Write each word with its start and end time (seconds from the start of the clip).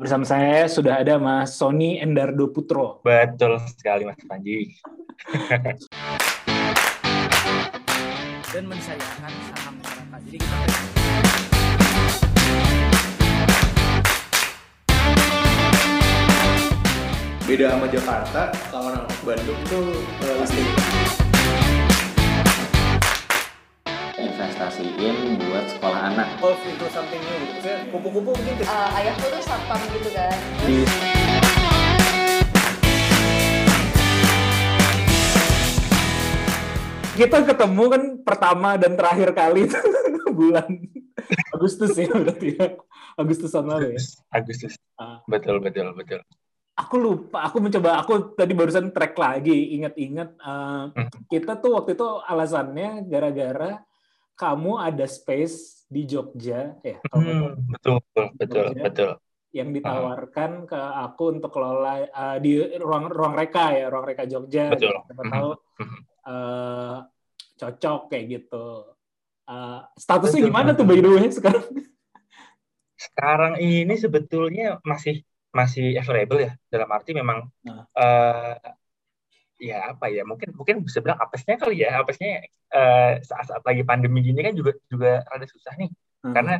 Bersama 0.00 0.24
saya 0.24 0.64
sudah 0.64 1.04
ada 1.04 1.20
Mas 1.20 1.60
Sony 1.60 2.00
Endardo 2.00 2.48
Putro. 2.48 3.04
Betul 3.04 3.60
sekali 3.68 4.08
Mas 4.08 4.16
Panji. 4.24 4.80
Dan 8.48 8.64
mensayangkan 8.64 9.32
saham 9.52 9.76
masyarakat. 9.76 10.20
Jadi 10.24 10.38
kita 10.40 10.56
beda 17.44 17.66
sama 17.68 17.86
Jakarta 17.92 18.42
kalau 18.72 18.88
orang 18.96 19.04
Bandung 19.20 19.60
tuh 19.68 20.00
uh, 20.24 20.48
investasiin 24.60 25.40
buat 25.40 25.64
sekolah 25.72 26.12
anak 26.12 26.28
golf 26.36 26.60
itu 26.68 26.84
something 26.92 27.16
new 27.16 27.40
gitu. 27.48 27.72
Kupu-kupu 27.88 28.30
mungkin 28.36 28.54
ke- 28.60 28.68
Eh, 28.68 28.98
ayahku 29.00 29.24
tuh 29.24 29.40
satpam 29.40 29.80
gitu 29.88 30.12
kan 30.12 30.36
di 30.68 30.84
Kita 37.16 37.40
ketemu 37.40 37.84
kan 37.88 38.02
pertama 38.20 38.76
dan 38.76 38.96
terakhir 38.96 39.32
kali 39.32 39.64
itu 39.64 39.76
bulan 40.38 40.68
Agustus 41.52 41.92
ya 41.92 42.08
berarti 42.08 42.56
ya. 42.56 42.76
Agustusan 43.16 43.64
lalu 43.64 43.96
ya. 43.96 44.00
Agustus. 44.32 44.76
Ah. 44.96 45.20
Betul, 45.24 45.60
betul, 45.60 45.92
betul. 45.92 46.20
Aku 46.76 46.96
lupa, 46.96 47.44
aku 47.44 47.60
mencoba, 47.60 48.00
aku 48.00 48.32
tadi 48.32 48.56
barusan 48.56 48.88
track 48.88 49.12
lagi, 49.16 49.76
ingat-ingat 49.76 50.36
eh, 50.36 50.84
kita 51.28 51.60
tuh 51.60 51.76
waktu 51.76 51.92
itu 51.92 52.04
alasannya 52.24 53.04
gara-gara 53.04 53.84
kamu 54.40 54.80
ada 54.80 55.04
space 55.04 55.84
di 55.84 56.08
Jogja 56.08 56.80
ya, 56.80 56.96
kalau. 57.04 57.20
Hmm, 57.20 57.60
betul, 57.68 58.00
betul, 58.00 58.26
betul, 58.40 58.64
Jogja. 58.72 58.82
betul. 58.88 59.12
yang 59.50 59.74
ditawarkan 59.74 60.62
ke 60.64 60.78
aku 60.78 61.34
untuk 61.34 61.50
kelola 61.50 62.06
eh, 62.06 62.38
di 62.38 62.54
ruang 62.78 63.10
ruang 63.10 63.34
reka 63.34 63.74
ya 63.74 63.90
ruang 63.90 64.06
reka 64.06 64.22
Jogja 64.24 64.70
Betul. 64.70 64.94
siapa 65.04 65.26
Mhm. 65.26 65.32
tahu 65.34 65.50
eh, 66.24 66.96
cocok 67.58 68.00
kayak 68.08 68.26
gitu 68.30 68.66
Eh, 69.50 69.80
statusnya 69.98 70.46
Betul, 70.46 70.48
gimana 70.54 70.70
tuh 70.78 70.86
by 70.86 71.02
the 71.02 71.10
way 71.10 71.26
sekarang 71.34 71.66
Sekarang 72.94 73.52
ini 73.58 73.98
sebetulnya 73.98 74.78
masih 74.86 75.26
masih 75.50 75.98
available 75.98 76.38
ya. 76.38 76.52
Dalam 76.70 76.86
arti 76.86 77.10
memang 77.10 77.50
Nah. 77.66 77.82
Ya 79.60 79.92
apa 79.92 80.08
ya? 80.08 80.24
Mungkin 80.24 80.56
mungkin 80.56 80.80
bisa 80.82 81.04
bilang 81.04 81.20
apesnya 81.20 81.60
kali 81.60 81.84
ya. 81.84 82.00
Apesnya 82.00 82.48
eh, 82.48 83.12
saat-saat 83.20 83.62
lagi 83.62 83.84
pandemi 83.84 84.24
gini 84.24 84.40
kan 84.40 84.56
juga 84.56 84.72
juga 84.88 85.20
rada 85.28 85.46
susah 85.46 85.76
nih. 85.76 85.90
Hmm. 86.24 86.34
Karena 86.34 86.54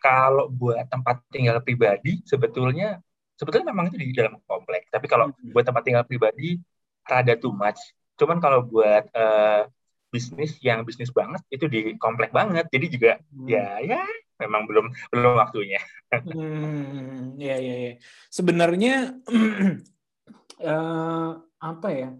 kalau 0.00 0.48
buat 0.48 0.88
tempat 0.88 1.20
tinggal 1.28 1.60
pribadi 1.60 2.24
sebetulnya 2.24 2.98
sebetulnya 3.36 3.72
memang 3.72 3.92
itu 3.92 4.00
di 4.00 4.16
dalam 4.16 4.40
komplek. 4.48 4.88
Tapi 4.88 5.06
kalau 5.06 5.28
Mhm. 5.32 5.52
buat 5.52 5.64
tempat 5.68 5.82
tinggal 5.84 6.04
pribadi 6.08 6.56
rada 7.04 7.36
too 7.36 7.52
much. 7.52 7.80
Cuman 8.16 8.40
kalau 8.40 8.64
buat 8.64 9.08
eh, 9.12 9.62
bisnis 10.10 10.58
yang 10.64 10.82
bisnis 10.82 11.14
banget 11.14 11.44
itu 11.52 11.70
di 11.70 11.94
komplek 12.00 12.32
banget. 12.34 12.66
Jadi 12.72 12.86
juga 12.98 13.12
ya 13.46 13.78
ya 13.84 14.02
memang 14.40 14.64
belum 14.64 14.86
belum 15.12 15.36
waktunya. 15.36 15.80
Hmm, 16.10 17.36
ya 17.38 17.56
ya 17.60 17.74
ya. 17.76 17.92
Sebenarnya 18.32 19.20
eh, 20.60 21.30
apa 21.60 21.88
ya? 21.92 22.10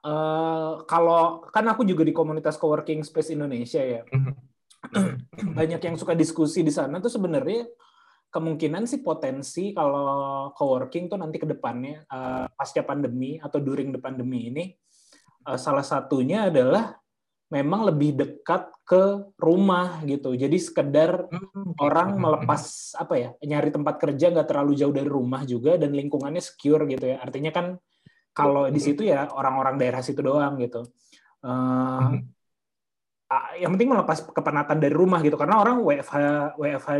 Eh, 0.00 0.72
kalau 0.88 1.44
kan 1.52 1.64
aku 1.68 1.84
juga 1.84 2.08
di 2.08 2.16
komunitas 2.16 2.56
coworking 2.56 3.04
space 3.04 3.36
Indonesia 3.36 3.84
ya. 3.84 4.02
Banyak 5.58 5.80
yang 5.84 5.96
suka 6.00 6.16
diskusi 6.16 6.64
di 6.64 6.72
sana 6.72 7.04
tuh 7.04 7.12
sebenarnya 7.12 7.68
kemungkinan 8.32 8.88
sih 8.88 9.04
potensi 9.04 9.76
kalau 9.76 10.48
coworking 10.56 11.12
tuh 11.12 11.20
nanti 11.20 11.36
ke 11.36 11.44
depannya 11.44 12.08
eh, 12.08 12.46
pasca 12.48 12.80
pandemi 12.80 13.36
atau 13.36 13.60
during 13.60 13.92
the 13.92 14.00
pandemi 14.00 14.48
ini 14.48 14.64
eh, 15.44 15.58
salah 15.60 15.84
satunya 15.84 16.48
adalah 16.48 16.96
memang 17.52 17.92
lebih 17.92 18.16
dekat 18.16 18.72
ke 18.88 19.36
rumah 19.36 20.00
gitu. 20.08 20.32
Jadi 20.32 20.56
sekedar 20.56 21.28
orang 21.76 22.16
melepas 22.16 22.94
apa 22.96 23.14
ya 23.20 23.30
nyari 23.44 23.68
tempat 23.68 24.00
kerja 24.00 24.32
nggak 24.32 24.48
terlalu 24.48 24.80
jauh 24.80 24.94
dari 24.94 25.10
rumah 25.10 25.44
juga 25.44 25.76
dan 25.76 25.92
lingkungannya 25.92 26.40
secure 26.40 26.88
gitu 26.88 27.04
ya. 27.04 27.20
Artinya 27.20 27.52
kan 27.52 27.76
kalau 28.30 28.70
di 28.70 28.80
situ 28.80 29.02
ya 29.02 29.26
orang-orang 29.30 29.76
daerah 29.76 30.00
situ 30.00 30.22
doang 30.22 30.56
gitu. 30.62 30.86
Eh, 31.40 32.10
ah, 33.30 33.50
yang 33.58 33.74
penting 33.74 33.90
melepas 33.90 34.22
kepenatan 34.30 34.78
dari 34.78 34.94
rumah 34.94 35.20
gitu. 35.24 35.34
Karena 35.34 35.58
orang 35.58 35.82
WFH 35.82 36.16
WFH 36.56 36.90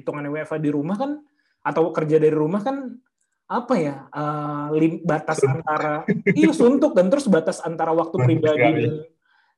hitungannya 0.00 0.30
WFH 0.32 0.54
di 0.60 0.70
rumah 0.72 0.96
kan 0.98 1.20
atau 1.62 1.94
kerja 1.94 2.18
dari 2.18 2.34
rumah 2.34 2.60
kan 2.60 2.98
apa 3.46 3.74
ya 3.76 3.96
eh, 4.10 4.66
lim- 4.76 5.02
batas 5.04 5.40
Suntuk. 5.40 5.60
antara 5.60 5.94
iya 6.32 6.52
suntuk. 6.52 6.92
Dan 6.92 7.06
terus 7.08 7.26
batas 7.28 7.60
antara 7.64 7.92
waktu 7.94 8.16
pribadi 8.20 8.60
dan 8.60 8.92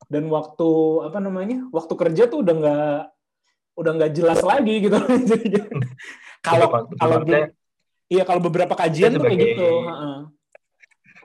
dan 0.04 0.24
waktu 0.28 0.68
apa 1.08 1.18
namanya 1.18 1.64
waktu 1.72 1.94
kerja 1.96 2.28
tuh 2.28 2.44
udah 2.44 2.54
nggak 2.54 3.00
udah 3.74 3.92
nggak 3.98 4.12
jelas 4.14 4.40
lagi 4.44 4.74
gitu. 4.84 4.94
Jadi, 5.30 5.58
kalau 6.44 6.68
kalau 7.00 7.16
iya 8.12 8.22
kalau 8.22 8.40
beberapa 8.44 8.76
kajian 8.76 9.16
tuh 9.16 9.24
kayak 9.26 9.40
gitu 9.40 9.68
heeh. 9.88 10.18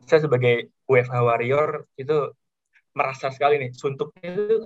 Saya 0.09 0.25
sebagai 0.25 0.73
WFH 0.89 1.15
warrior 1.21 1.85
itu 1.95 2.33
merasa 2.97 3.29
sekali 3.29 3.61
nih 3.61 3.71
suntuknya 3.71 4.33
itu 4.33 4.65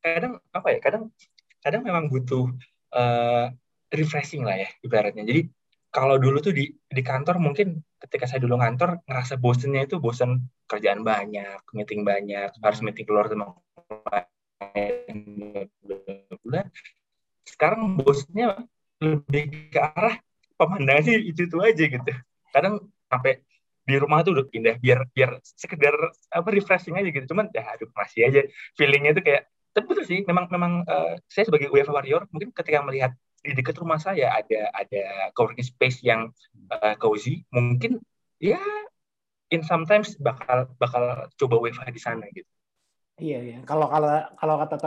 kadang 0.00 0.40
apa 0.50 0.68
ya 0.72 0.78
kadang 0.80 1.12
kadang 1.60 1.82
memang 1.84 2.08
butuh 2.08 2.48
eh, 2.96 3.46
refreshing 3.92 4.44
lah 4.44 4.56
ya 4.56 4.68
ibaratnya. 4.84 5.24
Jadi 5.24 5.48
kalau 5.88 6.20
dulu 6.20 6.40
tuh 6.40 6.52
di 6.52 6.68
di 6.72 7.02
kantor 7.04 7.40
mungkin 7.40 7.80
ketika 7.98 8.28
saya 8.28 8.40
dulu 8.44 8.60
ngantor 8.60 9.00
ngerasa 9.08 9.40
bosennya 9.40 9.88
itu 9.88 9.96
bosen 9.98 10.46
kerjaan 10.68 11.02
banyak 11.02 11.60
meeting 11.72 12.04
banyak 12.04 12.52
harus 12.60 12.80
meeting 12.84 13.08
keluar 13.08 13.26
sama 13.26 13.56
bulan 16.44 16.66
sekarang 17.48 17.96
bosennya 17.96 18.68
lebih 19.00 19.72
ke 19.72 19.80
arah 19.80 20.20
pemandangannya 20.60 21.24
itu 21.24 21.48
itu 21.48 21.56
aja 21.62 21.84
gitu. 21.88 22.12
Kadang 22.52 22.90
sampai 23.08 23.40
di 23.88 23.96
rumah 23.96 24.20
tuh 24.20 24.36
udah 24.36 24.46
pindah 24.52 24.76
biar 24.76 25.08
biar 25.16 25.40
sekedar 25.40 25.96
apa 26.28 26.48
refreshing 26.52 27.00
aja 27.00 27.08
gitu 27.08 27.32
cuman 27.32 27.48
ya 27.56 27.64
aduh 27.72 27.88
masih 27.96 28.28
aja 28.28 28.40
feelingnya 28.76 29.16
tuh 29.16 29.24
kayak 29.24 29.48
tapi 29.72 29.84
betul 29.88 30.04
sih 30.04 30.20
memang 30.28 30.44
memang 30.52 30.72
eh, 30.84 31.16
saya 31.24 31.48
sebagai 31.48 31.72
UEFA 31.72 31.96
warrior 31.96 32.28
mungkin 32.28 32.52
ketika 32.52 32.84
melihat 32.84 33.16
di 33.40 33.56
dekat 33.56 33.80
rumah 33.80 33.96
saya 33.96 34.36
ada 34.36 34.68
ada 34.76 35.32
coworking 35.32 35.64
space 35.64 36.04
yang 36.04 36.28
eh, 36.68 36.94
cozy 37.00 37.48
mungkin 37.48 37.96
ya 38.36 38.60
in 39.48 39.64
sometimes 39.64 40.20
bakal 40.20 40.68
bakal 40.76 41.24
coba 41.40 41.54
WFH 41.56 41.88
di 41.88 42.02
sana 42.02 42.28
gitu 42.36 42.48
Iya, 43.18 43.38
iya. 43.42 43.58
Kalau 43.66 43.90
kalau 43.90 44.14
kalau 44.38 44.54
kata 44.62 44.78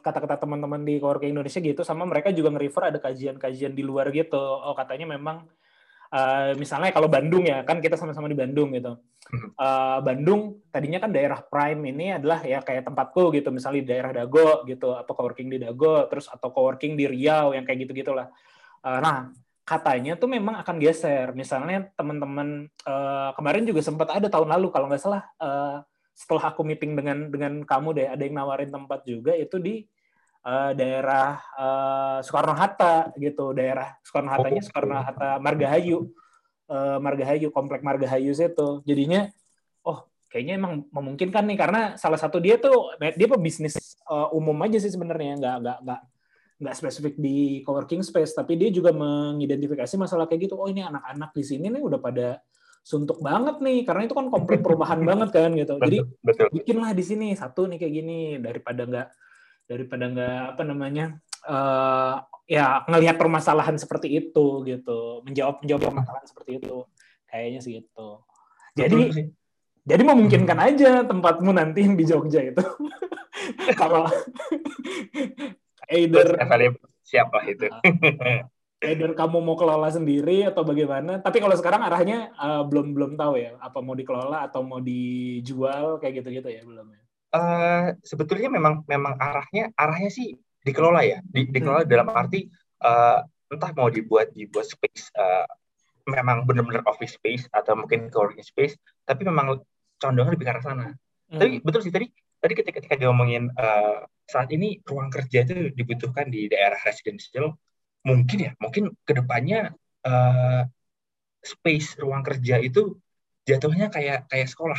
kata-kata 0.00 0.40
teman-teman 0.40 0.80
di 0.88 0.96
Coworking 0.96 1.36
Indonesia 1.36 1.60
gitu, 1.60 1.84
sama 1.84 2.08
mereka 2.08 2.32
juga 2.32 2.48
nge-refer 2.56 2.88
ada 2.88 2.96
kajian-kajian 2.96 3.76
di 3.76 3.84
luar 3.84 4.08
gitu. 4.08 4.40
Oh, 4.40 4.72
katanya 4.72 5.04
memang 5.04 5.44
eh, 6.12 6.52
misalnya 6.58 6.90
kalau 6.92 7.08
Bandung 7.08 7.46
ya, 7.46 7.64
kan 7.64 7.80
kita 7.80 7.96
sama-sama 7.96 8.28
di 8.28 8.36
Bandung 8.36 8.74
gitu. 8.76 8.98
Eh, 9.34 9.98
Bandung 10.04 10.60
tadinya 10.68 11.00
kan 11.00 11.10
daerah 11.10 11.40
prime 11.40 11.80
ini 11.90 12.18
adalah 12.18 12.44
ya 12.44 12.60
kayak 12.60 12.84
tempatku 12.90 13.32
gitu, 13.32 13.48
misalnya 13.54 13.80
di 13.80 13.88
daerah 13.88 14.10
Dago 14.12 14.66
gitu, 14.68 14.92
apa 14.92 15.08
coworking 15.08 15.48
di 15.48 15.58
Dago, 15.62 16.04
terus 16.12 16.28
atau 16.28 16.52
coworking 16.52 16.94
di 16.98 17.08
Riau 17.08 17.56
yang 17.56 17.64
kayak 17.64 17.88
gitu-gitulah. 17.88 18.28
Eh, 18.84 19.00
nah, 19.00 19.32
katanya 19.64 20.14
tuh 20.20 20.28
memang 20.28 20.60
akan 20.60 20.76
geser. 20.76 21.32
Misalnya 21.32 21.88
teman-teman 21.96 22.68
eh, 22.68 23.30
kemarin 23.34 23.64
juga 23.64 23.80
sempat 23.80 24.12
ada 24.12 24.28
tahun 24.28 24.52
lalu 24.52 24.68
kalau 24.68 24.86
nggak 24.92 25.02
salah 25.02 25.24
eh, 25.40 25.78
setelah 26.14 26.54
aku 26.54 26.62
meeting 26.62 26.94
dengan 26.94 27.26
dengan 27.26 27.52
kamu 27.66 27.88
deh 27.90 28.06
ada 28.06 28.22
yang 28.22 28.38
nawarin 28.38 28.70
tempat 28.70 29.02
juga 29.02 29.34
itu 29.34 29.58
di 29.58 29.82
eh, 30.44 30.72
daerah 30.76 31.40
eh, 31.56 32.18
Soekarno 32.20 32.54
Hatta 32.54 33.10
gitu. 33.16 33.56
Daerah 33.56 33.96
Soekarno 34.04 34.30
Hattanya 34.30 34.60
Oh. 34.60 34.66
Soekarno 34.68 34.94
Hatta 35.00 35.28
Margahayu. 35.40 35.98
Eh, 36.64 36.98
Margahayu 37.00 37.48
komplek 37.52 37.84
Margahayu 37.84 38.32
itu 38.32 38.68
jadinya 38.88 39.28
oh 39.84 40.08
kayaknya 40.32 40.56
emang 40.56 40.88
memungkinkan 40.92 41.44
nih. 41.44 41.58
Karena 41.60 41.80
salah 42.00 42.16
satu 42.20 42.40
dia 42.40 42.56
tuh 42.56 42.96
dia 43.00 43.28
pebisnis 43.28 43.76
eh, 44.04 44.28
umum 44.36 44.56
aja 44.64 44.80
sih 44.80 44.92
sebenarnya. 44.92 45.40
Nggak 45.40 45.56
nggak 45.64 45.78
nggak 45.84 46.00
nggak 46.54 46.74
spesifik 46.76 47.14
di 47.20 47.60
coworking 47.64 48.04
space. 48.04 48.36
Tapi 48.36 48.56
dia 48.60 48.68
juga 48.68 48.92
mengidentifikasi 48.92 49.94
masalah 49.96 50.28
kayak 50.28 50.48
gitu. 50.48 50.60
Oh 50.60 50.68
ini 50.68 50.84
anak-anak 50.84 51.32
di 51.32 51.44
sini 51.44 51.68
nih 51.72 51.82
udah 51.84 52.00
pada 52.00 52.40
suntuk 52.84 53.20
banget 53.20 53.60
nih. 53.60 53.84
Karena 53.84 54.02
itu 54.08 54.14
kan 54.16 54.28
komplek 54.28 54.60
perumahan 54.64 55.00
banget 55.08 55.30
kan 55.32 55.50
gitu. 55.52 55.76
Jadi 55.80 55.98
betul. 56.20 56.48
bikinlah 56.52 56.92
di 56.92 57.04
sini 57.04 57.28
satu 57.36 57.68
nih 57.68 57.76
kayak 57.76 57.92
gini. 57.92 58.20
Daripada 58.40 58.82
nggak 58.88 59.08
daripada 59.64 60.04
nggak 60.10 60.40
apa 60.56 60.62
namanya 60.62 61.04
eh 61.44 62.14
ya 62.44 62.84
ngelihat 62.88 63.16
permasalahan 63.16 63.76
seperti 63.80 64.20
itu 64.20 64.64
gitu. 64.68 65.24
Menjawab 65.24 65.64
menjawab 65.64 65.82
permasalahan 65.92 66.26
seperti 66.28 66.50
itu 66.60 66.84
kayaknya 67.28 67.60
sih 67.64 67.72
gitu. 67.80 68.24
Jadi 68.74 69.00
Betul 69.10 69.34
jadi 69.84 70.00
memungkinkan 70.00 70.58
aja 70.58 71.04
tempatmu 71.04 71.52
nanti 71.52 71.84
yang 71.84 71.94
di 71.94 72.08
Jogja 72.08 72.40
itu. 72.40 72.64
Kalau 73.80 74.08
either 75.92 76.40
siapa 77.04 77.44
itu? 77.44 77.68
Either 78.80 79.12
kamu 79.12 79.44
mau 79.44 79.60
kelola 79.60 79.92
sendiri 79.92 80.48
atau 80.48 80.64
bagaimana. 80.64 81.20
Tapi 81.20 81.40
kalau 81.40 81.56
sekarang 81.56 81.84
arahnya 81.84 82.32
uh, 82.36 82.64
belum 82.68 82.92
belum 82.92 83.12
tahu 83.16 83.40
ya, 83.40 83.56
apa 83.60 83.80
mau 83.80 83.96
dikelola 83.96 84.44
atau 84.48 84.60
mau 84.60 84.76
dijual 84.80 86.00
kayak 86.00 86.20
gitu-gitu 86.20 86.48
ya 86.52 86.60
belum 86.64 86.92
ya. 86.92 87.03
Uh, 87.34 87.98
sebetulnya 88.06 88.46
memang 88.46 88.86
memang 88.86 89.18
arahnya 89.18 89.74
arahnya 89.74 90.06
sih 90.06 90.38
dikelola 90.62 91.02
ya, 91.02 91.18
di, 91.26 91.50
dikelola 91.50 91.82
hmm. 91.82 91.90
dalam 91.90 92.06
arti 92.14 92.46
uh, 92.86 93.26
entah 93.50 93.74
mau 93.74 93.90
dibuat 93.90 94.30
dibuat 94.30 94.70
space 94.70 95.10
uh, 95.18 95.42
memang 96.06 96.46
benar-benar 96.46 96.86
office 96.86 97.18
space 97.18 97.50
atau 97.50 97.74
mungkin 97.74 98.06
co-working 98.06 98.46
space, 98.46 98.78
tapi 99.02 99.26
memang 99.26 99.58
condongnya 99.98 100.30
lebih 100.30 100.46
ke 100.46 100.52
arah 100.54 100.62
sana. 100.62 100.86
Hmm. 101.26 101.40
Tapi 101.42 101.58
betul 101.58 101.82
sih 101.82 101.90
tadi 101.90 102.06
tadi 102.38 102.54
ketika 102.54 102.78
ketika 102.78 103.02
ngomongin 103.02 103.50
uh, 103.58 104.06
saat 104.30 104.54
ini 104.54 104.78
ruang 104.86 105.10
kerja 105.10 105.42
itu 105.42 105.74
dibutuhkan 105.74 106.30
di 106.30 106.46
daerah 106.46 106.78
residensial, 106.86 107.50
mungkin 108.06 108.38
ya, 108.46 108.52
mungkin 108.62 108.94
ke 109.02 109.10
depannya 109.10 109.74
uh, 110.06 110.62
space 111.42 111.98
ruang 111.98 112.22
kerja 112.22 112.62
itu 112.62 112.94
jatuhnya 113.42 113.90
kayak 113.90 114.30
kayak 114.30 114.46
sekolah. 114.46 114.78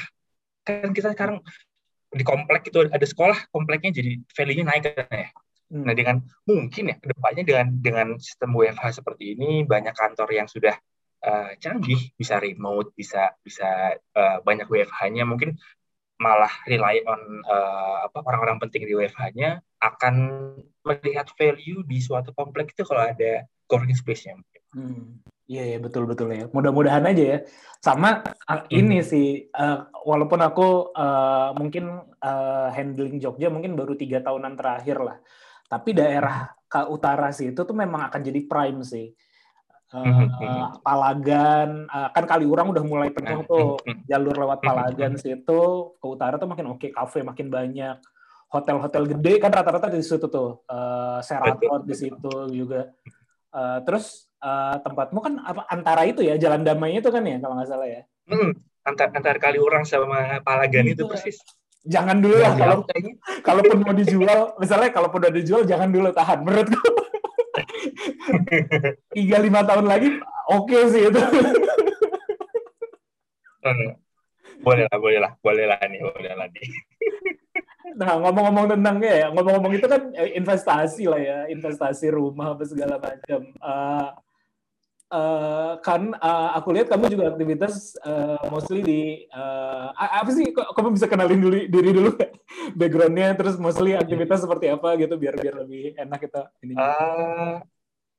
Kan 0.64 0.96
kita 0.96 1.14
sekarang 1.14 1.44
di 2.16 2.24
komplek 2.24 2.72
itu 2.72 2.88
ada 2.88 3.04
sekolah, 3.04 3.52
kompleknya 3.52 3.92
jadi 3.92 4.24
value-nya 4.32 4.66
naik 4.72 4.84
kan 4.96 5.12
ya. 5.12 5.30
Hmm. 5.68 5.84
Nah 5.84 5.94
dengan 5.98 6.22
mungkin 6.48 6.94
ya 6.94 6.96
ke 7.02 7.12
depannya 7.12 7.44
dengan 7.44 7.68
dengan 7.82 8.08
sistem 8.22 8.56
WFH 8.56 9.04
seperti 9.04 9.36
ini 9.36 9.68
banyak 9.68 9.92
kantor 9.92 10.30
yang 10.32 10.48
sudah 10.48 10.78
uh, 11.26 11.52
canggih 11.58 12.14
bisa 12.16 12.38
remote 12.38 12.94
bisa 12.94 13.34
bisa 13.42 13.98
uh, 14.16 14.38
banyak 14.46 14.70
WFH-nya 14.70 15.26
mungkin 15.26 15.58
malah 16.16 16.54
rely 16.64 17.04
on 17.04 17.44
uh, 17.44 18.08
apa 18.08 18.24
orang-orang 18.24 18.62
penting 18.64 18.88
di 18.88 18.96
WFH-nya 18.96 19.60
akan 19.84 20.16
melihat 20.88 21.28
value 21.36 21.84
di 21.84 22.00
suatu 22.00 22.32
kompleks 22.32 22.72
itu 22.72 22.88
kalau 22.88 23.04
ada 23.04 23.44
co-working 23.68 23.98
space-nya. 23.98 24.40
Hmm. 24.72 25.20
Iya 25.46 25.64
ya 25.72 25.78
betul 25.78 26.10
betul 26.10 26.34
ya. 26.34 26.50
Mudah-mudahan 26.50 27.06
aja 27.06 27.24
ya. 27.24 27.40
Sama 27.78 28.26
uh, 28.26 28.66
ini 28.74 28.98
hmm. 28.98 29.06
sih, 29.06 29.46
uh, 29.54 29.94
walaupun 30.02 30.42
aku 30.42 30.90
uh, 30.90 31.54
mungkin 31.54 32.02
uh, 32.02 32.70
handling 32.74 33.22
Jogja 33.22 33.54
mungkin 33.54 33.78
baru 33.78 33.94
tiga 33.94 34.26
tahunan 34.26 34.58
terakhir 34.58 34.98
lah. 35.06 35.18
Tapi 35.70 35.94
daerah 35.94 36.50
ke 36.66 36.82
utara 36.90 37.30
sih 37.30 37.54
itu 37.54 37.62
tuh 37.62 37.78
memang 37.78 38.10
akan 38.10 38.22
jadi 38.26 38.42
prime 38.50 38.82
sih. 38.82 39.14
Uh, 39.94 40.74
Palagan 40.82 41.86
uh, 41.86 42.10
kan 42.10 42.26
Kaliurang 42.26 42.74
udah 42.74 42.82
mulai 42.82 43.14
penuh 43.14 43.46
tuh. 43.46 43.78
jalur 44.10 44.34
lewat 44.34 44.66
Palagan 44.66 45.14
situ 45.22 45.62
ke 46.02 46.06
utara 46.10 46.42
tuh 46.42 46.50
makin 46.50 46.74
oke 46.74 46.82
okay, 46.82 46.90
kafe 46.90 47.22
makin 47.22 47.54
banyak. 47.54 48.02
Hotel-hotel 48.50 49.14
gede 49.14 49.38
kan 49.38 49.54
rata-rata 49.54 49.94
di 49.94 50.02
situ 50.02 50.26
tuh. 50.26 50.66
Uh, 50.66 51.22
Seraton 51.22 51.86
di 51.86 51.94
situ 51.94 52.34
juga. 52.50 52.90
Uh, 53.54 53.80
terus 53.86 54.26
uh, 54.46 54.76
tempatmu 54.86 55.20
kan 55.20 55.34
apa 55.42 55.66
antara 55.74 56.06
itu 56.06 56.22
ya 56.22 56.38
Jalan 56.38 56.62
Damai 56.62 57.02
itu 57.02 57.10
kan 57.10 57.26
ya 57.26 57.42
kalau 57.42 57.58
nggak 57.58 57.70
salah 57.70 57.90
ya? 57.90 58.02
Hmm, 58.30 58.54
antar 58.86 59.10
antar 59.18 59.36
Kaliurang 59.42 59.84
sama 59.84 60.40
Palagan 60.46 60.86
itu, 60.86 61.02
itu 61.02 61.04
persis. 61.10 61.38
Jangan 61.86 62.18
dulu 62.18 62.38
lah 62.42 62.54
kalau 62.58 62.78
kalaupun 63.46 63.78
mau 63.86 63.94
dijual 63.94 64.58
misalnya 64.58 64.90
kalaupun 64.90 65.22
udah 65.22 65.34
dijual 65.34 65.62
jangan 65.70 65.94
dulu 65.94 66.10
tahan 66.10 66.42
menurutku 66.42 66.82
tiga 69.16 69.38
lima 69.38 69.62
tahun 69.62 69.86
lagi 69.86 70.10
oke 70.50 70.66
okay 70.66 70.82
sih 70.90 71.02
itu. 71.10 71.22
Hmm. 73.66 73.98
boleh 74.62 74.86
lah 74.90 74.98
boleh 74.98 75.20
lah 75.22 75.32
boleh 75.42 75.66
lah 75.70 75.78
nih 75.86 76.02
boleh 76.02 76.34
lah 76.34 76.48
nih. 76.50 76.66
Nah 77.94 78.18
ngomong-ngomong 78.18 78.66
tentang 78.74 78.98
ya 78.98 79.30
ngomong-ngomong 79.30 79.74
itu 79.78 79.86
kan 79.86 80.10
eh, 80.18 80.34
investasi 80.42 81.06
lah 81.06 81.22
ya 81.22 81.38
investasi 81.54 82.10
rumah 82.10 82.58
apa 82.58 82.66
segala 82.66 82.98
macam. 82.98 83.46
Uh, 83.62 84.10
uh, 85.12 85.78
kan 85.82 86.14
uh, 86.18 86.50
aku 86.58 86.74
lihat 86.74 86.88
kamu 86.90 87.12
juga 87.12 87.34
aktivitas 87.34 87.98
uh, 88.02 88.40
mostly 88.50 88.82
di 88.82 89.02
uh, 89.34 89.92
apa 89.94 90.30
sih 90.32 90.50
kok 90.54 90.72
kamu 90.74 90.96
bisa 90.96 91.06
kenalin 91.10 91.42
dulu 91.42 91.58
diri 91.70 91.92
dulu? 91.94 92.12
Backgroundnya 92.80 93.36
terus 93.38 93.60
mostly 93.62 93.94
aktivitas 93.94 94.46
seperti 94.46 94.72
apa 94.72 94.96
gitu 94.98 95.18
biar 95.20 95.36
biar 95.38 95.56
lebih 95.66 95.94
enak 96.00 96.20
kita 96.30 96.42
ini 96.66 96.74
uh, 96.78 97.62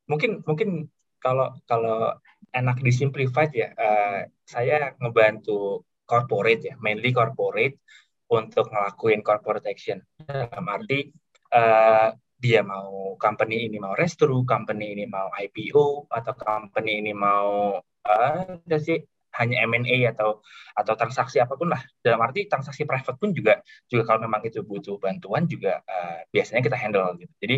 mungkin 0.07 0.43
mungkin 0.47 0.87
kalau 1.19 1.57
kalau 1.67 2.15
enak 2.55 2.79
disimplified 2.85 3.51
ya 3.51 3.75
uh, 3.75 4.29
saya 4.47 4.95
ngebantu 5.03 5.83
corporate 6.07 6.63
ya 6.63 6.75
mainly 6.79 7.11
corporate 7.11 7.83
untuk 8.31 8.67
ngelakuin 8.71 9.23
corporate 9.23 9.67
action. 9.71 10.03
Dalam 10.19 10.67
arti 10.67 11.11
uh, 11.55 12.11
dia 12.37 12.61
mau 12.61 13.17
company 13.17 13.67
ini 13.67 13.81
mau 13.81 13.97
restru, 13.97 14.45
company 14.45 14.93
ini 14.93 15.05
mau 15.09 15.33
IPO 15.33 16.13
atau 16.13 16.33
company 16.37 17.01
ini 17.01 17.13
mau 17.17 17.81
uh, 17.81 18.77
sih 18.77 19.01
hanya 19.37 19.69
M&A 19.69 20.17
atau 20.17 20.41
atau 20.73 20.95
transaksi 20.97 21.41
apa 21.41 21.57
pun 21.57 21.73
lah. 21.73 21.81
Dalam 22.01 22.21
arti 22.25 22.49
transaksi 22.49 22.89
private 22.89 23.17
pun 23.21 23.33
juga 23.33 23.61
juga 23.89 24.03
kalau 24.09 24.25
memang 24.25 24.45
itu 24.45 24.65
butuh 24.65 24.97
bantuan 25.01 25.45
juga 25.49 25.81
uh, 25.85 26.25
biasanya 26.33 26.65
kita 26.65 26.77
handle 26.77 27.17
gitu. 27.21 27.33
Jadi 27.41 27.57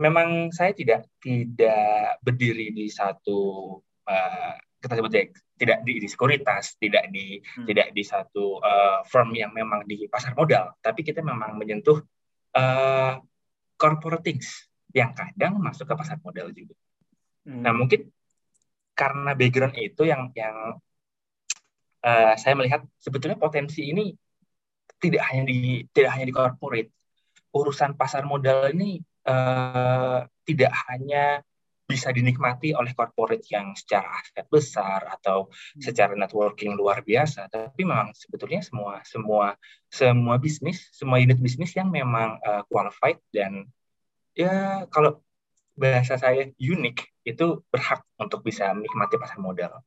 memang 0.00 0.52
saya 0.54 0.72
tidak 0.72 1.08
tidak 1.20 2.20
berdiri 2.24 2.72
di 2.72 2.86
satu 2.88 3.40
uh, 4.08 4.54
kita 4.78 4.94
sebut 4.94 5.12
ya 5.12 5.24
tidak 5.58 5.78
di, 5.82 5.98
di 5.98 6.08
sekuritas, 6.08 6.78
tidak 6.78 7.10
di 7.10 7.42
hmm. 7.42 7.66
tidak 7.66 7.90
di 7.90 8.02
satu 8.06 8.62
uh, 8.62 9.02
firm 9.10 9.34
yang 9.34 9.50
memang 9.50 9.82
di 9.84 10.06
pasar 10.06 10.38
modal, 10.38 10.70
tapi 10.78 11.02
kita 11.02 11.18
memang 11.18 11.58
menyentuh 11.58 11.98
uh, 12.54 13.18
corporate 13.78 14.26
things 14.26 14.68
yang 14.92 15.14
kadang 15.14 15.56
masuk 15.62 15.86
ke 15.86 15.94
pasar 15.94 16.18
modal 16.20 16.50
juga. 16.50 16.74
Hmm. 17.46 17.62
Nah 17.62 17.72
mungkin 17.72 18.10
karena 18.98 19.32
background 19.38 19.78
itu 19.78 20.02
yang 20.04 20.34
yang 20.34 20.74
uh, 22.02 22.34
saya 22.34 22.58
melihat 22.58 22.82
sebetulnya 22.98 23.38
potensi 23.38 23.86
ini 23.86 24.10
tidak 24.98 25.22
hanya 25.30 25.46
di 25.46 25.86
tidak 25.94 26.10
hanya 26.18 26.26
di 26.26 26.34
corporate, 26.34 26.90
urusan 27.54 27.94
pasar 27.94 28.26
modal 28.26 28.74
ini 28.74 28.98
uh, 29.30 30.26
tidak 30.42 30.74
hanya 30.90 31.46
bisa 31.88 32.12
dinikmati 32.12 32.76
oleh 32.76 32.92
corporate 32.92 33.48
yang 33.48 33.72
secara 33.72 34.20
aset 34.20 34.44
besar 34.52 35.08
atau 35.08 35.48
hmm. 35.48 35.80
secara 35.80 36.12
networking 36.12 36.76
luar 36.76 37.00
biasa, 37.00 37.48
tapi 37.48 37.88
memang 37.88 38.12
sebetulnya 38.12 38.60
semua 38.60 39.00
semua 39.08 39.56
semua 39.88 40.36
bisnis, 40.36 40.92
semua 40.92 41.16
unit 41.16 41.40
bisnis 41.40 41.72
yang 41.72 41.88
memang 41.88 42.36
uh, 42.44 42.60
qualified 42.68 43.16
dan 43.32 43.64
ya 44.36 44.84
kalau 44.92 45.24
bahasa 45.80 46.20
saya 46.20 46.52
unik 46.60 47.24
itu 47.24 47.64
berhak 47.72 48.04
untuk 48.20 48.44
bisa 48.44 48.68
menikmati 48.76 49.16
pasar 49.16 49.40
modal. 49.40 49.80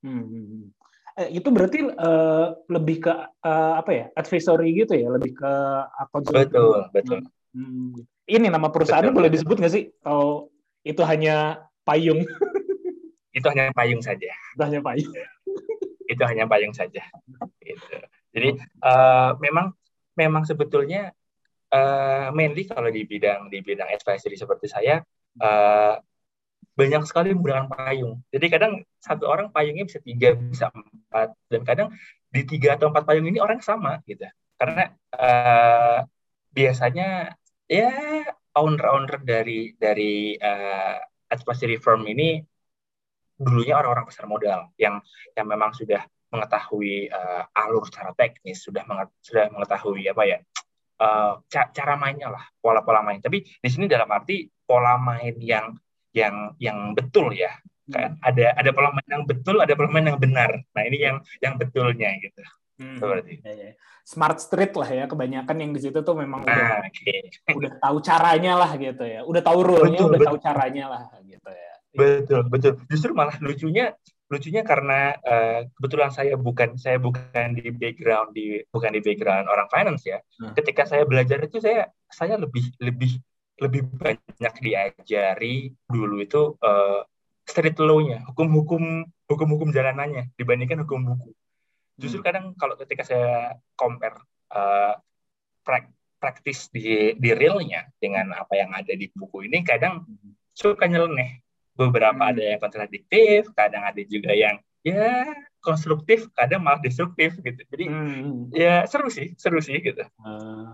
Hmm. 0.00 0.24
hmm, 0.24 0.46
hmm. 0.48 0.66
Eh, 1.12 1.28
itu 1.36 1.52
berarti 1.52 1.84
uh, 1.92 2.56
lebih 2.72 3.04
ke 3.04 3.12
uh, 3.44 3.74
apa 3.76 3.90
ya 3.92 4.04
advisory 4.16 4.72
gitu 4.72 4.96
ya, 4.96 5.12
lebih 5.12 5.36
ke 5.36 5.52
akun 6.00 6.24
Betul, 6.24 6.88
betul. 6.88 7.20
Hmm. 7.52 7.92
Ini 8.24 8.48
nama 8.48 8.72
perusahaannya 8.72 9.12
boleh 9.12 9.28
disebut 9.28 9.60
nggak 9.60 9.74
sih? 9.76 9.92
Atau 10.00 10.51
itu 10.82 11.02
hanya 11.06 11.66
payung? 11.86 12.22
itu 13.36 13.46
hanya 13.48 13.72
payung 13.72 14.02
saja. 14.04 14.30
Itu 14.54 14.62
hanya 14.62 14.80
payung. 14.84 15.14
itu 16.12 16.22
hanya 16.28 16.44
payung 16.44 16.74
saja. 16.76 17.02
Gitu. 17.62 17.96
Jadi 18.32 18.50
uh, 18.84 19.36
memang 19.40 19.72
memang 20.12 20.44
sebetulnya 20.44 21.12
uh, 21.72 22.28
mainly 22.36 22.68
kalau 22.68 22.92
di 22.92 23.08
bidang 23.08 23.48
di 23.48 23.64
bidang 23.64 23.88
advisory 23.88 24.36
seperti 24.36 24.68
saya 24.68 25.00
uh, 25.40 25.96
banyak 26.72 27.04
sekali 27.04 27.36
menggunakan 27.36 27.68
payung. 27.68 28.20
Jadi 28.32 28.46
kadang 28.48 28.72
satu 28.96 29.28
orang 29.28 29.52
payungnya 29.52 29.84
bisa 29.84 30.00
tiga, 30.00 30.32
bisa 30.36 30.72
empat, 30.72 31.36
dan 31.52 31.62
kadang 31.68 31.88
di 32.32 32.42
tiga 32.48 32.80
atau 32.80 32.88
empat 32.88 33.04
payung 33.04 33.28
ini 33.28 33.40
orang 33.40 33.60
sama 33.60 34.00
gitu. 34.08 34.24
Karena 34.56 34.88
uh, 35.12 36.00
biasanya 36.52 37.36
ya 37.68 37.92
owner-owner 38.56 39.20
dari 39.24 39.72
dari 39.76 40.36
uh, 40.36 40.96
advisory 41.32 41.80
firm 41.80 42.04
ini 42.08 42.40
dulunya 43.36 43.80
orang-orang 43.80 44.06
pasar 44.06 44.28
modal 44.28 44.70
yang 44.76 45.00
yang 45.34 45.46
memang 45.48 45.72
sudah 45.74 46.04
mengetahui 46.32 47.12
uh, 47.12 47.44
alur 47.52 47.84
secara 47.84 48.16
teknis, 48.16 48.64
sudah 48.64 48.88
menget, 48.88 49.12
sudah 49.20 49.52
mengetahui 49.52 50.08
apa 50.08 50.22
ya 50.24 50.38
uh, 51.02 51.32
cara 51.50 51.94
mainnya 51.98 52.30
lah, 52.30 52.44
pola-pola 52.62 53.02
main. 53.02 53.18
Tapi 53.18 53.42
di 53.42 53.68
sini 53.68 53.90
dalam 53.90 54.08
arti 54.08 54.46
pola 54.46 54.94
main 54.96 55.34
yang 55.42 55.74
yang 56.14 56.54
yang 56.60 56.92
betul 56.94 57.32
ya, 57.34 57.50
kan 57.88 58.16
ada 58.22 58.54
ada 58.56 58.70
pola 58.70 58.94
main 58.94 59.08
yang 59.08 59.24
betul, 59.26 59.58
ada 59.58 59.72
pola 59.74 59.88
main 59.90 60.06
yang 60.14 60.20
benar. 60.20 60.50
Nah 60.72 60.82
ini 60.86 60.98
yang 61.02 61.16
yang 61.42 61.54
betulnya 61.58 62.14
gitu. 62.22 62.42
Hmm. 62.82 62.98
Seperti. 62.98 63.32
Ya, 63.46 63.52
ya. 63.54 63.72
Smart 64.02 64.38
street 64.42 64.74
lah 64.74 64.90
ya 64.90 65.04
kebanyakan 65.06 65.56
yang 65.62 65.70
di 65.70 65.80
situ 65.80 66.02
tuh 66.02 66.18
memang 66.18 66.42
nah, 66.42 66.50
udah 66.50 66.90
okay. 66.90 67.30
udah 67.58 67.72
tahu 67.78 67.96
caranya 68.02 68.52
lah 68.58 68.70
gitu 68.74 69.04
ya. 69.06 69.20
Udah 69.22 69.42
tahu 69.46 69.58
rule-nya, 69.62 70.02
udah 70.02 70.18
betul. 70.18 70.28
tahu 70.34 70.38
caranya 70.42 70.84
lah 70.90 71.02
gitu 71.22 71.50
ya. 71.50 71.72
Betul, 71.92 72.40
betul. 72.50 72.72
Justru 72.90 73.14
malah 73.14 73.38
lucunya 73.38 73.94
lucunya 74.32 74.64
karena 74.64 75.12
uh, 75.28 75.68
kebetulan 75.76 76.08
saya 76.08 76.40
bukan 76.40 76.80
saya 76.80 76.96
bukan 76.96 77.52
di 77.52 77.68
background 77.68 78.32
di 78.32 78.64
bukan 78.72 78.96
di 78.96 79.00
background 79.04 79.44
orang 79.46 79.68
finance 79.68 80.08
ya. 80.08 80.18
Hmm. 80.40 80.56
Ketika 80.56 80.88
saya 80.88 81.04
belajar 81.04 81.38
itu 81.44 81.60
saya 81.60 81.86
saya 82.08 82.40
lebih 82.40 82.72
lebih 82.80 83.20
lebih 83.60 83.86
banyak 83.92 84.54
diajari 84.64 85.70
dulu 85.86 86.24
itu 86.24 86.56
uh, 86.64 87.04
street 87.44 87.76
law-nya, 87.76 88.24
hukum-hukum 88.32 89.04
hukum-hukum 89.28 89.68
jalanannya 89.70 90.32
dibandingkan 90.40 90.88
hukum 90.88 91.12
buku. 91.12 91.30
Justru 92.02 92.18
Hmm. 92.18 92.26
kadang 92.26 92.44
kalau 92.58 92.74
ketika 92.74 93.06
saya 93.06 93.54
compare 93.78 94.18
uh, 94.50 94.98
prak- 95.62 95.94
praktis 96.18 96.66
di 96.74 97.14
di 97.14 97.30
realnya 97.30 97.86
dengan 98.02 98.34
apa 98.34 98.58
yang 98.58 98.74
ada 98.74 98.90
di 98.90 99.06
buku 99.14 99.46
ini, 99.46 99.62
kadang 99.62 100.02
suka 100.50 100.90
nyeleneh. 100.90 101.38
Beberapa 101.78 102.18
Hmm. 102.18 102.30
ada 102.34 102.42
yang 102.42 102.60
kontradiktif, 102.60 103.54
kadang 103.54 103.86
ada 103.86 104.02
juga 104.04 104.34
yang 104.34 104.58
ya 104.82 105.30
konstruktif, 105.62 106.26
kadang 106.34 106.66
malah 106.66 106.82
destruktif 106.82 107.38
gitu. 107.38 107.62
Jadi 107.70 107.84
Hmm. 107.86 108.50
ya 108.50 108.82
seru 108.90 109.06
sih, 109.06 109.32
seru 109.38 109.62
sih 109.62 109.78
gitu. 109.78 110.02
Eh, 110.02 110.70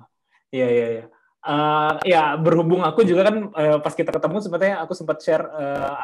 Iya 0.48 0.68
iya 0.72 0.86
iya. 0.88 1.04
Eh, 1.38 1.94
ya 2.08 2.22
berhubung 2.40 2.80
aku 2.82 3.04
juga 3.04 3.28
kan 3.28 3.52
eh, 3.52 3.78
pas 3.84 3.92
kita 3.92 4.10
ketemu 4.10 4.40
sebetulnya 4.40 4.80
aku 4.80 4.96
sempat 4.96 5.20
share 5.20 5.44
eh, 5.44 5.94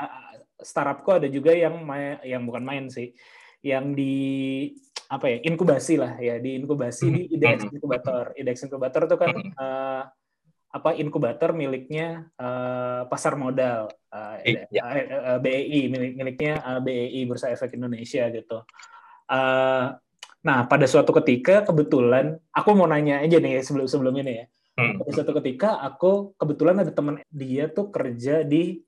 startupku 0.63 1.11
ada 1.17 1.29
juga 1.33 1.51
yang 1.57 1.81
main, 1.83 2.21
yang 2.23 2.45
bukan 2.47 2.63
main 2.63 2.87
sih, 2.93 3.17
yang 3.65 3.97
di 3.97 4.71
apa 5.09 5.27
ya 5.29 5.39
inkubasi 5.45 5.95
lah 6.01 6.17
ya 6.17 6.41
di 6.41 6.57
inkubasi 6.61 7.07
di 7.11 7.21
IDX 7.37 7.69
Inkubator. 7.73 8.33
IDX 8.37 8.57
Inkubator 8.69 9.03
itu 9.09 9.17
kan 9.21 9.31
eh, 9.37 10.03
apa 10.75 10.91
inkubator 10.99 11.55
miliknya 11.55 12.29
eh, 12.35 13.03
pasar 13.07 13.39
modal 13.39 13.89
eh, 14.11 14.67
Iya. 14.69 14.83
eh, 14.91 15.07
eh, 15.07 15.39
BEI 15.39 15.81
milik 15.89 16.13
miliknya 16.19 16.55
eh, 16.61 16.81
BEI 16.83 17.21
Bursa 17.31 17.49
Efek 17.55 17.75
Indonesia 17.79 18.29
gitu. 18.29 18.59
Eh, 19.31 19.87
nah 20.45 20.59
pada 20.69 20.85
suatu 20.85 21.17
ketika 21.25 21.65
kebetulan 21.65 22.37
aku 22.53 22.77
mau 22.77 22.85
nanya 22.85 23.25
aja 23.25 23.41
nih 23.41 23.65
sebelum 23.65 23.89
sebelum 23.89 24.15
ini 24.21 24.33
ya. 24.45 24.47
Hmm. 24.75 24.99
Pada 25.01 25.11
suatu 25.15 25.33
ketika 25.41 25.81
aku 25.81 26.35
kebetulan 26.37 26.83
ada 26.83 26.91
teman 26.91 27.23
dia 27.33 27.71
tuh 27.71 27.89
kerja 27.89 28.45
di 28.45 28.84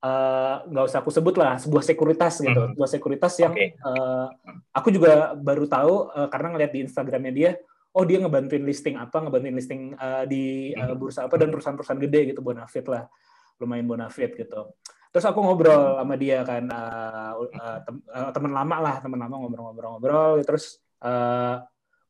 eh, 0.00 0.54
nggak 0.64 0.84
usah 0.88 0.98
aku 1.04 1.10
sebut 1.12 1.36
lah 1.36 1.60
sebuah 1.60 1.84
sekuritas 1.84 2.40
gitu, 2.40 2.56
Hmm. 2.56 2.72
sebuah 2.72 2.88
sekuritas 2.88 3.34
yang 3.36 3.52
Oke. 3.52 3.76
eh, 3.76 4.26
aku 4.72 4.88
juga 4.88 5.36
baru 5.36 5.68
tahu 5.68 5.94
eh, 6.16 6.28
karena 6.32 6.48
ngeliat 6.56 6.72
di 6.72 6.80
Instagramnya 6.84 7.32
dia, 7.32 7.50
oh 7.92 8.04
dia 8.08 8.18
ngebantuin 8.22 8.64
listing 8.64 8.96
apa, 8.96 9.20
ngebantuin 9.20 9.52
listing 9.52 9.92
eh, 9.94 10.24
di 10.24 10.42
Hmm. 10.72 10.96
bursa 10.96 11.28
apa 11.28 11.36
dan 11.36 11.52
perusahaan-perusahaan 11.52 12.00
gede 12.00 12.32
gitu, 12.32 12.40
bonafit 12.40 12.88
lah, 12.88 13.04
lumayan 13.60 13.84
bonafit 13.84 14.32
gitu. 14.34 14.72
Terus 15.10 15.26
aku 15.26 15.42
ngobrol 15.42 15.98
sama 15.98 16.14
dia 16.14 16.40
kan, 16.46 16.64
eh, 16.64 17.32
tem- 17.84 18.04
eh, 18.08 18.30
teman 18.30 18.52
lama 18.54 18.76
lah, 18.80 18.96
teman 19.02 19.18
lama 19.20 19.34
ngobrol-ngobrol-ngobrol, 19.36 20.40
terus 20.46 20.80
eh, 21.02 21.56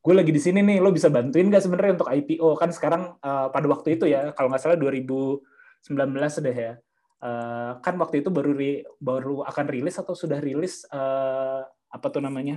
gue 0.00 0.14
lagi 0.16 0.32
di 0.32 0.40
sini 0.40 0.60
nih, 0.62 0.78
lo 0.78 0.90
bisa 0.92 1.10
bantuin 1.10 1.48
nggak 1.48 1.62
sebenarnya 1.64 1.92
untuk 1.98 2.08
IPO 2.08 2.54
kan 2.54 2.70
sekarang 2.70 3.02
eh, 3.18 3.46
pada 3.50 3.66
waktu 3.66 3.98
itu 3.98 4.04
ya, 4.06 4.30
kalau 4.36 4.46
nggak 4.46 4.62
salah 4.62 4.78
2019 4.78 6.38
deh 6.38 6.54
ya. 6.54 6.72
Eh, 7.20 7.72
kan 7.84 8.00
waktu 8.00 8.24
itu 8.24 8.32
baru 8.32 8.56
ri- 8.56 8.80
baru 8.96 9.44
akan 9.44 9.66
rilis 9.68 10.00
atau 10.00 10.16
sudah 10.16 10.40
rilis 10.40 10.88
eh, 10.88 11.60
apa 11.68 12.06
tuh 12.08 12.24
namanya? 12.24 12.56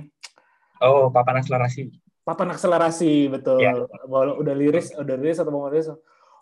Oh, 0.80 1.12
papan 1.12 1.44
akselerasi. 1.44 1.92
papan 2.24 2.56
akselerasi 2.56 3.28
betul. 3.28 3.60
Ya. 3.60 3.76
Walau 4.08 4.40
udah 4.40 4.56
liris 4.56 4.96
udah 4.96 5.20
rilis 5.20 5.36
atau 5.36 5.52
mau 5.52 5.68
rilis. 5.68 5.92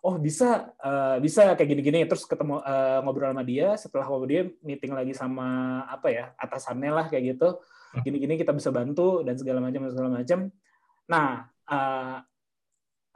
Oh 0.07 0.15
bisa 0.23 0.71
eh, 0.79 1.19
bisa 1.19 1.59
kayak 1.59 1.67
gini-gini. 1.75 2.07
Terus 2.07 2.23
ketemu 2.23 2.63
eh, 2.63 2.99
ngobrol 3.03 3.35
sama 3.35 3.43
dia. 3.43 3.75
Setelah 3.75 4.07
ngobrol 4.07 4.31
dia 4.31 4.43
meeting 4.63 4.95
lagi 4.95 5.19
sama 5.19 5.83
apa 5.91 6.07
ya 6.15 6.31
atasannya 6.39 6.91
lah 6.95 7.07
kayak 7.11 7.35
gitu. 7.35 7.59
Hmm. 7.93 8.07
gini-gini 8.07 8.39
kita 8.39 8.55
bisa 8.55 8.71
bantu 8.71 9.27
dan 9.27 9.35
segala 9.35 9.59
macam 9.59 9.91
segala 9.91 10.23
macam. 10.23 10.47
Nah 11.11 11.51
eh, 11.67 12.17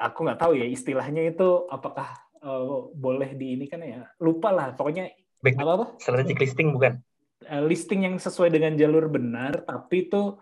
aku 0.03 0.19
nggak 0.27 0.41
tahu 0.43 0.59
ya 0.59 0.67
istilahnya 0.67 1.31
itu 1.31 1.71
apakah 1.71 2.26
eh, 2.47 2.81
boleh 2.95 3.31
di 3.35 3.59
ini 3.59 3.67
kan 3.67 3.83
ya 3.83 4.07
lupa 4.23 4.55
lah 4.55 4.73
pokoknya 4.79 5.11
Baik, 5.43 5.59
apa 5.61 5.73
apa 5.77 5.87
strategic 5.99 6.39
listing 6.41 6.71
bukan? 6.73 7.03
eh, 7.45 7.63
listing 7.67 8.09
yang 8.09 8.17
sesuai 8.17 8.49
dengan 8.49 8.73
jalur 8.75 9.13
benar, 9.13 9.63
tapi 9.63 10.09
itu 10.09 10.41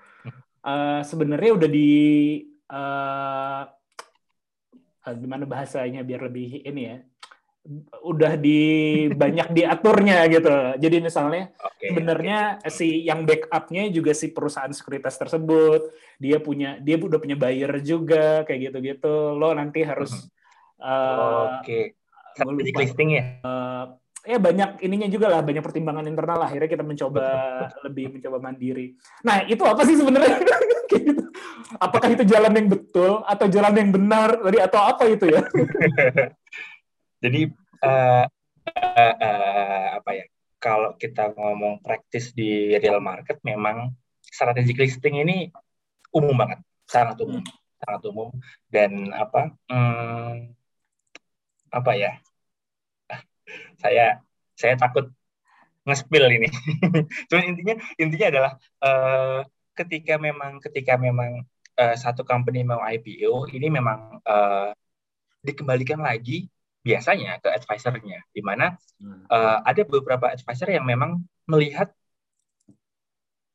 eh, 0.62 1.00
sebenarnya 1.02 1.50
udah 1.58 1.68
di 1.68 1.90
eh, 2.48 3.62
eh, 5.04 5.14
gimana 5.18 5.44
bahasanya 5.44 6.06
biar 6.06 6.30
lebih 6.30 6.62
ini 6.64 6.82
ya, 6.86 6.96
udah 8.04 8.36
di 8.36 8.60
banyak 9.12 9.52
diaturnya 9.52 10.24
gitu. 10.34 10.78
Jadi 10.78 10.96
misalnya 11.02 11.50
Oke. 11.58 11.90
sebenarnya 11.90 12.38
si 12.70 13.04
yang 13.04 13.24
backupnya 13.24 13.90
juga 13.90 14.12
si 14.16 14.30
perusahaan 14.32 14.72
sekuritas 14.72 15.18
tersebut, 15.18 15.90
dia 16.20 16.38
punya 16.40 16.78
dia 16.80 16.96
udah 16.96 17.20
punya 17.20 17.36
buyer 17.36 17.72
juga 17.82 18.46
kayak 18.46 18.70
gitu-gitu. 18.70 19.36
Lo 19.36 19.52
nanti 19.52 19.82
harus 19.84 20.30
eh, 20.84 21.44
Oke. 21.60 21.80
Strategic 22.34 22.74
lupa. 22.74 22.82
listing 22.82 23.08
ya. 23.14 23.24
ya 24.24 24.38
banyak 24.40 24.80
ininya 24.82 25.06
juga 25.06 25.28
lah 25.28 25.44
banyak 25.44 25.60
pertimbangan 25.60 26.08
internal 26.08 26.40
lah. 26.40 26.48
akhirnya 26.48 26.66
kita 26.66 26.80
mencoba 26.80 27.24
lebih 27.84 28.16
mencoba 28.16 28.40
mandiri 28.40 28.96
nah 29.20 29.44
itu 29.44 29.60
apa 29.68 29.84
sih 29.84 30.00
sebenarnya 30.00 30.40
gitu. 30.90 31.28
apakah 31.76 32.08
itu 32.08 32.24
jalan 32.24 32.56
yang 32.56 32.72
betul 32.72 33.20
atau 33.28 33.46
jalan 33.52 33.76
yang 33.76 33.92
benar 33.92 34.40
tadi 34.40 34.58
atau 34.64 34.80
apa 34.80 35.04
itu 35.12 35.28
ya 35.28 35.44
Jadi 37.24 37.40
eh, 37.80 38.24
eh, 38.68 39.14
eh, 39.16 39.86
apa 39.96 40.10
ya? 40.12 40.24
Kalau 40.60 40.96
kita 41.00 41.32
ngomong 41.32 41.80
praktis 41.80 42.36
di 42.36 42.76
real 42.76 43.00
market, 43.00 43.40
memang 43.44 43.96
strategic 44.20 44.76
listing 44.80 45.20
ini 45.20 45.48
umum 46.12 46.36
banget, 46.36 46.60
sangat 46.88 47.16
umum, 47.24 47.40
sangat 47.80 48.02
umum. 48.08 48.28
Dan 48.68 49.12
apa? 49.12 49.52
hmm, 49.72 50.52
apa 51.74 51.92
ya? 51.98 52.12
Saya 53.82 54.22
saya 54.54 54.74
takut 54.78 55.10
nge-spill 55.84 56.26
ini. 56.30 56.48
Cuman 57.28 57.44
intinya 57.52 57.74
intinya 58.00 58.26
adalah 58.32 58.52
eh, 58.86 59.40
ketika 59.76 60.14
memang 60.16 60.62
ketika 60.62 60.94
memang 60.96 61.44
eh, 61.76 61.96
satu 61.98 62.22
company 62.24 62.64
mau 62.64 62.80
IPO, 62.80 63.52
ini 63.52 63.68
memang 63.68 64.22
eh, 64.24 64.70
dikembalikan 65.44 66.00
lagi 66.00 66.48
biasanya 66.84 67.40
ke 67.40 67.48
advisernya, 67.52 68.24
di 68.32 68.40
mana 68.40 68.76
eh, 69.28 69.58
ada 69.60 69.82
beberapa 69.84 70.32
advisor 70.32 70.72
yang 70.72 70.88
memang 70.88 71.20
melihat 71.44 71.92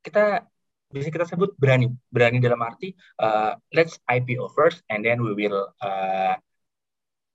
kita 0.06 0.46
bisa 0.90 1.14
kita 1.14 1.26
sebut 1.30 1.54
berani, 1.58 1.94
berani 2.10 2.42
dalam 2.42 2.62
arti 2.62 2.94
eh, 2.98 3.54
let's 3.74 3.98
IPO 4.06 4.54
first 4.54 4.86
and 4.90 5.02
then 5.06 5.22
we 5.22 5.34
will 5.34 5.70
eh, 5.82 6.38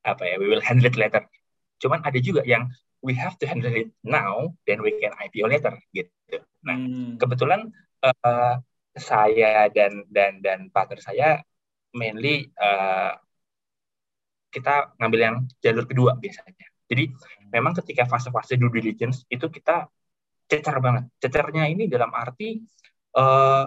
apa 0.05 0.23
ya, 0.29 0.37
we 0.37 0.47
will 0.53 0.63
handle 0.63 0.87
it 0.87 0.97
later. 1.01 1.25
Cuman 1.81 2.05
ada 2.05 2.19
juga 2.21 2.45
yang 2.45 2.69
we 3.05 3.13
have 3.17 3.37
to 3.37 3.45
handle 3.45 3.73
it 3.73 3.93
now, 4.01 4.53
then 4.65 4.81
we 4.81 4.97
can 4.97 5.13
IPO 5.21 5.49
later 5.49 5.77
gitu. 5.93 6.41
Nah, 6.65 6.77
Hmm. 6.77 7.21
kebetulan 7.21 7.69
eh, 8.05 8.55
saya 8.97 9.69
dan 9.69 10.07
dan 10.09 10.41
dan 10.41 10.59
partner 10.73 11.01
saya 11.03 11.29
mainly 11.93 12.49
eh, 12.49 13.13
kita 14.55 14.95
ngambil 14.97 15.21
yang 15.21 15.37
jalur 15.61 15.85
kedua 15.85 16.17
biasanya. 16.17 16.69
Jadi 16.89 17.11
memang 17.51 17.75
ketika 17.83 18.07
fase-fase 18.07 18.55
due 18.55 18.71
diligence 18.71 19.27
itu 19.29 19.51
kita 19.51 19.89
cecer 20.49 20.77
banget. 20.81 21.11
Cecernya 21.21 21.69
ini 21.69 21.91
dalam 21.91 22.13
arti 22.15 22.61
eh, 23.19 23.65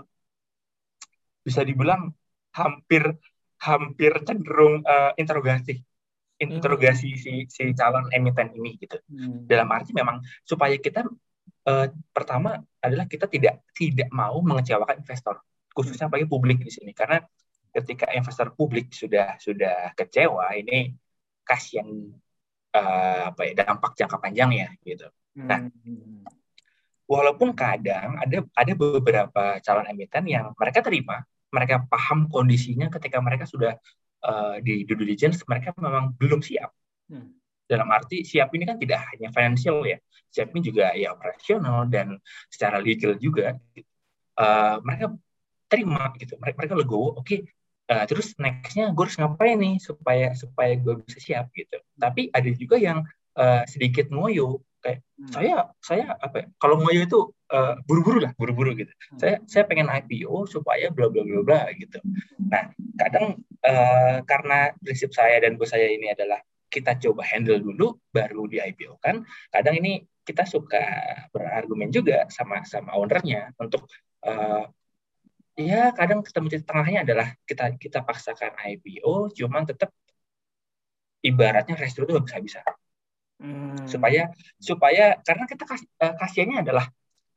bisa 1.46 1.62
dibilang 1.64 2.12
hampir 2.58 3.04
hampir 3.62 4.14
cenderung 4.26 4.82
eh, 4.82 5.12
interogasi 6.38 7.10
interogasi 7.10 7.10
si 7.18 7.34
si 7.50 7.64
calon 7.74 8.08
emiten 8.14 8.54
ini 8.54 8.78
gitu 8.78 8.98
Hmm. 9.10 9.50
dalam 9.50 9.68
arti 9.74 9.92
memang 9.94 10.22
supaya 10.46 10.78
kita 10.78 11.06
eh, 11.68 11.88
pertama 12.14 12.62
adalah 12.80 13.10
kita 13.10 13.26
tidak 13.26 13.66
tidak 13.74 14.08
mau 14.14 14.38
mengecewakan 14.40 15.02
investor 15.02 15.42
khususnya 15.74 16.08
bagi 16.10 16.30
publik 16.30 16.62
di 16.62 16.70
sini 16.70 16.94
karena 16.94 17.22
ketika 17.74 18.10
investor 18.14 18.54
publik 18.54 18.90
sudah 18.94 19.38
sudah 19.38 19.92
kecewa 19.94 20.54
ini 20.58 20.94
kasihan 21.42 21.90
eh, 22.74 23.22
apa 23.34 23.42
ya 23.46 23.54
dampak 23.66 23.98
jangka 23.98 24.18
panjang 24.22 24.50
ya 24.54 24.70
gitu 24.86 25.10
Nah. 25.38 25.70
Hmm. 25.70 26.26
walaupun 27.06 27.54
kadang 27.54 28.18
ada 28.18 28.42
ada 28.58 28.74
beberapa 28.74 29.62
calon 29.62 29.86
emiten 29.86 30.26
yang 30.26 30.50
mereka 30.58 30.82
terima 30.82 31.22
mereka 31.54 31.86
paham 31.88 32.28
kondisinya 32.28 32.90
ketika 32.92 33.22
mereka 33.24 33.46
sudah 33.48 33.78
eh, 34.28 34.56
di 34.62 34.84
due 34.84 34.98
diligence 35.00 35.42
mereka 35.48 35.72
memang 35.80 36.14
belum 36.20 36.44
siap. 36.44 36.72
Hmm. 37.08 37.32
dalam 37.68 37.88
arti 37.92 38.24
siap 38.24 38.52
ini 38.56 38.64
kan 38.64 38.80
tidak 38.80 39.00
hanya 39.12 39.28
financial 39.32 39.84
ya 39.84 40.00
siap 40.32 40.52
ini 40.56 40.62
juga 40.72 40.92
ya 40.96 41.16
operasional 41.16 41.88
dan 41.88 42.20
secara 42.52 42.80
legal 42.84 43.16
juga. 43.20 43.56
Eh, 44.38 44.76
mereka 44.86 45.18
terima 45.66 46.14
gitu 46.22 46.38
mereka 46.40 46.56
mereka 46.64 46.76
legowo 46.78 47.20
oke 47.20 47.38
eh, 47.92 48.06
terus 48.08 48.38
nextnya 48.38 48.94
gue 48.94 49.04
harus 49.04 49.18
ngapain 49.20 49.58
nih 49.58 49.76
supaya 49.82 50.32
supaya 50.38 50.74
gue 50.78 50.94
bisa 51.04 51.20
siap 51.20 51.46
gitu. 51.58 51.78
Tapi 51.98 52.30
ada 52.30 52.50
juga 52.54 52.76
yang 52.78 53.02
eh, 53.36 53.64
sedikit 53.66 54.14
ngoyo 54.14 54.62
kayak 54.88 55.04
Hmm. 55.18 55.34
saya 55.34 55.54
saya 55.82 56.06
apa 56.14 56.36
ya, 56.40 56.48
kalau 56.62 56.78
ngoyo 56.78 57.02
itu 57.10 57.20
eh, 57.50 57.76
buru-buru 57.90 58.22
lah 58.22 58.32
buru-buru 58.38 58.78
gitu. 58.78 58.94
Saya 59.18 59.42
saya 59.50 59.66
pengen 59.66 59.90
IPO 59.90 60.46
supaya 60.46 60.94
bla 60.94 61.10
bla 61.10 61.26
bla 61.26 61.42
bla 61.42 61.62
gitu. 61.74 61.98
Nah 62.48 62.70
kadang 63.02 63.42
eh, 63.66 64.18
karena 64.30 64.78
prinsip 64.78 65.10
saya 65.12 65.42
dan 65.42 65.58
bos 65.58 65.74
saya 65.74 65.90
ini 65.90 66.14
adalah 66.14 66.38
kita 66.70 67.00
coba 67.00 67.24
handle 67.24 67.58
dulu 67.58 67.98
baru 68.12 68.46
di 68.46 68.60
IPO 68.60 69.00
kan 69.00 69.24
kadang 69.50 69.80
ini 69.80 70.04
kita 70.28 70.44
suka 70.44 70.84
berargumen 71.32 71.88
juga 71.88 72.28
sama 72.28 72.68
sama 72.68 72.92
ownernya 73.00 73.56
untuk 73.56 73.88
uh, 74.28 74.68
ya 75.56 75.96
kadang 75.96 76.20
ketemu 76.22 76.48
titik 76.52 76.68
tengahnya 76.68 77.08
adalah 77.08 77.28
kita 77.48 77.72
kita 77.80 78.04
paksakan 78.04 78.60
IPO 78.60 79.32
cuman 79.32 79.64
tetap 79.64 79.96
ibaratnya 81.24 81.80
restu 81.80 82.04
itu 82.04 82.20
bisa 82.20 82.38
bisa 82.44 82.62
hmm. 83.42 83.86
supaya 83.90 84.32
supaya 84.58 85.18
karena 85.22 85.46
kita 85.46 85.64
kas, 85.64 85.82
uh, 86.02 86.16
kasihannya 86.18 86.64
adalah 86.66 86.86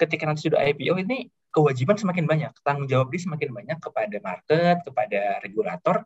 ketika 0.01 0.25
nanti 0.25 0.49
sudah 0.49 0.61
IPO 0.65 0.95
ini 1.05 1.29
kewajiban 1.51 1.99
semakin 1.99 2.25
banyak 2.25 2.53
tanggung 2.63 2.87
jawab 2.87 3.11
dia 3.11 3.21
semakin 3.21 3.51
banyak 3.51 3.79
kepada 3.83 4.17
market 4.23 4.77
kepada 4.87 5.21
regulator 5.43 6.03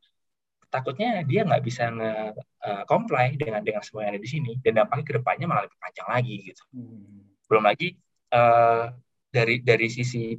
takutnya 0.72 1.22
dia 1.22 1.46
nggak 1.46 1.62
bisa 1.62 1.86
nge 1.94 2.34
uh, 2.66 2.82
comply 2.90 3.38
dengan 3.38 3.62
dengan 3.62 3.84
semua 3.84 4.08
yang 4.08 4.18
ada 4.18 4.22
di 4.22 4.30
sini 4.30 4.58
dan 4.58 4.82
dampaknya 4.82 5.04
ke 5.06 5.14
depannya 5.22 5.46
malah 5.46 5.62
lebih 5.70 5.78
panjang 5.78 6.08
lagi 6.10 6.36
gitu 6.50 6.62
hmm. 6.74 7.46
belum 7.46 7.62
lagi 7.62 7.88
uh, 8.34 8.90
dari 9.30 9.62
dari 9.62 9.86
sisi 9.86 10.34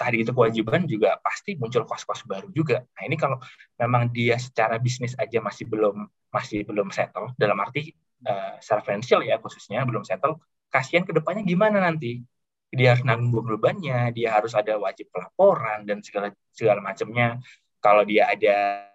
tadi 0.00 0.24
itu 0.24 0.32
kewajiban 0.32 0.88
juga 0.88 1.20
pasti 1.20 1.60
muncul 1.60 1.84
kos-kos 1.84 2.24
baru 2.24 2.48
juga. 2.56 2.80
Nah 2.96 3.02
ini 3.04 3.20
kalau 3.20 3.36
memang 3.76 4.08
dia 4.08 4.40
secara 4.40 4.80
bisnis 4.80 5.12
aja 5.20 5.44
masih 5.44 5.68
belum 5.68 6.08
masih 6.32 6.64
belum 6.64 6.88
settle 6.88 7.36
dalam 7.36 7.60
arti 7.60 7.92
uh, 8.26 8.56
secara 8.60 8.98
ya 9.24 9.36
khususnya 9.40 9.84
belum 9.84 10.04
settle, 10.04 10.40
kasihan 10.70 11.04
ke 11.04 11.12
depannya 11.12 11.42
gimana 11.44 11.82
nanti? 11.82 12.22
Dia 12.70 12.94
harus 12.94 13.02
nanggung 13.02 13.42
bebannya, 13.50 14.14
dia 14.14 14.30
harus 14.30 14.54
ada 14.54 14.78
wajib 14.78 15.10
pelaporan 15.10 15.82
dan 15.82 15.98
segala 16.06 16.30
segala 16.54 16.78
macamnya. 16.78 17.42
Kalau 17.82 18.06
dia 18.06 18.30
ada 18.30 18.86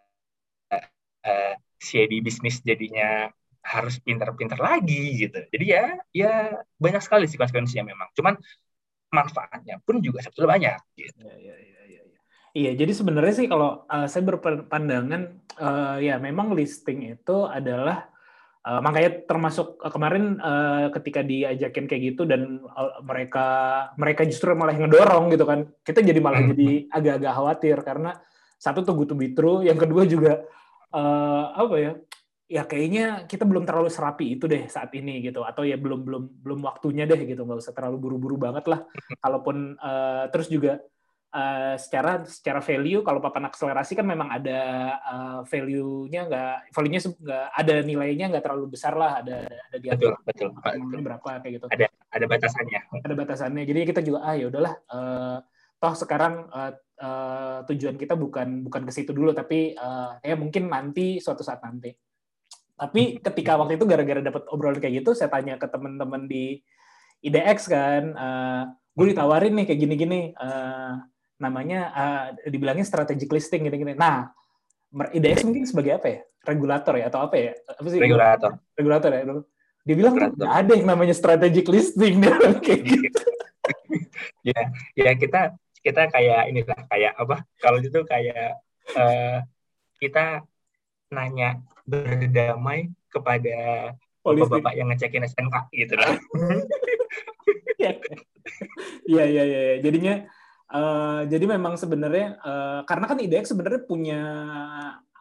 uh, 0.72 1.54
CD 1.76 2.24
bisnis 2.24 2.64
jadinya 2.64 3.28
harus 3.66 3.98
pintar-pintar 4.00 4.62
lagi 4.62 5.28
gitu. 5.28 5.42
Jadi 5.50 5.66
ya 5.66 5.98
ya 6.14 6.34
banyak 6.78 7.02
sekali 7.04 7.26
sih 7.28 7.36
konsekuensinya 7.36 7.84
memang. 7.92 8.08
Cuman 8.16 8.38
manfaatnya 9.12 9.82
pun 9.84 10.00
juga 10.00 10.22
sebetulnya 10.22 10.50
banyak. 10.56 10.80
Gitu. 10.96 11.20
Ya, 11.26 11.36
ya, 11.36 11.56
ya, 11.58 11.82
ya. 11.90 12.02
Iya, 12.56 12.72
jadi 12.80 12.92
sebenarnya 12.96 13.34
sih 13.36 13.48
kalau 13.52 13.84
uh, 13.92 14.08
saya 14.08 14.24
berpandangan 14.24 15.22
uh, 15.60 15.98
ya 16.00 16.16
memang 16.22 16.56
listing 16.56 17.12
itu 17.12 17.38
adalah 17.44 18.08
uh, 18.66 18.82
makanya 18.82 19.24
termasuk 19.30 19.78
uh, 19.80 19.94
kemarin 19.94 20.42
uh, 20.42 20.90
ketika 20.98 21.22
diajakin 21.22 21.86
kayak 21.86 22.02
gitu 22.14 22.26
dan 22.26 22.66
uh, 22.66 23.00
mereka 23.06 23.48
mereka 23.96 24.26
justru 24.26 24.52
malah 24.58 24.74
ngedorong 24.74 25.30
gitu 25.32 25.46
kan. 25.46 25.70
Kita 25.86 26.02
jadi 26.02 26.20
malah 26.20 26.42
hmm. 26.42 26.50
jadi 26.52 26.70
agak-agak 26.90 27.34
khawatir 27.38 27.78
karena 27.86 28.12
satu 28.58 28.82
tuh 28.82 28.98
good 28.98 29.10
to 29.14 29.16
be 29.16 29.32
true, 29.32 29.62
yang 29.62 29.78
kedua 29.78 30.10
juga 30.10 30.42
uh, 30.92 31.54
apa 31.54 31.76
ya? 31.78 31.94
ya 32.46 32.62
kayaknya 32.62 33.26
kita 33.26 33.42
belum 33.42 33.66
terlalu 33.66 33.90
serapi 33.90 34.38
itu 34.38 34.46
deh 34.46 34.70
saat 34.70 34.94
ini 34.94 35.18
gitu 35.26 35.42
atau 35.42 35.66
ya 35.66 35.82
belum 35.82 36.06
belum 36.06 36.24
belum 36.46 36.60
waktunya 36.62 37.10
deh 37.10 37.18
gitu 37.26 37.42
nggak 37.42 37.58
usah 37.58 37.74
terlalu 37.74 37.98
buru-buru 37.98 38.38
banget 38.38 38.70
lah 38.70 38.86
kalaupun 39.18 39.74
uh, 39.82 40.30
terus 40.30 40.46
juga 40.54 40.78
uh, 41.36 41.76
secara 41.76 42.24
secara 42.24 42.64
value 42.64 43.04
kalau 43.04 43.20
papan 43.20 43.52
akselerasi 43.52 44.00
kan 44.00 44.08
memang 44.08 44.32
ada 44.32 44.60
uh, 45.04 45.40
value-nya 45.44 46.32
nggak 46.32 46.56
value-nya 46.72 47.02
nggak 47.04 47.48
ada 47.52 47.76
nilainya 47.84 48.26
nggak 48.32 48.44
terlalu 48.48 48.66
besar 48.72 48.96
lah 48.96 49.20
ada 49.20 49.44
ada 49.44 49.78
di 49.78 49.88
betul 49.92 50.16
betul, 50.24 50.50
betul. 50.56 51.00
berapa 51.04 51.30
kayak 51.44 51.54
gitu. 51.60 51.68
Ada 51.68 51.86
ada 51.92 52.26
batasannya. 52.26 52.82
Ada 53.04 53.14
batasannya. 53.14 53.64
Jadi 53.68 53.80
kita 53.84 54.02
juga 54.02 54.24
ah 54.24 54.36
ya 54.40 54.48
udahlah 54.48 54.74
uh, 54.88 55.38
toh 55.76 55.94
sekarang 55.94 56.48
uh, 56.48 56.72
uh, 57.04 57.60
tujuan 57.68 58.00
kita 58.00 58.16
bukan 58.16 58.64
bukan 58.64 58.82
ke 58.88 58.92
situ 58.96 59.12
dulu 59.12 59.36
tapi 59.36 59.76
uh, 59.76 60.16
ya 60.24 60.40
mungkin 60.40 60.72
nanti 60.72 61.20
suatu 61.20 61.44
saat 61.44 61.60
nanti. 61.60 61.92
Tapi 62.76 63.24
ketika 63.24 63.56
waktu 63.56 63.80
itu 63.80 63.88
gara-gara 63.88 64.20
dapat 64.20 64.52
obrolan 64.52 64.84
kayak 64.84 65.00
gitu, 65.00 65.16
saya 65.16 65.32
tanya 65.32 65.56
ke 65.56 65.64
teman-teman 65.64 66.28
di 66.28 66.60
IDX 67.24 67.72
kan, 67.72 68.04
uh, 68.12 68.64
gue 68.92 69.16
ditawarin 69.16 69.56
nih 69.56 69.66
kayak 69.72 69.80
gini-gini, 69.80 70.36
uh, 70.36 71.00
namanya 71.36 71.80
uh, 71.92 72.26
dibilangnya 72.48 72.88
strategic 72.88 73.28
listing 73.32 73.68
gini-gini. 73.68 73.94
Nah, 73.96 74.32
IDX 75.12 75.44
mungkin 75.44 75.68
sebagai 75.68 76.00
apa 76.00 76.08
ya? 76.08 76.20
Regulator 76.46 76.94
ya 76.96 77.06
atau 77.10 77.20
apa 77.26 77.36
ya? 77.36 77.52
Apa 77.68 77.88
sih? 77.90 78.00
Regulator. 78.00 78.52
Regulator 78.78 79.10
ya. 79.12 79.22
Dia 79.86 79.96
bilang 79.98 80.14
nggak 80.18 80.54
ada 80.66 80.72
yang 80.74 80.88
namanya 80.90 81.14
strategic 81.14 81.68
listing 81.70 82.24
kayak 82.66 82.82
gitu. 82.86 83.22
ya, 84.50 84.62
ya 84.98 85.12
kita 85.14 85.54
kita 85.86 86.10
kayak 86.10 86.50
inilah 86.50 86.80
kayak 86.90 87.14
apa? 87.18 87.46
Kalau 87.62 87.78
itu 87.82 88.02
kayak 88.08 88.58
uh, 88.98 89.46
kita 90.02 90.46
nanya 91.14 91.62
berdamai 91.86 92.90
kepada 93.14 93.94
bapak-bapak 94.26 94.74
yang 94.74 94.90
ngecekin 94.90 95.26
SNK 95.30 95.56
gitu 95.74 95.94
lah. 95.98 96.18
Iya 99.06 99.24
iya 99.30 99.44
iya. 99.46 99.62
Jadinya 99.86 100.26
uh, 100.72 101.22
jadi 101.28 101.46
memang 101.46 101.78
sebenarnya 101.78 102.40
uh, 102.42 102.82
karena 102.88 103.06
kan 103.06 103.18
IDX 103.22 103.54
sebenarnya 103.54 103.82
punya 103.86 104.22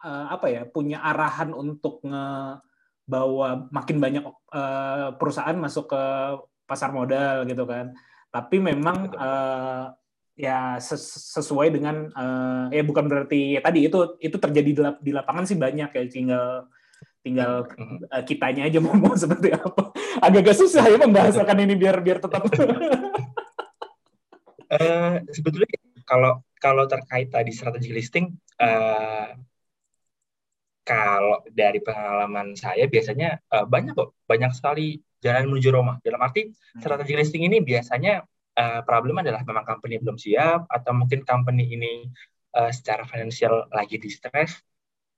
uh, 0.05 0.25
apa 0.29 0.47
ya 0.49 0.61
punya 0.69 1.01
arahan 1.01 1.53
untuk 1.53 2.01
ngebawa 2.05 3.69
makin 3.73 3.97
banyak 3.97 4.23
uh, 4.53 5.13
perusahaan 5.17 5.57
masuk 5.57 5.89
ke 5.89 6.03
pasar 6.65 6.93
modal 6.93 7.45
gitu 7.49 7.65
kan. 7.65 7.93
Tapi 8.29 8.57
memang 8.59 9.13
uh, 9.15 9.93
ya 10.35 10.75
sesuai 10.83 11.71
dengan 11.71 12.11
uh, 12.11 12.67
ya 12.67 12.83
bukan 12.83 13.07
berarti 13.07 13.55
ya 13.55 13.61
tadi 13.63 13.87
itu 13.87 14.19
itu 14.19 14.35
terjadi 14.35 14.71
di, 14.75 14.81
lap, 14.83 14.97
di 14.99 15.11
lapangan 15.15 15.47
sih 15.47 15.55
banyak 15.55 15.89
ya 15.95 16.03
tinggal 16.11 16.67
tinggal 17.23 17.65
uh, 18.11 18.23
kitanya 18.27 18.67
aja 18.67 18.77
mau, 18.83 18.93
mau 18.93 19.15
seperti 19.15 19.55
apa. 19.55 19.95
Agak-agak 20.25 20.55
susah 20.59 20.83
ya 20.85 20.99
membahasakan 20.99 21.57
ini 21.63 21.73
biar 21.79 21.97
biar 22.03 22.19
tetap 22.19 22.45
uh, 24.75 25.15
sebetulnya 25.31 25.69
kalau 26.05 26.43
kalau 26.59 26.85
terkait 26.85 27.31
tadi 27.31 27.51
strategi 27.55 27.91
listing 27.91 28.35
uh, 28.61 29.31
kalau 30.85 31.41
dari 31.49 31.81
pengalaman 31.81 32.53
saya 32.53 32.85
biasanya 32.85 33.41
uh, 33.49 33.65
banyak 33.65 33.97
kok 33.97 34.13
banyak 34.29 34.53
sekali 34.53 35.01
jalan 35.23 35.49
menuju 35.49 35.73
Roma 35.73 35.97
dalam 36.05 36.21
arti 36.21 36.53
hmm. 36.53 36.81
strategi 36.83 37.17
listing 37.17 37.43
ini 37.49 37.63
biasanya 37.65 38.21
uh, 38.55 38.81
problem 38.85 39.19
adalah 39.19 39.41
memang 39.41 39.65
company 39.65 39.97
belum 39.97 40.17
siap 40.21 40.69
atau 40.69 40.91
mungkin 40.93 41.25
company 41.25 41.73
ini 41.73 42.05
uh, 42.53 42.69
secara 42.69 43.03
finansial 43.09 43.67
lagi 43.73 43.97
di 43.97 44.09
stress. 44.13 44.61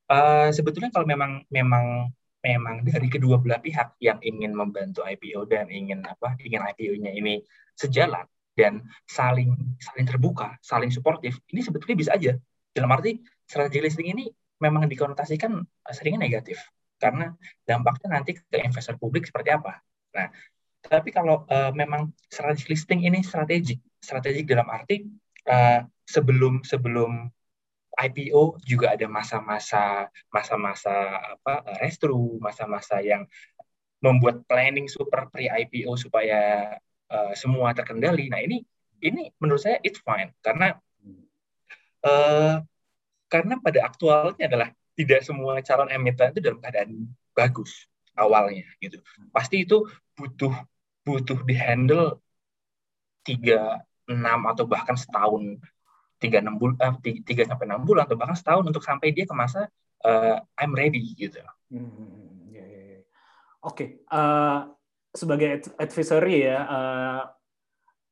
Uh, 0.07 0.49
sebetulnya 0.55 0.87
kalau 0.87 1.03
memang 1.03 1.43
memang 1.51 2.07
memang 2.39 2.79
dari 2.87 3.11
kedua 3.11 3.43
belah 3.43 3.59
pihak 3.59 3.99
yang 3.99 4.23
ingin 4.23 4.55
membantu 4.55 5.03
IPO 5.03 5.51
dan 5.51 5.67
ingin 5.67 5.99
apa 6.07 6.39
ingin 6.39 6.63
IPO-nya 6.63 7.11
ini 7.11 7.43
sejalan 7.75 8.23
dan 8.57 8.81
saling 9.05 9.53
saling 9.77 10.05
terbuka, 10.09 10.57
saling 10.65 10.89
suportif, 10.89 11.37
ini 11.53 11.61
sebetulnya 11.61 11.95
bisa 11.95 12.11
aja. 12.17 12.33
Dalam 12.73 12.89
arti 12.89 13.21
strategi 13.45 13.79
listing 13.85 14.09
ini 14.09 14.25
memang 14.57 14.89
dikonotasikan 14.89 15.61
seringnya 15.93 16.25
negatif 16.25 16.57
karena 16.97 17.29
dampaknya 17.61 18.17
nanti 18.17 18.33
ke 18.33 18.57
investor 18.57 18.97
publik 18.97 19.29
seperti 19.29 19.53
apa. 19.53 19.77
Nah, 20.17 20.33
tapi 20.81 21.13
kalau 21.13 21.45
uh, 21.45 21.69
memang 21.77 22.09
strategic 22.25 22.73
listing 22.73 23.05
ini 23.05 23.21
strategik, 23.21 23.77
strategik 24.01 24.49
dalam 24.49 24.65
arti 24.73 25.05
uh, 25.45 25.85
sebelum 26.09 26.65
sebelum 26.65 27.29
IPO 27.97 28.61
juga 28.61 28.93
ada 28.93 29.09
masa-masa 29.09 30.09
masa-masa 30.29 30.93
apa 31.37 31.65
restru, 31.81 32.37
masa-masa 32.37 33.01
yang 33.01 33.25
membuat 34.01 34.45
planning 34.45 34.85
super 34.85 35.25
pre 35.33 35.49
IPO 35.49 35.97
supaya 35.97 36.73
uh, 37.11 37.33
semua 37.33 37.73
terkendali. 37.73 38.27
Nah 38.31 38.41
ini 38.43 38.63
ini 39.03 39.29
menurut 39.37 39.61
saya 39.61 39.77
it's 39.85 40.01
fine 40.01 40.33
karena 40.41 40.77
uh, 42.05 42.63
karena 43.27 43.59
pada 43.59 43.85
aktualnya 43.85 44.47
adalah 44.47 44.69
tidak 44.97 45.21
semua 45.21 45.61
calon 45.61 45.93
emiten 45.93 46.33
itu 46.33 46.41
dalam 46.41 46.59
keadaan 46.63 47.05
bagus 47.37 47.85
awalnya 48.17 48.65
gitu. 48.81 48.97
Pasti 49.29 49.61
itu 49.67 49.85
butuh 50.17 50.53
butuh 51.05 51.39
dihandle 51.45 52.19
tiga 53.21 53.85
enam 54.07 54.47
atau 54.49 54.65
bahkan 54.65 54.95
setahun 54.97 55.59
tiga 56.17 56.41
enam 56.41 56.57
bulan 56.57 56.97
eh, 57.05 57.21
tiga 57.21 57.45
sampai 57.45 57.69
enam 57.69 57.85
bulan 57.85 58.09
atau 58.09 58.17
bahkan 58.17 58.33
setahun 58.33 58.65
untuk 58.65 58.81
sampai 58.81 59.13
dia 59.13 59.29
ke 59.29 59.35
masa 59.37 59.69
uh, 60.01 60.41
I'm 60.57 60.73
ready 60.73 61.13
gitu. 61.13 61.43
Hmm, 61.69 62.49
yeah, 62.49 62.65
yeah, 62.65 62.83
yeah. 62.97 63.03
Oke, 63.61 64.01
okay. 64.09 64.73
Sebagai 65.17 65.65
advisory 65.82 66.45
ya, 66.45 66.58
uh, 66.69 67.21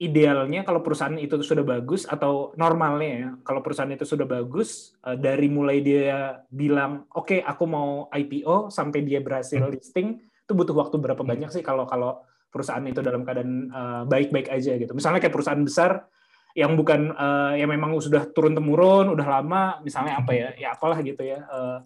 idealnya 0.01 0.67
kalau 0.67 0.83
perusahaan 0.83 1.15
itu 1.15 1.39
sudah 1.39 1.63
bagus 1.63 2.03
atau 2.03 2.51
normalnya 2.59 3.13
ya, 3.13 3.29
kalau 3.47 3.61
perusahaan 3.63 3.93
itu 3.93 4.03
sudah 4.03 4.27
bagus 4.27 4.97
uh, 5.05 5.15
dari 5.15 5.47
mulai 5.47 5.79
dia 5.79 6.43
bilang 6.51 7.07
oke 7.15 7.31
okay, 7.31 7.39
aku 7.45 7.63
mau 7.63 8.11
IPO 8.11 8.73
sampai 8.73 9.07
dia 9.07 9.23
berhasil 9.23 9.61
hmm. 9.61 9.71
listing 9.71 10.19
itu 10.19 10.51
butuh 10.51 10.75
waktu 10.75 10.99
berapa 10.99 11.21
hmm. 11.23 11.31
banyak 11.31 11.49
sih 11.53 11.63
kalau 11.63 11.87
kalau 11.87 12.25
perusahaan 12.55 12.83
itu 12.87 13.03
dalam 13.03 13.27
keadaan 13.27 13.67
uh, 13.67 14.03
baik-baik 14.07 14.47
aja 14.47 14.79
gitu. 14.79 14.95
Misalnya 14.95 15.19
kayak 15.19 15.35
perusahaan 15.35 15.59
besar 15.59 16.07
yang 16.55 16.79
bukan 16.79 17.11
uh, 17.11 17.51
yang 17.51 17.67
memang 17.67 17.99
sudah 17.99 18.31
turun 18.31 18.55
temurun, 18.55 19.11
udah 19.11 19.27
lama, 19.27 19.83
misalnya 19.83 20.23
apa 20.23 20.31
ya, 20.31 20.47
ya 20.55 20.71
apalah 20.71 21.03
gitu 21.03 21.19
ya. 21.19 21.43
Uh, 21.51 21.83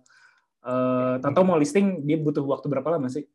uh, 1.17 1.41
mau 1.41 1.58
listing 1.58 2.05
dia 2.05 2.21
butuh 2.21 2.45
waktu 2.45 2.69
berapa 2.69 2.86
lama 2.86 3.10
sih? 3.10 3.25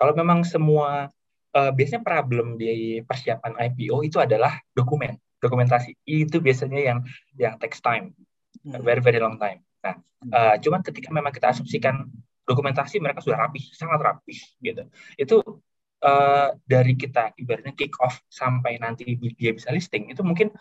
Kalau 0.00 0.16
memang 0.16 0.40
semua 0.48 1.12
uh, 1.52 1.70
biasanya 1.76 2.00
problem 2.00 2.56
di 2.56 3.04
persiapan 3.04 3.52
IPO 3.68 4.00
itu 4.08 4.16
adalah 4.16 4.56
dokumen, 4.72 5.20
dokumentasi. 5.36 5.92
Itu 6.08 6.40
biasanya 6.40 6.80
yang 6.80 6.98
yang 7.36 7.60
takes 7.60 7.84
time, 7.84 8.16
Hmm. 8.60 8.76
very 8.84 9.00
very 9.00 9.16
long 9.16 9.40
time. 9.40 9.64
Nah, 9.80 9.96
uh, 10.36 10.54
cuman 10.60 10.84
ketika 10.84 11.08
memang 11.08 11.32
kita 11.32 11.48
asumsikan 11.56 12.04
dokumentasi 12.44 13.00
mereka 13.00 13.24
sudah 13.24 13.40
rapi, 13.40 13.62
sangat 13.72 14.00
rapi, 14.04 14.36
gitu. 14.60 14.84
Itu 15.16 15.36
uh, 16.04 16.52
dari 16.68 16.92
kita 16.98 17.32
ibaratnya 17.40 17.72
kick 17.72 17.96
off 18.04 18.20
sampai 18.28 18.76
nanti 18.76 19.16
dia 19.16 19.56
bisa 19.56 19.72
listing 19.72 20.12
itu 20.12 20.20
mungkin 20.20 20.52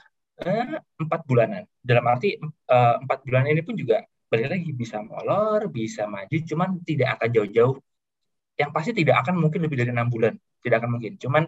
empat 0.95 1.21
uh, 1.21 1.25
bulanan. 1.27 1.67
Dalam 1.83 2.07
arti 2.07 2.39
empat 3.03 3.19
uh, 3.19 3.23
bulan 3.27 3.51
ini 3.51 3.59
pun 3.67 3.75
juga 3.75 3.99
balik 4.31 4.47
lagi 4.53 4.71
bisa 4.71 5.03
molor, 5.03 5.67
bisa 5.67 6.07
maju, 6.07 6.31
cuman 6.31 6.79
tidak 6.87 7.19
akan 7.19 7.29
jauh-jauh. 7.35 7.75
Yang 8.59 8.69
pasti 8.75 8.91
tidak 8.91 9.23
akan 9.23 9.39
mungkin 9.39 9.63
lebih 9.63 9.79
dari 9.79 9.91
enam 9.95 10.11
bulan, 10.11 10.35
tidak 10.59 10.83
akan 10.83 10.99
mungkin. 10.99 11.15
Cuman 11.15 11.47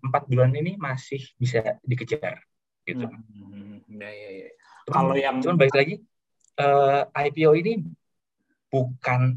empat 0.00 0.22
uh, 0.24 0.28
bulan 0.32 0.56
ini 0.56 0.80
masih 0.80 1.20
bisa 1.36 1.76
dikejar, 1.84 2.40
gitu. 2.88 3.04
Hmm. 3.04 3.84
Ya, 3.92 4.08
ya, 4.08 4.30
ya. 4.32 4.48
Cuman, 4.88 4.96
Kalau 4.96 5.14
yang 5.20 5.36
cuman 5.44 5.56
balik 5.60 5.76
lagi 5.76 5.94
uh, 6.56 7.04
IPO 7.12 7.52
ini 7.60 7.72
bukan 8.72 9.36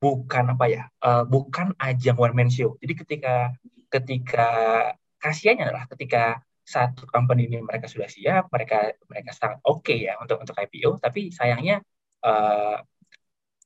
bukan 0.00 0.44
apa 0.56 0.66
ya 0.66 0.82
uh, 1.04 1.24
bukan 1.28 1.76
ajang 1.76 2.16
one 2.16 2.32
man 2.32 2.48
show 2.48 2.80
jadi 2.80 2.94
ketika 3.04 3.34
ketika 3.92 4.48
kasihannya 5.20 5.68
adalah 5.68 5.84
ketika 5.92 6.40
satu 6.64 7.04
company 7.04 7.50
ini 7.50 7.60
mereka 7.60 7.84
sudah 7.90 8.08
siap 8.08 8.48
mereka 8.48 8.96
mereka 9.10 9.36
sangat 9.36 9.60
oke 9.66 9.84
okay 9.84 10.08
ya 10.08 10.16
untuk 10.16 10.40
untuk 10.40 10.56
IPO 10.56 11.02
tapi 11.02 11.28
sayangnya 11.28 11.84
uh, 12.24 12.80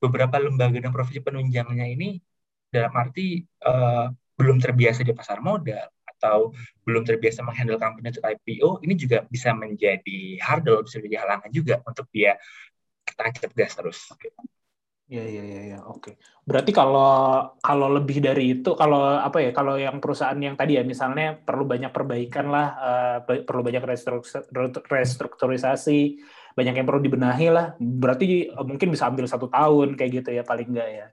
beberapa 0.03 0.43
lembaga 0.43 0.83
dan 0.83 0.91
profesi 0.91 1.23
penunjangnya 1.23 1.87
ini 1.87 2.19
dalam 2.75 2.91
arti 2.99 3.47
uh, 3.63 4.11
belum 4.35 4.59
terbiasa 4.59 5.07
di 5.07 5.15
pasar 5.15 5.39
modal 5.39 5.87
atau 6.19 6.51
belum 6.83 7.07
terbiasa 7.07 7.47
menghandle 7.47 7.79
company 7.79 8.11
untuk 8.11 8.27
IPO 8.27 8.83
ini 8.83 8.95
juga 8.99 9.23
bisa 9.31 9.55
menjadi 9.55 10.43
hurdle 10.43 10.83
bisa 10.83 10.99
menjadi 10.99 11.19
halangan 11.23 11.51
juga 11.55 11.75
untuk 11.87 12.11
dia 12.11 12.35
tancap 13.15 13.53
gas 13.55 13.79
terus. 13.79 14.11
Ya, 15.05 15.21
ya, 15.21 15.45
ya, 15.45 15.77
ya. 15.77 15.79
Oke. 15.85 16.17
Berarti 16.49 16.73
kalau 16.73 17.45
kalau 17.61 17.93
lebih 17.93 18.25
dari 18.25 18.57
itu, 18.57 18.73
kalau 18.73 19.21
apa 19.21 19.37
ya, 19.45 19.53
kalau 19.53 19.77
yang 19.77 20.01
perusahaan 20.01 20.37
yang 20.41 20.57
tadi 20.57 20.81
ya, 20.81 20.83
misalnya 20.83 21.37
perlu 21.37 21.69
banyak 21.69 21.93
perbaikan 21.93 22.49
lah, 22.49 22.67
uh, 22.81 23.19
perlu 23.45 23.61
banyak 23.61 23.85
restrukturisasi, 24.89 26.01
banyak 26.57 26.75
yang 26.81 26.87
perlu 26.89 27.05
dibenahi 27.05 27.53
lah. 27.53 27.77
Berarti 27.77 28.49
mungkin 28.65 28.89
bisa 28.97 29.13
ambil 29.13 29.29
satu 29.29 29.53
tahun 29.53 29.93
kayak 29.93 30.25
gitu 30.25 30.31
ya, 30.33 30.43
paling 30.43 30.73
enggak 30.73 30.89
ya. 30.89 31.07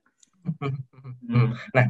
Hmm. 1.32 1.54
Nah, 1.74 1.86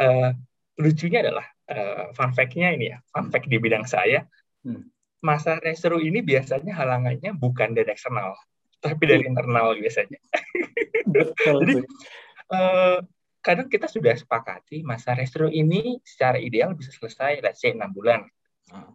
uh, 0.00 0.30
lucunya 0.78 1.24
adalah 1.24 1.46
uh, 1.70 2.14
fun 2.14 2.30
fact-nya 2.30 2.74
ini 2.74 2.94
ya, 2.94 2.98
fun 3.10 3.28
fact 3.32 3.50
di 3.50 3.56
bidang 3.58 3.84
saya. 3.88 4.24
Hmm. 4.62 4.86
Masa 5.24 5.56
restru 5.60 5.98
ini 5.98 6.20
biasanya 6.20 6.76
halangannya 6.76 7.32
bukan 7.32 7.72
dari 7.72 7.88
eksternal, 7.90 8.36
tapi 8.84 9.02
dari 9.08 9.24
internal 9.24 9.72
biasanya. 9.74 10.20
Jadi 11.44 11.80
uh, 12.52 12.98
kadang 13.44 13.68
kita 13.68 13.88
sudah 13.88 14.16
sepakati 14.16 14.84
masa 14.84 15.16
restro 15.16 15.48
ini 15.48 16.00
secara 16.04 16.40
ideal 16.40 16.72
bisa 16.76 16.92
selesai 16.92 17.44
let's 17.44 17.60
say 17.60 17.72
6 17.72 17.80
bulan. 17.92 18.24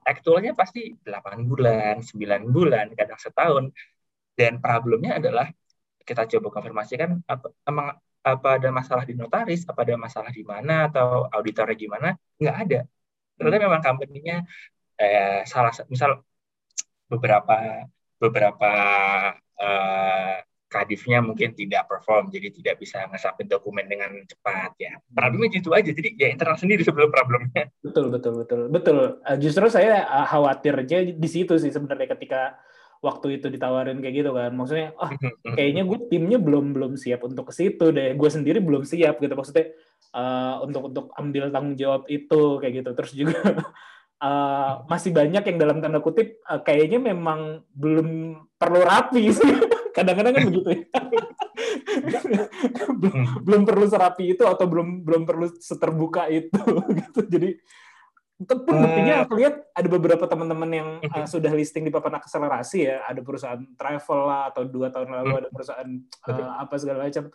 Aktualnya 0.04 0.58
pasti 0.58 0.92
8 0.92 1.46
bulan, 1.46 2.02
9 2.02 2.50
bulan, 2.50 2.92
kadang 2.98 3.20
setahun. 3.22 3.72
Dan 4.34 4.60
problemnya 4.60 5.22
adalah 5.22 5.48
kita 6.04 6.26
coba 6.26 6.60
konfirmasikan 6.60 7.22
apa, 7.30 7.54
emang 7.70 7.94
apa 8.36 8.60
ada 8.62 8.70
masalah 8.70 9.04
di 9.08 9.14
notaris, 9.18 9.66
apa 9.66 9.80
ada 9.86 9.96
masalah 9.98 10.32
di 10.34 10.44
mana 10.46 10.92
atau 10.92 11.26
auditornya 11.32 11.78
gimana? 11.78 12.10
Nggak 12.38 12.58
ada. 12.68 12.80
Ternyata 13.40 13.58
memang 13.66 13.82
company-nya 13.82 14.38
eh, 15.00 15.42
salah 15.48 15.72
misal 15.88 16.22
beberapa 17.10 17.88
beberapa 18.20 18.72
uh, 19.58 20.36
kadifnya 20.70 21.18
mungkin 21.26 21.58
tidak 21.58 21.90
perform, 21.90 22.30
jadi 22.30 22.54
tidak 22.54 22.76
bisa 22.78 23.10
ngesapin 23.10 23.50
dokumen 23.50 23.90
dengan 23.90 24.14
cepat 24.30 24.78
ya. 24.78 25.02
Problemnya 25.10 25.50
gitu 25.58 25.74
aja, 25.74 25.90
jadi 25.90 26.14
ya 26.14 26.28
internal 26.30 26.62
sendiri 26.62 26.86
sebelum 26.86 27.10
problemnya. 27.10 27.74
Betul, 27.82 28.14
betul, 28.14 28.46
betul, 28.46 28.62
betul. 28.70 28.98
Uh, 29.26 29.38
justru 29.42 29.66
saya 29.74 30.06
uh, 30.06 30.28
khawatirnya 30.30 31.18
di 31.18 31.30
situ 31.32 31.58
sih 31.58 31.74
sebenarnya 31.74 32.14
ketika 32.14 32.62
waktu 33.00 33.40
itu 33.40 33.48
ditawarin 33.48 34.04
kayak 34.04 34.16
gitu 34.24 34.32
kan, 34.36 34.52
maksudnya, 34.52 34.92
ah 35.00 35.08
oh, 35.08 35.12
kayaknya 35.58 35.88
gue 35.88 36.00
timnya 36.12 36.38
belum 36.38 36.76
belum 36.76 36.94
siap 37.00 37.24
untuk 37.24 37.52
ke 37.52 37.54
situ 37.56 37.96
deh, 37.96 38.16
gue 38.16 38.30
sendiri 38.30 38.60
belum 38.60 38.84
siap 38.84 39.24
gitu 39.24 39.34
maksudnya 39.34 39.72
uh, 40.12 40.64
untuk 40.64 40.92
untuk 40.92 41.06
ambil 41.16 41.48
tanggung 41.50 41.80
jawab 41.80 42.04
itu 42.12 42.60
kayak 42.60 42.74
gitu, 42.84 42.90
terus 42.96 43.12
juga 43.16 43.40
uh, 44.20 44.84
masih 44.92 45.16
banyak 45.16 45.44
yang 45.48 45.58
dalam 45.58 45.78
tanda 45.80 46.04
kutip 46.04 46.44
uh, 46.44 46.60
kayaknya 46.60 47.00
memang 47.00 47.64
belum 47.72 48.36
perlu 48.60 48.80
rapi 48.84 49.32
sih. 49.32 49.54
Kadang-kadang 49.96 50.32
kan 50.38 50.44
begitu 50.48 50.70
ya. 50.70 50.84
belum, 52.94 53.20
belum 53.44 53.62
perlu 53.68 53.86
serapi 53.90 54.38
itu 54.38 54.44
atau 54.48 54.64
belum 54.70 55.04
belum 55.04 55.24
perlu 55.28 55.50
seterbuka 55.60 56.30
itu 56.32 56.62
gitu. 56.94 57.20
Jadi 57.26 57.50
itu 58.40 58.56
pun 58.64 58.72
buktinya 58.72 59.28
aku 59.28 59.36
lihat 59.36 59.68
ada 59.76 59.88
beberapa 59.92 60.24
teman-teman 60.24 60.70
yang 60.72 60.90
uh, 61.04 61.28
sudah 61.34 61.52
listing 61.52 61.84
di 61.84 61.92
papan 61.92 62.16
akselerasi 62.24 62.88
ya, 62.88 63.04
ada 63.04 63.20
perusahaan 63.20 63.60
travel 63.76 64.20
lah 64.24 64.48
atau 64.48 64.64
dua 64.64 64.88
tahun 64.88 65.12
lalu 65.12 65.44
ada 65.44 65.50
perusahaan 65.52 65.90
uh, 66.32 66.64
apa 66.64 66.76
segala 66.80 67.12
macam. 67.12 67.28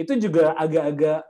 Itu 0.00 0.16
juga 0.16 0.56
agak-agak 0.56 1.28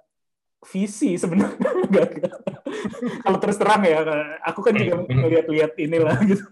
visi 0.71 1.19
sebenarnya. 1.19 1.59
Kalau 3.27 3.39
terus 3.43 3.59
terang 3.59 3.83
ya 3.83 4.03
aku 4.47 4.63
kan 4.63 4.75
juga 4.79 5.03
ngeliat-liat 5.11 5.75
inilah 5.75 6.17
gitu. 6.23 6.45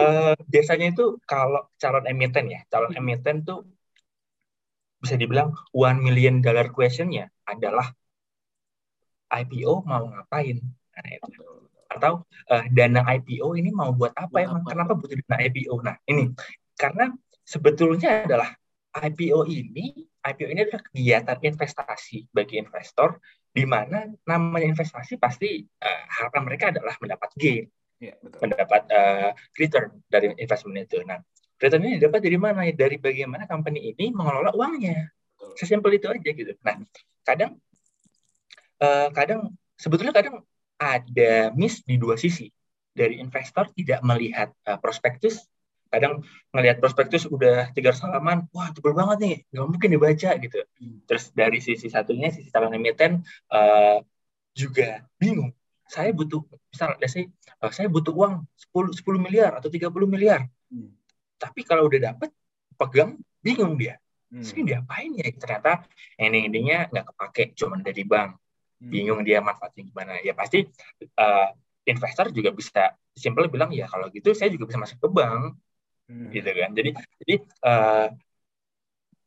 Uh, 0.00 0.32
biasanya 0.48 0.96
itu 0.96 1.20
kalau 1.28 1.68
calon 1.76 2.08
emiten 2.08 2.48
ya 2.48 2.64
calon 2.72 2.96
emiten 2.96 3.44
tuh 3.44 3.68
bisa 4.96 5.20
dibilang 5.20 5.52
one 5.76 6.00
million 6.00 6.40
dollar 6.40 6.72
questionnya 6.72 7.28
adalah 7.44 7.92
IPO 9.28 9.84
mau 9.84 10.08
ngapain 10.08 10.79
nah, 11.00 11.10
itu. 11.16 11.42
atau 11.90 12.22
uh, 12.52 12.64
dana 12.70 13.02
IPO 13.02 13.58
ini 13.58 13.74
mau 13.74 13.90
buat 13.90 14.14
apa 14.14 14.30
buat 14.30 14.46
emang 14.46 14.62
apa? 14.62 14.70
kenapa 14.76 14.92
butuh 14.94 15.16
dana 15.26 15.36
IPO 15.42 15.74
nah 15.82 15.96
ini 16.06 16.30
karena 16.78 17.10
sebetulnya 17.42 18.24
adalah 18.28 18.54
IPO 18.94 19.48
ini 19.50 20.06
IPO 20.20 20.48
ini 20.52 20.60
adalah 20.68 20.82
kegiatan 20.86 21.38
investasi 21.40 22.30
bagi 22.30 22.60
investor 22.60 23.18
di 23.50 23.66
mana 23.66 24.06
namanya 24.28 24.70
investasi 24.70 25.18
pasti 25.18 25.66
uh, 25.66 26.02
harapan 26.06 26.42
mereka 26.46 26.64
adalah 26.70 26.94
mendapat 27.02 27.30
gain, 27.34 27.66
ya, 27.98 28.14
betul. 28.22 28.46
mendapat 28.46 28.82
uh, 28.94 29.30
return 29.58 29.90
dari 30.06 30.30
investment 30.38 30.86
itu. 30.86 31.02
Nah, 31.02 31.18
return 31.58 31.82
ini 31.82 31.98
dapat 31.98 32.22
dari 32.22 32.38
mana? 32.38 32.62
Dari 32.70 32.96
bagaimana 33.02 33.50
company 33.50 33.90
ini 33.90 34.14
mengelola 34.14 34.54
uangnya. 34.54 35.10
Sesimpel 35.58 35.98
itu 35.98 36.06
aja 36.06 36.30
gitu. 36.30 36.54
Nah, 36.62 36.78
kadang 37.26 37.58
uh, 38.78 39.10
kadang 39.10 39.50
sebetulnya 39.74 40.14
kadang 40.14 40.46
ada 40.80 41.52
miss 41.52 41.84
di 41.84 42.00
dua 42.00 42.16
sisi. 42.16 42.48
Dari 42.90 43.20
investor 43.20 43.68
tidak 43.76 44.00
melihat 44.00 44.50
uh, 44.64 44.80
prospektus 44.80 45.44
kadang 45.90 46.22
ngelihat 46.54 46.78
prospektus 46.78 47.26
udah 47.26 47.74
tiga 47.74 47.90
halaman, 47.90 48.46
wah 48.54 48.70
tebel 48.70 48.94
banget 48.94 49.18
nih, 49.18 49.36
nggak 49.50 49.66
mungkin 49.66 49.90
dibaca 49.90 50.30
gitu. 50.38 50.58
Hmm. 50.78 51.02
Terus 51.04 51.34
dari 51.34 51.58
sisi 51.58 51.90
satunya, 51.90 52.30
sisi 52.30 52.46
calon 52.48 52.78
emiten 52.78 53.26
uh, 53.50 53.98
juga 54.54 55.02
bingung. 55.18 55.50
Saya 55.90 56.14
butuh, 56.14 56.46
misal, 56.70 56.94
saya, 57.02 57.26
uh, 57.58 57.72
saya 57.74 57.90
butuh 57.90 58.14
uang 58.14 58.46
10, 58.70 59.02
10 59.02 59.18
miliar 59.18 59.58
atau 59.58 59.66
30 59.66 59.90
miliar. 60.06 60.46
Hmm. 60.70 60.94
Tapi 61.42 61.66
kalau 61.66 61.90
udah 61.90 62.14
dapet, 62.14 62.30
pegang, 62.78 63.18
bingung 63.42 63.74
dia. 63.74 63.98
Hmm. 64.30 64.46
Sih 64.46 64.62
diapain 64.62 65.10
ya? 65.18 65.26
Ternyata 65.34 65.90
ending-endingnya 66.14 66.94
nggak 66.94 67.04
kepake, 67.12 67.44
cuma 67.58 67.82
dari 67.82 68.06
bank. 68.06 68.38
Hmm. 68.80 68.90
Bingung 68.90 69.20
dia 69.22 69.44
manfaatnya 69.44 69.84
gimana. 69.84 70.16
Ya 70.24 70.32
pasti 70.32 70.64
uh, 71.20 71.48
investor 71.84 72.32
juga 72.32 72.50
bisa 72.52 72.96
simpel 73.16 73.50
bilang 73.50 73.70
ya 73.74 73.90
kalau 73.90 74.08
gitu 74.12 74.32
saya 74.32 74.48
juga 74.52 74.70
bisa 74.70 74.78
masuk 74.80 74.98
ke 75.02 75.08
bank 75.10 75.58
hmm. 76.08 76.30
gitu 76.32 76.50
kan 76.50 76.70
jadi 76.72 76.90
jadi 77.20 77.34
uh, 77.66 78.06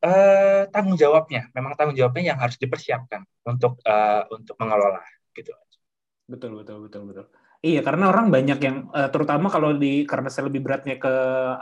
uh, 0.03 0.61
tanggung 0.71 0.97
jawabnya 0.97 1.51
memang 1.51 1.75
tanggung 1.75 1.97
jawabnya 1.97 2.33
yang 2.33 2.39
harus 2.39 2.55
dipersiapkan 2.57 3.27
untuk 3.45 3.77
uh, 3.85 4.25
untuk 4.31 4.55
mengelola 4.57 5.03
gitu 5.35 5.51
betul 6.25 6.57
betul 6.57 6.87
betul 6.87 7.03
betul 7.09 7.27
Iya, 7.63 7.79
karena 7.79 8.11
orang 8.11 8.27
banyak 8.27 8.59
yang, 8.59 8.91
terutama 9.15 9.47
kalau 9.47 9.71
di 9.71 10.03
karena 10.03 10.27
saya 10.27 10.51
lebih 10.51 10.67
beratnya 10.67 10.99
ke 10.99 11.07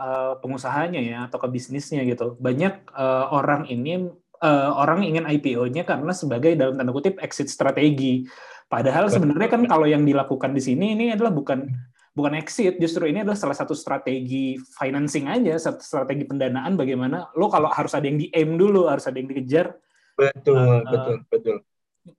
uh, 0.01 0.33
pengusahanya 0.41 0.97
ya 0.97 1.29
atau 1.29 1.37
ke 1.37 1.45
bisnisnya 1.45 2.01
gitu. 2.09 2.41
Banyak 2.41 2.89
uh, 2.89 3.29
orang 3.29 3.69
ini 3.69 4.09
uh, 4.41 4.69
orang 4.75 5.05
ingin 5.05 5.23
IPO-nya 5.23 5.85
karena 5.85 6.11
sebagai 6.11 6.57
dalam 6.57 6.75
tanda 6.75 6.91
kutip 6.91 7.21
exit 7.21 7.47
strategi. 7.47 8.25
Padahal 8.67 9.11
sebenarnya 9.11 9.49
kan 9.51 9.63
kalau 9.67 9.85
yang 9.85 10.03
dilakukan 10.07 10.55
di 10.55 10.61
sini 10.63 10.95
ini 10.95 11.11
adalah 11.11 11.31
bukan 11.31 11.67
bukan 12.11 12.33
exit, 12.35 12.79
justru 12.79 13.07
ini 13.07 13.23
adalah 13.23 13.39
salah 13.39 13.55
satu 13.55 13.71
strategi 13.71 14.59
financing 14.59 15.31
aja, 15.31 15.55
strategi 15.79 16.27
pendanaan 16.27 16.75
bagaimana 16.75 17.31
lo 17.35 17.47
kalau 17.47 17.71
harus 17.71 17.91
ada 17.95 18.07
yang 18.07 18.19
di 18.19 18.27
aim 18.31 18.55
dulu, 18.59 18.87
harus 18.87 19.07
ada 19.07 19.15
yang 19.19 19.27
dikejar. 19.31 19.75
Betul, 20.15 20.59
uh, 20.59 20.83
betul, 20.87 21.17
betul. 21.31 21.57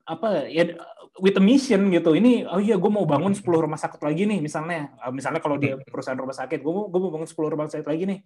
apa 0.07 0.47
ya 0.47 0.79
with 1.19 1.35
a 1.37 1.43
mission 1.43 1.91
gitu. 1.91 2.15
Ini 2.15 2.47
oh 2.49 2.63
iya 2.63 2.79
gue 2.79 2.91
mau 2.93 3.03
bangun 3.03 3.35
10 3.35 3.43
rumah 3.49 3.81
sakit 3.81 4.01
lagi 4.01 4.29
nih 4.29 4.39
misalnya. 4.39 4.93
Uh, 5.01 5.13
misalnya 5.13 5.41
kalau 5.43 5.57
dia 5.59 5.77
perusahaan 5.77 6.17
rumah 6.17 6.37
sakit, 6.37 6.63
gue 6.63 6.73
mau 6.73 6.87
gue 6.87 7.01
mau 7.03 7.13
bangun 7.13 7.29
10 7.29 7.53
rumah 7.53 7.67
sakit 7.67 7.89
lagi 7.89 8.05
nih 8.07 8.21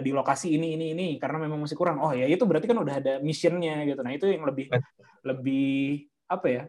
di 0.00 0.10
lokasi 0.14 0.56
ini 0.56 0.76
ini 0.76 0.86
ini 0.92 1.06
karena 1.20 1.42
memang 1.44 1.64
masih 1.64 1.76
kurang. 1.78 2.00
Oh 2.00 2.12
ya 2.12 2.28
itu 2.28 2.42
berarti 2.44 2.66
kan 2.68 2.78
udah 2.80 2.94
ada 3.00 3.12
missionnya 3.20 3.84
gitu. 3.84 4.00
Nah 4.00 4.12
itu 4.12 4.26
yang 4.28 4.44
lebih 4.44 4.66
lebih 5.24 6.06
apa 6.26 6.46
ya? 6.48 6.64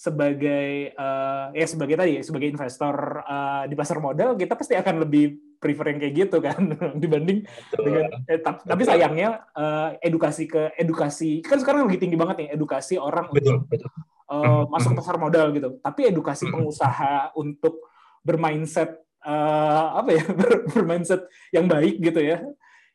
sebagai 0.00 0.96
uh, 0.96 1.52
ya 1.52 1.66
sebagai 1.68 1.92
tadi 2.00 2.24
sebagai 2.24 2.48
investor 2.48 3.20
uh, 3.20 3.68
di 3.68 3.76
pasar 3.76 4.00
modal 4.00 4.32
kita 4.32 4.56
pasti 4.56 4.72
akan 4.72 5.04
lebih 5.04 5.36
prefer 5.60 5.92
yang 5.92 6.00
kayak 6.00 6.14
gitu 6.24 6.36
kan 6.40 6.72
dibanding 7.04 7.44
betul. 7.44 7.84
dengan 7.84 8.08
eh, 8.24 8.40
tapi, 8.40 8.60
tapi 8.64 8.82
sayangnya 8.88 9.44
uh, 9.52 9.92
edukasi 10.00 10.48
ke 10.48 10.72
edukasi 10.80 11.44
kan 11.44 11.60
sekarang 11.60 11.84
lagi 11.84 12.00
tinggi 12.00 12.16
banget 12.16 12.36
nih 12.40 12.48
edukasi 12.56 12.96
orang 12.96 13.28
betul, 13.28 13.60
untuk 13.60 13.68
betul. 13.68 13.92
Uh, 14.24 14.64
masuk 14.72 14.96
pasar 14.96 15.20
modal 15.20 15.52
gitu 15.52 15.76
tapi 15.84 16.08
edukasi 16.08 16.48
pengusaha 16.48 17.36
untuk 17.36 17.84
bermindset 18.24 18.96
uh, 19.20 20.00
apa 20.00 20.16
ya 20.16 20.24
bermindset 20.72 21.28
yang 21.52 21.68
baik 21.68 22.00
gitu 22.00 22.24
ya 22.24 22.40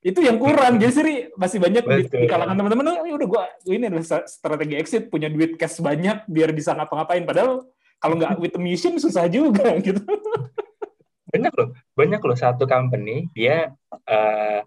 itu 0.06 0.22
yang 0.22 0.38
kurang. 0.38 0.78
Jadi 0.78 0.92
sih 0.94 1.18
masih 1.34 1.58
banyak 1.58 1.82
di, 1.82 2.02
di 2.06 2.28
kalangan 2.30 2.54
teman-teman 2.54 3.02
oh, 3.02 3.18
udah 3.18 3.28
gua 3.28 3.44
ini 3.66 3.90
adalah 3.90 4.22
strategi 4.30 4.78
exit 4.78 5.10
punya 5.10 5.34
duit 5.34 5.58
cash 5.58 5.82
banyak 5.82 6.30
biar 6.30 6.54
bisa 6.54 6.78
ngapa-ngapain. 6.78 7.26
Padahal 7.26 7.66
kalau 7.98 8.16
nggak 8.22 8.38
with 8.38 8.54
the 8.54 8.62
mission 8.62 9.02
susah 9.02 9.26
juga 9.26 9.74
gitu. 9.86 10.06
Banyak 11.34 11.54
loh 11.58 11.70
banyak 11.98 12.22
loh 12.22 12.38
satu 12.38 12.70
company 12.70 13.34
dia 13.34 13.74
uh, 14.06 14.62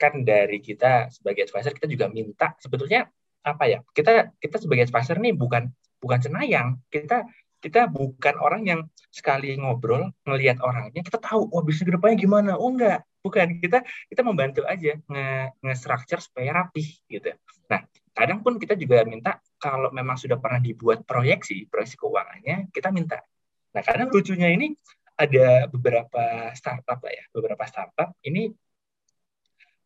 kan 0.00 0.24
dari 0.24 0.58
kita 0.64 1.12
sebagai 1.12 1.44
advisor 1.44 1.76
kita 1.76 1.86
juga 1.86 2.08
minta 2.08 2.56
sebetulnya 2.56 3.06
apa 3.44 3.68
ya 3.68 3.78
kita 3.92 4.32
kita 4.40 4.56
sebagai 4.56 4.88
advisor 4.88 5.20
nih 5.20 5.36
bukan 5.36 5.68
bukan 6.00 6.18
cenayang 6.18 6.80
kita 6.88 7.28
kita 7.64 7.88
bukan 7.88 8.36
orang 8.36 8.62
yang 8.68 8.80
sekali 9.08 9.56
ngobrol 9.56 10.12
ngelihat 10.28 10.60
orangnya 10.60 11.00
kita 11.00 11.16
tahu 11.16 11.48
oh 11.48 11.64
bisnis 11.64 11.88
ke 11.88 11.96
depannya 11.96 12.20
gimana? 12.20 12.52
Oh 12.60 12.68
enggak. 12.68 13.08
Bukan. 13.24 13.56
Kita 13.56 13.80
kita 14.12 14.20
membantu 14.20 14.68
aja 14.68 15.00
nge, 15.00 15.26
nge 15.64 15.74
structure 15.80 16.20
supaya 16.20 16.60
rapih 16.60 16.84
gitu. 17.08 17.32
Nah 17.72 17.88
kadang 18.12 18.44
pun 18.44 18.60
kita 18.60 18.76
juga 18.76 19.00
minta 19.08 19.40
kalau 19.56 19.88
memang 19.96 20.20
sudah 20.20 20.36
pernah 20.36 20.60
dibuat 20.60 21.08
proyeksi 21.08 21.64
proyeksi 21.72 21.96
keuangannya 21.96 22.68
kita 22.68 22.92
minta. 22.92 23.24
Nah 23.72 23.80
kadang 23.80 24.12
lucunya 24.12 24.52
ini 24.52 24.76
ada 25.16 25.70
beberapa 25.70 26.52
startup 26.52 27.00
lah 27.00 27.12
ya 27.14 27.24
beberapa 27.30 27.64
startup 27.64 28.12
ini 28.26 28.50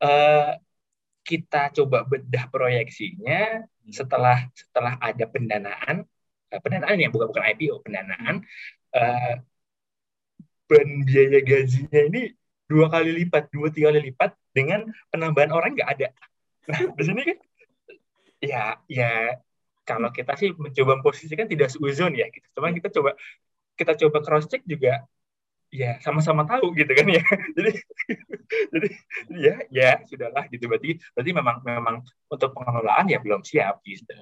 uh, 0.01 0.57
kita 1.21 1.69
coba 1.77 2.09
bedah 2.09 2.49
proyeksinya 2.49 3.61
setelah 3.93 4.49
setelah 4.57 4.97
ada 4.97 5.25
pendanaan 5.29 6.09
pendanaan 6.49 6.97
ya 6.97 7.09
bukan 7.13 7.29
bukan 7.29 7.45
IPO 7.55 7.85
pendanaan 7.85 8.41
uh, 8.97 9.35
biaya 11.09 11.41
gajinya 11.41 12.01
ini 12.13 12.23
dua 12.69 12.93
kali 12.93 13.25
lipat, 13.25 13.49
dua 13.49 13.73
tiga 13.73 13.89
kali 13.89 14.13
lipat 14.13 14.37
dengan 14.53 14.85
penambahan 15.09 15.51
orang 15.51 15.73
nggak 15.73 15.89
ada. 15.89 16.09
Nah 16.69 16.93
di 16.93 17.03
sini 17.03 17.21
kan 17.25 17.39
ya 18.45 18.63
ya 18.87 19.41
kalau 19.89 20.13
kita 20.13 20.37
sih 20.37 20.53
mencoba 20.53 21.01
memposisikan 21.01 21.49
tidak 21.49 21.73
seuzon 21.73 22.13
ya 22.13 22.29
gitu. 22.29 22.45
Cuman 22.53 22.77
kita 22.77 22.93
coba 22.93 23.17
kita 23.73 23.97
coba 23.97 24.21
cross 24.21 24.45
check 24.53 24.61
juga 24.69 25.09
ya 25.73 25.97
sama-sama 26.05 26.45
tahu 26.45 26.77
gitu 26.77 26.93
kan 26.93 27.09
ya. 27.09 27.25
jadi 27.57 27.73
jadi 28.69 28.89
ya 29.33 29.55
ya 29.73 29.91
sudahlah 30.05 30.45
gitu 30.53 30.69
berarti 30.69 31.01
berarti 31.17 31.31
memang 31.33 31.57
memang 31.65 31.97
untuk 32.29 32.53
pengelolaan 32.53 33.09
ya 33.09 33.17
belum 33.25 33.41
siap 33.41 33.81
gitu. 33.89 34.13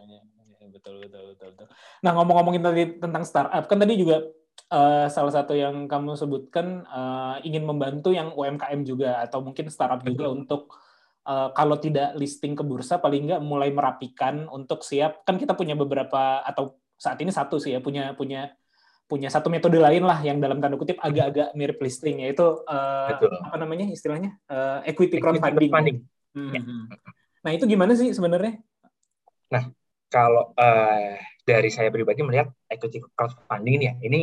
Betul 0.76 1.08
betul 1.08 1.32
betul 1.32 1.48
betul. 1.56 1.68
Nah 2.04 2.12
ngomong-ngomongin 2.12 2.62
tadi 2.62 2.84
tentang 3.00 3.24
startup 3.24 3.64
kan 3.64 3.80
tadi 3.80 3.96
juga 3.96 4.28
uh, 4.72 5.08
salah 5.08 5.32
satu 5.32 5.56
yang 5.56 5.88
kamu 5.88 6.12
sebutkan 6.20 6.84
uh, 6.84 7.40
ingin 7.40 7.64
membantu 7.64 8.12
yang 8.12 8.36
UMKM 8.36 8.84
juga 8.84 9.24
atau 9.24 9.40
mungkin 9.40 9.72
startup 9.72 10.04
juga 10.04 10.28
untuk 10.28 10.76
uh, 11.24 11.48
kalau 11.56 11.80
tidak 11.80 12.12
listing 12.20 12.52
ke 12.52 12.60
bursa 12.60 13.00
paling 13.00 13.32
nggak 13.32 13.42
mulai 13.42 13.72
merapikan 13.72 14.44
untuk 14.52 14.84
siap 14.84 15.24
kan 15.24 15.40
kita 15.40 15.56
punya 15.56 15.72
beberapa 15.72 16.44
atau 16.44 16.76
saat 16.96 17.16
ini 17.24 17.32
satu 17.32 17.56
sih 17.56 17.76
ya 17.76 17.80
punya 17.80 18.12
punya 18.12 18.52
punya 19.06 19.30
satu 19.30 19.46
metode 19.46 19.78
lain 19.78 20.02
lah 20.02 20.18
yang 20.18 20.42
dalam 20.42 20.58
tanda 20.58 20.74
kutip 20.74 20.98
agak-agak 20.98 21.54
mirip 21.54 21.78
listing 21.78 22.26
yaitu 22.26 22.42
uh, 22.42 23.16
apa 23.22 23.56
namanya 23.56 23.86
istilahnya 23.86 24.34
uh, 24.50 24.82
equity, 24.82 25.22
crowdfunding. 25.22 25.70
crowdfunding. 25.70 25.98
Hmm. 26.34 26.52
Ya. 26.52 26.60
Nah 27.46 27.50
itu 27.54 27.64
gimana 27.70 27.94
sih 27.94 28.10
sebenarnya? 28.10 28.58
Nah 29.46 29.70
kalau 30.10 30.54
uh, 30.54 31.14
dari 31.46 31.70
saya 31.70 31.90
pribadi 31.90 32.22
melihat 32.22 32.50
equity 32.70 33.02
crowdfunding 33.14 33.74
ini 33.78 33.84
ya 33.86 33.94
ini 34.02 34.20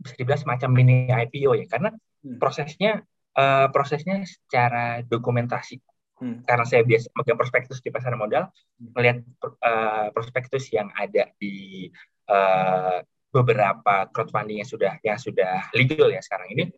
bisa 0.00 0.14
dibilang 0.18 0.40
semacam 0.40 0.70
mini 0.72 0.96
IPO 1.08 1.52
ya 1.62 1.66
karena 1.70 1.90
hmm. 1.92 2.38
prosesnya 2.42 3.04
uh, 3.38 3.68
prosesnya 3.70 4.24
secara 4.26 5.04
dokumentasi 5.06 5.78
hmm. 6.20 6.48
karena 6.48 6.64
saya 6.66 6.82
biasa 6.82 7.12
megang 7.14 7.38
prospektus 7.38 7.78
di 7.84 7.92
pasar 7.94 8.18
modal 8.18 8.50
hmm. 8.50 8.92
melihat 8.96 9.16
uh, 9.62 10.08
prospektus 10.10 10.68
yang 10.74 10.90
ada 10.98 11.30
di 11.38 11.88
uh, 12.28 13.00
beberapa 13.32 14.10
crowdfunding 14.12 14.60
yang 14.60 14.68
sudah 14.68 14.92
yang 15.00 15.16
sudah 15.16 15.72
legal 15.72 16.12
ya 16.12 16.20
sekarang 16.20 16.52
ini 16.52 16.68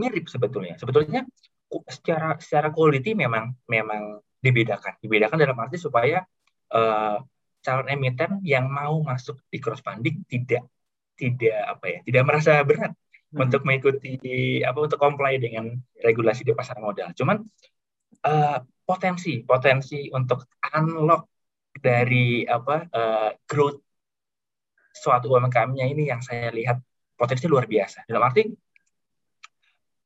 mirip 0.00 0.24
sebetulnya 0.28 0.80
sebetulnya 0.80 1.28
secara 1.88 2.36
secara 2.40 2.72
quality 2.72 3.12
memang 3.12 3.52
memang 3.68 4.20
dibedakan 4.40 4.96
dibedakan 5.04 5.36
dalam 5.36 5.56
arti 5.60 5.76
supaya 5.76 6.24
uh, 6.72 7.20
calon 7.62 7.88
emiten 7.88 8.42
yang 8.42 8.66
mau 8.66 9.00
masuk 9.00 9.38
di 9.48 9.62
crowdfunding 9.62 10.26
tidak 10.26 10.66
tidak 11.14 11.58
apa 11.78 11.86
ya 11.86 11.98
tidak 12.02 12.22
merasa 12.26 12.52
berat 12.66 12.92
hmm. 12.92 13.42
untuk 13.42 13.62
mengikuti 13.62 14.18
apa 14.66 14.78
untuk 14.82 14.98
comply 14.98 15.38
dengan 15.38 15.72
regulasi 16.02 16.42
di 16.42 16.52
pasar 16.52 16.82
modal. 16.82 17.14
Cuman 17.14 17.40
uh, 18.26 18.58
potensi 18.82 19.46
potensi 19.46 20.10
untuk 20.10 20.50
unlock 20.74 21.22
dari 21.72 22.44
apa 22.44 22.76
uh, 22.90 23.30
growth 23.46 23.80
suatu 24.92 25.32
UMKM-nya 25.32 25.88
ini 25.88 26.12
yang 26.12 26.20
saya 26.20 26.52
lihat 26.52 26.82
potensi 27.16 27.48
luar 27.48 27.64
biasa. 27.64 28.04
Dalam 28.04 28.26
arti 28.28 28.44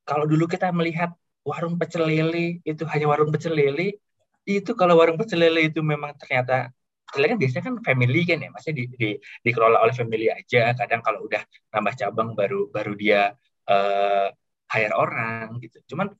kalau 0.06 0.22
dulu 0.28 0.46
kita 0.46 0.70
melihat 0.70 1.10
warung 1.42 1.74
pecel 1.74 2.06
lele 2.06 2.62
itu 2.62 2.86
hanya 2.86 3.10
warung 3.10 3.34
pecel 3.34 3.58
lele, 3.58 3.98
itu 4.46 4.70
kalau 4.78 4.94
warung 4.98 5.18
pecel 5.18 5.42
lele 5.42 5.66
itu 5.66 5.82
memang 5.82 6.14
ternyata 6.14 6.70
Kan 7.06 7.38
biasanya 7.38 7.64
kan 7.70 7.76
family 7.86 8.20
kan 8.26 8.38
ya, 8.42 8.50
maksudnya 8.50 8.76
di, 8.82 8.84
di, 8.98 9.08
dikelola 9.46 9.78
oleh 9.82 9.94
family 9.94 10.26
aja. 10.30 10.74
Kadang 10.74 11.00
kalau 11.06 11.26
udah 11.26 11.42
nambah 11.72 11.94
cabang 11.94 12.34
baru 12.34 12.68
baru 12.70 12.92
dia 12.98 13.32
uh, 13.70 14.28
hire 14.70 14.94
orang 14.94 15.62
gitu. 15.62 15.78
Cuman 15.94 16.10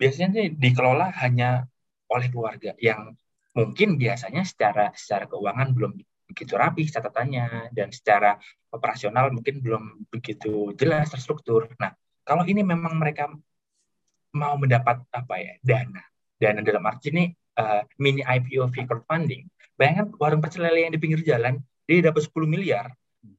biasanya 0.00 0.28
sih 0.32 0.46
dikelola 0.56 1.12
hanya 1.20 1.68
oleh 2.10 2.26
keluarga 2.32 2.72
yang 2.80 3.14
mungkin 3.54 4.00
biasanya 4.00 4.42
secara 4.46 4.90
secara 4.96 5.28
keuangan 5.28 5.76
belum 5.76 5.92
begitu 6.30 6.54
rapi 6.54 6.86
catatannya 6.86 7.74
dan 7.74 7.90
secara 7.90 8.38
operasional 8.70 9.34
mungkin 9.34 9.58
belum 9.58 10.06
begitu 10.08 10.72
jelas 10.78 11.10
terstruktur. 11.10 11.66
Nah, 11.76 11.90
kalau 12.22 12.46
ini 12.46 12.62
memang 12.62 12.94
mereka 12.94 13.26
mau 14.30 14.54
mendapat 14.54 15.02
apa 15.10 15.34
ya 15.42 15.58
dana, 15.58 16.02
dana 16.38 16.60
dalam 16.62 16.86
arti 16.86 17.10
ini 17.10 17.24
uh, 17.58 17.82
mini 17.98 18.22
IPO 18.22 18.70
fee 18.70 18.86
crowdfunding, 18.86 19.48
Bayangkan 19.80 20.12
warung 20.20 20.44
pecel 20.44 20.68
lele 20.68 20.84
yang 20.84 20.92
di 20.92 21.00
pinggir 21.00 21.24
jalan, 21.24 21.56
dia 21.88 22.04
dapat 22.04 22.28
10 22.28 22.44
miliar 22.44 22.92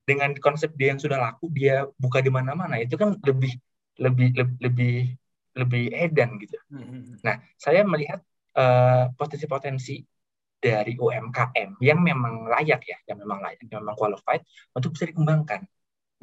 dengan 0.10 0.34
konsep 0.42 0.74
dia 0.74 0.90
yang 0.90 0.98
sudah 0.98 1.22
laku, 1.22 1.54
dia 1.54 1.86
buka 2.02 2.18
di 2.18 2.34
mana-mana. 2.34 2.82
Itu 2.82 2.98
kan 2.98 3.14
lebih 3.22 3.54
lebih 4.02 4.34
lebih 4.34 4.58
lebih, 4.58 4.96
lebih 5.54 5.84
edan 5.94 6.42
gitu. 6.42 6.58
Hmm. 6.74 7.22
Nah, 7.22 7.38
saya 7.62 7.86
melihat 7.86 8.26
uh, 8.58 9.14
potensi-potensi 9.14 10.02
dari 10.58 10.98
UMKM 10.98 11.78
yang 11.78 12.02
memang 12.02 12.50
layak 12.50 12.90
ya, 12.90 12.98
yang 13.06 13.22
memang 13.22 13.38
layak, 13.46 13.62
yang 13.70 13.86
memang 13.86 13.94
qualified 13.94 14.42
untuk 14.74 14.98
bisa 14.98 15.14
dikembangkan. 15.14 15.62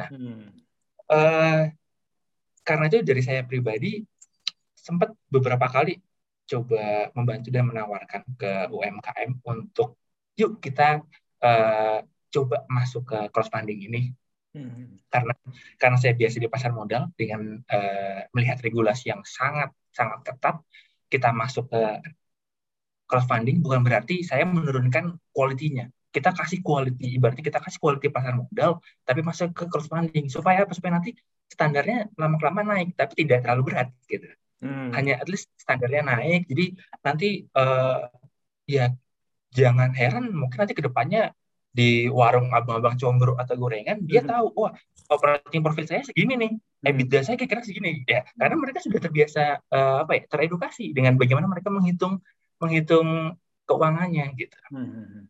Nah, 0.03 0.09
hmm. 0.11 0.47
uh, 1.15 1.63
karena 2.67 2.85
itu 2.91 3.07
dari 3.07 3.23
saya 3.23 3.47
pribadi 3.47 4.03
sempat 4.75 5.15
beberapa 5.31 5.71
kali 5.71 5.95
coba 6.49 7.13
membantu 7.13 7.49
dan 7.53 7.69
menawarkan 7.69 8.25
ke 8.41 8.53
UMKM 8.73 9.45
untuk 9.45 10.01
yuk 10.33 10.59
kita 10.65 11.05
uh, 11.45 12.01
coba 12.33 12.65
masuk 12.73 13.05
ke 13.05 13.19
crowdfunding 13.31 13.81
ini. 13.85 14.03
Hmm. 14.49 14.97
karena 15.13 15.37
karena 15.77 16.01
saya 16.01 16.17
biasa 16.17 16.41
di 16.41 16.49
pasar 16.49 16.73
modal 16.73 17.13
dengan 17.21 17.61
uh, 17.69 18.21
melihat 18.33 18.57
regulasi 18.65 19.13
yang 19.13 19.21
sangat 19.21 19.69
sangat 19.93 20.25
ketat 20.25 20.57
kita 21.13 21.37
masuk 21.37 21.69
ke 21.69 21.83
crowdfunding 23.05 23.61
bukan 23.61 23.85
berarti 23.85 24.25
saya 24.25 24.49
menurunkan 24.49 25.21
kualitinya. 25.37 25.85
Kita 26.09 26.33
kasih 26.33 26.65
quality 26.65 27.21
berarti 27.21 27.45
kita 27.45 27.61
kasih 27.61 27.77
quality 27.77 28.09
pasar 28.09 28.41
modal 28.41 28.81
tapi 29.05 29.21
masuk 29.21 29.53
ke 29.53 29.69
crowdfunding 29.69 30.33
supaya 30.33 30.65
apa? 30.65 30.73
Supaya 30.73 30.97
nanti 30.97 31.13
standarnya 31.53 32.09
lama 32.17 32.41
kelamaan 32.41 32.69
naik 32.73 32.89
tapi 32.97 33.29
tidak 33.29 33.45
terlalu 33.45 33.63
berat 33.69 33.93
gitu 34.09 34.33
hmm. 34.63 34.91
hanya 34.95 35.21
at 35.21 35.29
least 35.31 35.51
standarnya 35.59 36.03
naik 36.07 36.47
jadi 36.51 36.75
nanti 37.05 37.29
uh, 37.55 38.09
ya 38.69 38.93
jangan 39.53 39.97
heran 39.97 40.31
mungkin 40.31 40.59
nanti 40.61 40.77
ke 40.77 40.85
depannya 40.85 41.33
di 41.79 42.09
warung 42.09 42.51
abang-abang 42.51 42.97
combro 42.99 43.37
atau 43.37 43.55
gorengan, 43.55 44.03
dia 44.03 44.25
hmm. 44.25 44.31
tahu, 44.35 44.47
wah 44.57 44.75
operating 45.13 45.63
profit 45.63 45.87
saya 45.87 46.03
segini 46.03 46.35
nih, 46.35 46.53
hmm. 46.57 46.91
EBITDA 46.91 47.19
saya 47.23 47.37
kira-kira 47.39 47.63
segini, 47.63 48.03
ya. 48.09 48.25
Karena 48.35 48.57
mereka 48.59 48.83
sudah 48.83 48.99
terbiasa 48.99 49.63
uh, 49.71 50.03
apa 50.03 50.13
ya, 50.19 50.23
teredukasi 50.27 50.91
dengan 50.91 51.15
bagaimana 51.15 51.47
mereka 51.47 51.71
menghitung 51.71 52.19
menghitung 52.59 53.39
keuangannya 53.69 54.27
gitu. 54.35 54.59
Hmm. 54.73 55.29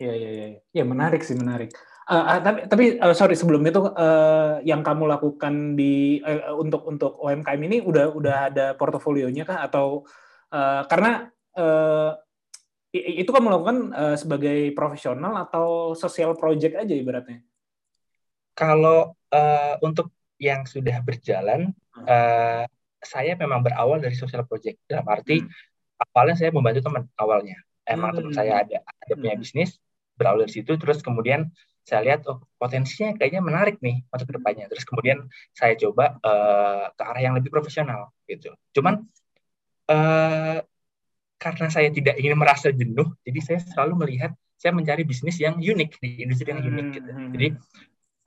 Ya, 0.00 0.14
ya, 0.16 0.30
ya, 0.30 0.46
ya 0.72 0.84
menarik 0.86 1.26
sih 1.26 1.36
menarik. 1.36 1.74
Uh, 2.10 2.42
tapi 2.42 2.60
tapi 2.66 2.84
uh, 2.98 3.14
sorry 3.14 3.38
sebelum 3.38 3.62
itu 3.62 3.86
uh, 3.86 4.58
yang 4.66 4.82
kamu 4.82 5.06
lakukan 5.06 5.78
di 5.78 6.18
uh, 6.24 6.58
untuk 6.58 6.82
untuk 6.88 7.14
UMKM 7.22 7.60
ini 7.70 7.78
udah 7.84 8.10
udah 8.10 8.36
ada 8.50 8.66
portofolionya 8.74 9.46
kah 9.46 9.62
atau 9.62 10.02
uh, 10.50 10.82
karena 10.90 11.30
uh, 11.54 12.18
itu 12.90 13.30
kamu 13.30 13.54
lakukan 13.54 13.78
uh, 13.94 14.16
sebagai 14.18 14.74
profesional 14.74 15.38
atau 15.46 15.94
sosial 15.94 16.34
project 16.34 16.74
aja 16.74 16.90
ibaratnya? 16.90 17.46
Kalau 18.58 19.14
uh, 19.30 19.74
untuk 19.86 20.10
yang 20.42 20.66
sudah 20.66 20.98
berjalan, 21.06 21.70
uh, 22.02 22.66
saya 22.98 23.32
memang 23.38 23.62
berawal 23.62 24.02
dari 24.02 24.18
sosial 24.18 24.42
project. 24.42 24.82
Dalam 24.90 25.06
arti 25.06 25.38
hmm. 25.38 25.48
awalnya 26.10 26.36
saya 26.36 26.50
membantu 26.50 26.90
teman 26.90 27.06
awalnya. 27.14 27.62
Emang 27.86 28.10
hmm. 28.10 28.16
teman 28.18 28.32
saya 28.34 28.52
ada 28.66 28.82
ada 28.82 29.12
punya 29.14 29.38
hmm. 29.38 29.42
bisnis, 29.42 29.78
berawal 30.18 30.42
dari 30.42 30.52
situ. 30.52 30.74
Terus 30.74 30.98
kemudian 30.98 31.46
saya 31.84 32.00
lihat 32.06 32.20
oh 32.30 32.44
potensinya 32.60 33.16
kayaknya 33.16 33.40
menarik 33.42 33.76
nih 33.82 34.04
untuk 34.12 34.26
ke 34.30 34.34
depannya. 34.36 34.66
Terus 34.70 34.84
kemudian 34.86 35.26
saya 35.52 35.74
coba 35.74 36.16
uh, 36.22 36.86
ke 36.94 37.02
arah 37.02 37.22
yang 37.22 37.34
lebih 37.36 37.50
profesional 37.50 38.14
gitu. 38.28 38.54
Cuman 38.76 39.04
uh, 39.90 40.58
karena 41.40 41.66
saya 41.72 41.88
tidak 41.88 42.20
ingin 42.20 42.36
merasa 42.36 42.68
jenuh, 42.68 43.16
jadi 43.24 43.40
saya 43.40 43.58
selalu 43.64 44.04
melihat 44.04 44.36
saya 44.60 44.76
mencari 44.76 45.08
bisnis 45.08 45.40
yang 45.40 45.56
unik 45.56 45.90
di 46.04 46.20
industri 46.20 46.52
yang 46.52 46.60
unik 46.60 46.86
gitu. 46.92 47.10
Hmm. 47.10 47.30
Jadi 47.32 47.48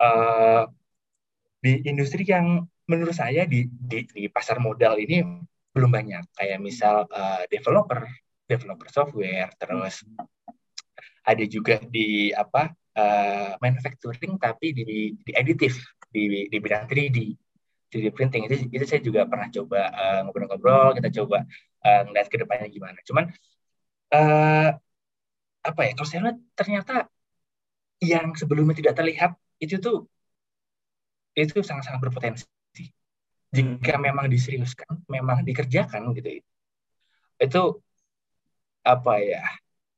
uh, 0.02 0.64
di 1.62 1.74
industri 1.86 2.26
yang 2.26 2.66
menurut 2.90 3.16
saya 3.16 3.46
di, 3.46 3.70
di 3.70 4.04
di 4.10 4.28
pasar 4.28 4.58
modal 4.58 4.98
ini 4.98 5.22
belum 5.72 5.94
banyak. 5.94 6.34
Kayak 6.34 6.60
misal 6.60 7.06
uh, 7.06 7.46
developer, 7.48 8.02
developer 8.50 8.90
software, 8.90 9.54
terus 9.62 10.02
ada 11.24 11.44
juga 11.48 11.80
di 11.86 12.34
apa 12.36 12.74
uh, 12.98 13.58
manufacturing 13.60 14.38
tapi 14.38 14.74
di 14.74 14.84
di 15.18 15.32
editif 15.34 15.82
di 16.14 16.50
di 16.50 16.58
bidang 16.58 16.86
3D 16.86 17.18
3D 17.94 18.10
printing 18.10 18.50
itu 18.50 18.56
itu 18.74 18.86
saya 18.90 19.02
juga 19.06 19.30
pernah 19.30 19.54
coba 19.54 19.80
ngobrol-ngobrol 20.26 20.90
uh, 20.90 20.96
kita 20.98 21.10
coba 21.22 21.46
uh, 21.86 22.02
ngeliat 22.10 22.28
ke 22.32 22.38
depannya 22.42 22.68
gimana. 22.74 22.98
Cuman 23.06 23.30
uh, 24.18 24.70
apa 25.62 25.82
ya? 25.86 25.92
Kalau 25.94 26.08
saya 26.10 26.22
lihat 26.26 26.38
ternyata 26.58 26.94
yang 28.02 28.34
sebelumnya 28.34 28.76
tidak 28.76 28.98
terlihat 28.98 29.32
itu 29.62 29.78
tuh 29.78 30.10
itu 31.38 31.62
sangat-sangat 31.62 32.02
berpotensi. 32.02 32.50
Jika 33.54 34.02
hmm. 34.02 34.02
memang 34.02 34.26
diseriuskan, 34.34 35.06
memang 35.06 35.46
dikerjakan 35.46 36.10
gitu. 36.18 36.42
Itu 37.38 37.62
apa 38.82 39.22
ya? 39.22 39.46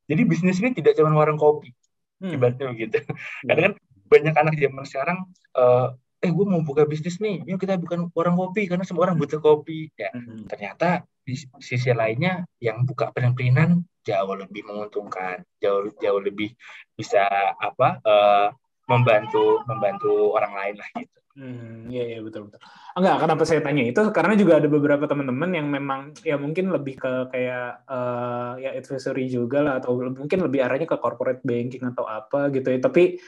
Jadi 0.05 0.21
bisnis 0.27 0.59
ini 0.61 0.75
tidak 0.75 0.99
cuma 0.99 1.15
warung 1.15 1.39
kopi, 1.39 1.73
hmm. 2.21 2.33
ibaratnya 2.35 2.65
begitu. 2.71 2.97
Hmm. 3.03 3.15
Karena 3.47 3.61
kan 3.71 3.73
banyak 4.05 4.35
anak 4.37 4.55
zaman 4.61 4.83
sekarang 4.85 5.17
uh, 5.57 5.87
eh 6.23 6.31
gue 6.31 6.45
mau 6.45 6.61
buka 6.65 6.85
bisnis 6.89 7.21
nih, 7.21 7.45
yuk 7.45 7.61
kita 7.61 7.77
bukan 7.77 8.09
orang 8.17 8.33
kopi 8.33 8.65
karena 8.65 8.81
semua 8.81 9.05
orang 9.09 9.17
butuh 9.19 9.37
kopi. 9.37 9.93
Ya, 9.93 10.09
hmm. 10.09 10.49
ternyata 10.49 11.05
di 11.21 11.37
sisi 11.61 11.93
lainnya 11.93 12.45
yang 12.57 12.81
buka 12.85 13.13
perinan 13.13 13.85
jauh 14.05 14.33
lebih 14.33 14.65
menguntungkan, 14.65 15.45
jauh 15.61 15.89
jauh 16.01 16.21
lebih 16.21 16.53
bisa 16.97 17.25
apa 17.57 18.01
uh, 18.01 18.49
membantu 18.89 19.61
membantu 19.65 20.33
orang 20.33 20.53
lain 20.53 20.75
lah 20.81 20.89
gitu. 20.97 21.19
Hmm, 21.35 21.91
iya, 21.91 22.15
iya 22.15 22.19
betul 22.23 22.47
betul. 22.47 22.63
Enggak, 22.95 23.27
kenapa 23.27 23.43
saya 23.43 23.59
tanya 23.59 23.83
itu 23.83 23.99
karena 24.15 24.39
juga 24.39 24.55
ada 24.55 24.71
beberapa 24.71 25.03
teman-teman 25.03 25.51
yang 25.51 25.67
memang 25.67 26.15
ya 26.23 26.39
mungkin 26.39 26.71
lebih 26.71 26.95
ke 26.95 27.11
kayak 27.27 27.83
uh, 27.91 28.55
ya 28.55 28.71
advisory 28.71 29.27
juga 29.27 29.59
lah 29.59 29.83
atau 29.83 29.99
mungkin 30.15 30.47
lebih 30.47 30.63
arahnya 30.63 30.87
ke 30.87 30.95
corporate 30.95 31.43
banking 31.43 31.83
atau 31.91 32.07
apa 32.07 32.47
gitu 32.55 32.71
ya. 32.71 32.79
Tapi 32.79 33.19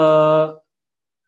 uh, 0.00 0.56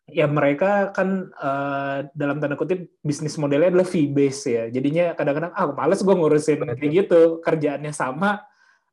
ya 0.09 0.25
mereka 0.25 0.89
kan 0.97 1.29
uh, 1.37 2.09
dalam 2.17 2.41
tanda 2.41 2.57
kutip 2.57 2.89
bisnis 3.05 3.37
modelnya 3.37 3.77
adalah 3.77 3.85
fee 3.85 4.09
base 4.09 4.49
ya. 4.49 4.65
Jadinya 4.73 5.13
kadang-kadang 5.13 5.53
ah 5.53 5.69
males 5.77 6.01
gue 6.01 6.15
ngurusin 6.17 6.73
kayak 6.73 7.05
gitu, 7.05 7.37
kerjaannya 7.45 7.93
sama, 7.93 8.41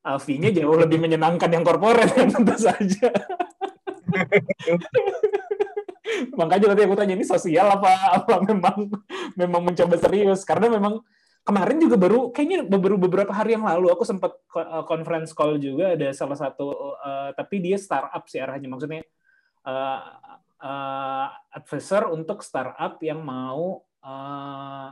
uh, 0.04 0.20
fee-nya 0.20 0.52
jauh 0.52 0.76
lebih 0.76 1.00
menyenangkan 1.00 1.48
yang 1.48 1.64
corporate 1.64 2.12
ya 2.20 2.28
tentu 2.28 2.60
saja. 2.60 3.08
Makanya 6.38 6.72
tadi 6.72 6.82
aku 6.84 6.94
tanya 6.98 7.14
ini 7.14 7.26
sosial 7.26 7.66
apa 7.68 7.90
apa 8.22 8.34
memang 8.44 8.76
memang 9.40 9.62
mencoba 9.72 9.96
serius 9.98 10.42
karena 10.46 10.72
memang 10.72 11.00
kemarin 11.42 11.78
juga 11.82 11.96
baru 11.98 12.30
kayaknya 12.30 12.66
beberapa 12.66 12.98
beberapa 12.98 13.32
hari 13.34 13.58
yang 13.58 13.66
lalu 13.66 13.90
aku 13.90 14.06
sempat 14.06 14.32
eh, 14.56 14.84
conference 14.86 15.34
call 15.34 15.58
juga 15.58 15.98
ada 15.98 16.14
salah 16.14 16.38
satu 16.38 16.94
uh, 17.02 17.34
tapi 17.34 17.58
dia 17.58 17.74
startup 17.74 18.22
sih 18.30 18.38
arahnya 18.38 18.70
maksudnya 18.70 19.02
uh, 19.66 20.00
uh, 20.62 21.26
advisor 21.50 22.08
untuk 22.14 22.46
startup 22.46 23.02
yang 23.02 23.20
mau 23.26 23.82
uh, 24.06 24.88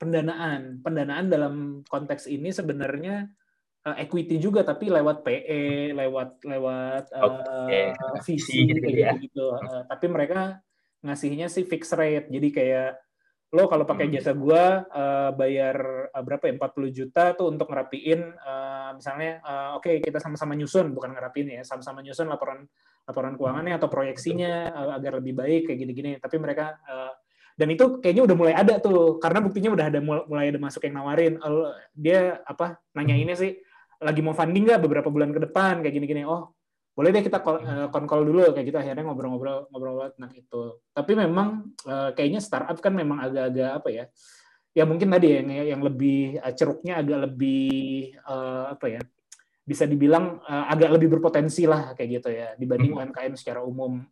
pendanaan. 0.00 0.80
Pendanaan 0.80 1.26
dalam 1.28 1.54
konteks 1.88 2.28
ini 2.28 2.52
sebenarnya 2.52 3.28
uh, 3.86 3.96
equity 3.96 4.36
juga 4.36 4.60
tapi 4.66 4.92
lewat 4.92 5.24
PE, 5.24 5.96
lewat 5.96 6.44
lewat 6.44 7.04
okay. 7.14 7.94
uh, 7.96 8.20
visi 8.24 8.68
gitu, 8.68 8.86
ya. 8.90 9.16
gitu. 9.16 9.56
Uh, 9.56 9.82
tapi 9.88 10.06
mereka 10.10 10.60
ngasihnya 11.00 11.48
sih 11.48 11.64
fixed 11.64 11.96
rate. 11.96 12.28
Jadi 12.28 12.48
kayak 12.52 12.90
lo 13.50 13.66
kalau 13.66 13.82
pakai 13.82 14.06
hmm. 14.06 14.14
jasa 14.14 14.30
gua 14.30 14.86
uh, 14.86 15.30
bayar 15.34 16.06
uh, 16.14 16.22
berapa 16.22 16.46
ya 16.46 16.54
40 16.54 16.94
juta 16.94 17.34
tuh 17.34 17.50
untuk 17.50 17.66
ngerapiin 17.66 18.20
uh, 18.38 18.94
misalnya 18.94 19.42
uh, 19.42 19.74
oke 19.74 19.90
okay, 19.90 19.98
kita 19.98 20.22
sama-sama 20.22 20.54
nyusun 20.54 20.94
bukan 20.94 21.10
ngerapiin 21.18 21.58
ya 21.58 21.62
sama-sama 21.66 21.98
nyusun 21.98 22.30
laporan 22.30 22.62
laporan 23.10 23.34
keuangannya 23.34 23.74
atau 23.74 23.90
proyeksinya 23.90 24.70
uh, 24.70 24.90
agar 24.94 25.18
lebih 25.18 25.34
baik 25.34 25.66
kayak 25.66 25.78
gini-gini 25.82 26.10
tapi 26.22 26.38
mereka 26.38 26.78
uh, 26.86 27.10
dan 27.58 27.74
itu 27.74 27.98
kayaknya 27.98 28.22
udah 28.30 28.36
mulai 28.38 28.54
ada 28.54 28.78
tuh 28.78 29.18
karena 29.18 29.42
buktinya 29.42 29.70
udah 29.74 29.86
ada 29.90 29.98
mulai 30.00 30.54
ada 30.54 30.60
masuk 30.62 30.86
yang 30.86 31.02
nawarin 31.02 31.34
uh, 31.42 31.74
dia 31.90 32.38
apa 32.46 32.78
nanya 32.94 33.18
ini 33.18 33.34
sih 33.34 33.58
lagi 34.00 34.20
mau 34.24 34.32
funding 34.32 34.64
nggak 34.66 34.80
beberapa 34.80 35.08
bulan 35.12 35.30
ke 35.30 35.40
depan 35.44 35.84
kayak 35.84 35.94
gini-gini 35.94 36.24
oh 36.24 36.56
boleh 36.90 37.14
deh 37.14 37.22
kita 37.24 37.40
konkol 37.92 38.26
dulu 38.26 38.52
kayak 38.52 38.66
gitu 38.66 38.76
akhirnya 38.76 39.06
ngobrol-ngobrol 39.06 39.70
ngobrol 39.70 40.10
tentang 40.12 40.34
itu 40.36 40.62
tapi 40.90 41.12
memang 41.16 41.72
kayaknya 42.12 42.42
startup 42.42 42.76
kan 42.82 42.92
memang 42.92 43.22
agak-agak 43.24 43.70
apa 43.80 43.88
ya 43.88 44.04
ya 44.74 44.84
mungkin 44.84 45.08
tadi 45.08 45.28
yang 45.38 45.48
yang 45.78 45.80
lebih 45.80 46.42
ceruknya 46.58 47.00
agak 47.00 47.30
lebih 47.30 48.14
apa 48.74 48.86
ya 48.90 49.00
bisa 49.70 49.86
dibilang 49.86 50.42
agak 50.50 50.98
lebih 50.98 51.14
berpotensi 51.14 51.62
lah 51.62 51.94
kayak 51.94 52.08
gitu 52.18 52.28
ya 52.34 52.58
dibanding 52.58 52.90
hmm. 52.90 53.06
UMKM 53.06 53.38
secara 53.38 53.62
umum. 53.62 54.02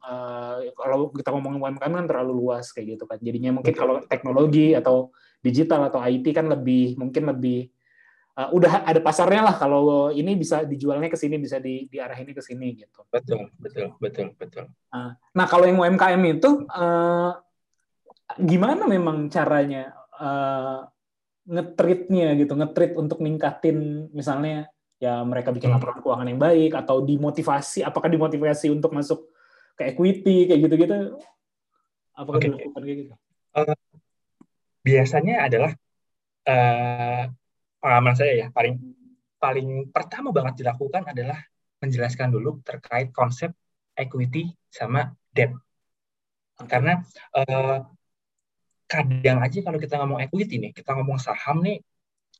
Kalau 0.70 1.10
kita 1.10 1.34
ngomongin 1.34 1.58
UMKM 1.58 1.92
kan 1.98 2.06
terlalu 2.06 2.32
luas 2.38 2.70
kayak 2.70 2.94
gitu 2.94 3.10
kan. 3.10 3.18
Jadinya 3.18 3.58
mungkin 3.58 3.74
kalau 3.74 3.98
teknologi 4.06 4.78
atau 4.78 5.10
digital 5.42 5.90
atau 5.90 5.98
IT 5.98 6.30
kan 6.30 6.46
lebih 6.46 6.94
mungkin 6.94 7.34
lebih 7.34 7.74
uh, 8.38 8.48
udah 8.54 8.86
ada 8.86 9.00
pasarnya 9.02 9.42
lah 9.42 9.54
kalau 9.58 10.14
ini 10.14 10.38
bisa 10.38 10.62
dijualnya 10.62 11.10
ke 11.10 11.18
sini 11.18 11.36
bisa 11.42 11.58
di 11.58 11.90
diarahin 11.90 12.30
ke 12.30 12.38
sini 12.38 12.78
gitu. 12.78 13.02
Betul, 13.10 13.50
betul, 13.58 13.98
betul, 13.98 14.26
betul. 14.38 14.64
Uh, 14.94 15.12
nah, 15.34 15.46
kalau 15.50 15.66
yang 15.66 15.82
UMKM 15.82 16.22
itu 16.38 16.62
uh, 16.70 17.34
gimana 18.38 18.86
memang 18.86 19.26
caranya 19.26 19.90
uh, 20.14 20.86
ngetritnya 21.48 22.38
gitu, 22.38 22.54
ngetrit 22.54 22.94
untuk 22.94 23.18
ningkatin 23.18 24.08
misalnya 24.14 24.70
ya 24.98 25.22
mereka 25.22 25.54
bikin 25.54 25.70
hmm. 25.70 25.78
laporan 25.78 25.98
keuangan 26.02 26.28
yang 26.28 26.42
baik 26.42 26.74
atau 26.74 26.98
dimotivasi 27.06 27.86
apakah 27.86 28.10
dimotivasi 28.10 28.66
untuk 28.74 28.90
masuk 28.90 29.30
ke 29.78 29.94
equity 29.94 30.50
kayak 30.50 30.66
gitu-gitu 30.66 31.14
apakah 32.18 32.42
okay. 32.42 32.50
dilakukan 32.50 32.82
kayak 32.82 32.98
gitu? 33.06 33.14
Uh, 33.54 33.78
biasanya 34.82 35.46
adalah 35.46 35.72
uh, 36.50 37.30
pengalaman 37.78 38.14
saya 38.14 38.32
ya 38.34 38.46
paling 38.50 38.78
paling 39.38 39.88
pertama 39.94 40.34
banget 40.34 40.66
dilakukan 40.66 41.06
adalah 41.06 41.38
menjelaskan 41.78 42.34
dulu 42.34 42.58
terkait 42.66 43.14
konsep 43.14 43.54
equity 43.94 44.50
sama 44.66 45.14
debt. 45.30 45.54
Karena 46.66 46.98
uh, 47.38 47.86
kadang 48.90 49.38
aja 49.44 49.58
kalau 49.62 49.78
kita 49.78 49.94
ngomong 50.00 50.18
equity 50.24 50.58
nih 50.58 50.72
kita 50.74 50.96
ngomong 50.96 51.20
saham 51.20 51.60
nih 51.60 51.78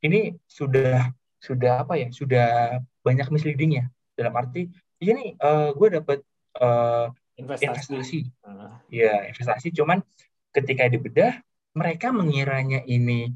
ini 0.03 0.33
sudah 0.49 1.13
sudah 1.39 1.87
apa 1.87 1.95
ya 2.01 2.09
sudah 2.11 2.81
banyak 3.05 3.29
misleadingnya 3.31 3.93
dalam 4.17 4.35
arti 4.35 4.67
ini 4.99 5.37
uh, 5.39 5.71
gue 5.77 5.89
dapat 6.01 6.19
uh, 6.59 7.13
investasi, 7.39 7.69
investasi. 7.69 8.21
Uh. 8.43 8.75
ya 8.91 9.29
investasi 9.31 9.71
cuman 9.77 10.03
ketika 10.51 10.89
dibedah 10.89 11.39
mereka 11.77 12.11
mengiranya 12.11 12.83
ini 12.89 13.31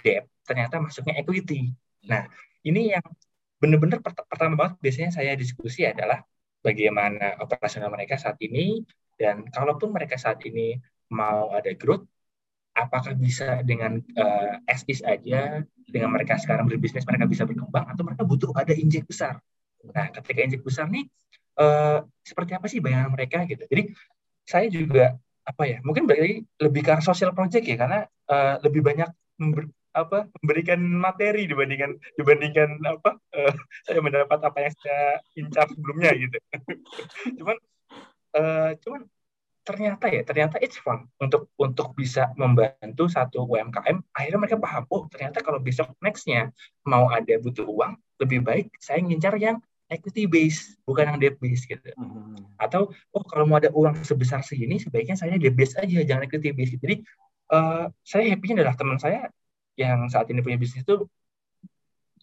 debt 0.00 0.26
ternyata 0.46 0.78
masuknya 0.78 1.18
equity. 1.18 1.74
Nah, 2.06 2.30
ini 2.62 2.94
yang 2.94 3.04
benar-benar 3.58 3.98
pertama 4.02 4.54
banget 4.54 4.74
biasanya 4.80 5.10
saya 5.10 5.32
diskusi 5.34 5.82
adalah 5.82 6.20
bagaimana 6.60 7.40
operasional 7.40 7.88
mereka 7.88 8.20
saat 8.20 8.36
ini 8.42 8.84
dan 9.16 9.48
kalaupun 9.48 9.94
mereka 9.94 10.20
saat 10.20 10.42
ini 10.44 10.76
mau 11.08 11.54
ada 11.56 11.72
growth 11.72 12.04
apakah 12.76 13.16
bisa 13.16 13.64
dengan 13.64 13.96
uh, 14.20 14.60
as 14.68 14.84
is 14.84 15.00
aja 15.00 15.64
dengan 15.88 16.12
mereka 16.12 16.36
sekarang 16.36 16.68
berbisnis 16.68 17.08
mereka 17.08 17.24
bisa 17.24 17.48
berkembang 17.48 17.88
atau 17.88 18.04
mereka 18.04 18.22
butuh 18.28 18.52
ada 18.52 18.76
injek 18.76 19.08
besar 19.08 19.40
nah 19.88 20.12
ketika 20.12 20.44
injek 20.44 20.60
besar 20.60 20.90
nih 20.92 21.08
uh, 21.56 22.04
seperti 22.20 22.52
apa 22.52 22.66
sih 22.68 22.84
bayangan 22.84 23.16
mereka 23.16 23.48
gitu 23.48 23.64
jadi 23.64 23.82
saya 24.44 24.68
juga 24.68 25.16
apa 25.46 25.62
ya 25.64 25.78
mungkin 25.80 26.04
lebih 26.60 26.82
ke 26.84 26.94
social 27.00 27.32
project 27.32 27.64
ya 27.64 27.78
karena 27.80 28.04
uh, 28.28 28.60
lebih 28.60 28.84
banyak 28.84 29.08
apa 29.96 30.28
memberikan 30.44 30.76
materi 30.84 31.48
dibandingkan 31.48 31.96
dibandingkan 32.20 32.76
apa 32.84 33.16
uh, 33.16 33.54
saya 33.88 34.04
mendapat 34.04 34.38
apa 34.44 34.58
yang 34.60 34.74
saya 34.76 35.04
incar 35.40 35.66
sebelumnya 35.72 36.12
gitu. 36.12 36.36
Cuman 37.40 37.56
uh, 38.36 38.70
cuman 38.84 39.02
ternyata 39.66 40.06
ya 40.06 40.22
ternyata 40.22 40.62
it's 40.62 40.78
fun 40.78 41.10
untuk 41.18 41.50
untuk 41.58 41.90
bisa 41.98 42.30
membantu 42.38 43.10
satu 43.10 43.50
UMKM 43.50 43.98
akhirnya 44.14 44.38
mereka 44.38 44.62
paham 44.62 44.86
oh 44.94 45.10
ternyata 45.10 45.42
kalau 45.42 45.58
besok 45.58 45.90
nextnya 45.98 46.54
mau 46.86 47.10
ada 47.10 47.34
butuh 47.42 47.66
uang 47.66 47.98
lebih 48.22 48.46
baik 48.46 48.70
saya 48.78 49.02
ngincar 49.02 49.34
yang 49.42 49.58
equity 49.90 50.30
base 50.30 50.78
bukan 50.86 51.10
yang 51.10 51.18
debt 51.18 51.36
base 51.42 51.66
gitu. 51.66 51.82
Hmm. 51.98 52.38
atau 52.58 52.90
oh 53.14 53.24
kalau 53.26 53.46
mau 53.46 53.58
ada 53.58 53.70
uang 53.74 54.02
sebesar 54.02 54.42
segini 54.42 54.78
sebaiknya 54.78 55.18
saya 55.18 55.34
debt 55.34 55.54
base 55.54 55.74
aja 55.78 56.02
jangan 56.02 56.26
equity 56.26 56.50
base. 56.54 56.74
Jadi 56.78 57.02
uh, 57.54 57.86
saya 58.02 58.34
happy-nya 58.34 58.62
adalah 58.62 58.74
teman 58.74 58.98
saya 58.98 59.30
yang 59.76 60.08
saat 60.08 60.26
ini 60.32 60.40
punya 60.40 60.56
bisnis 60.56 60.82
itu 60.82 61.04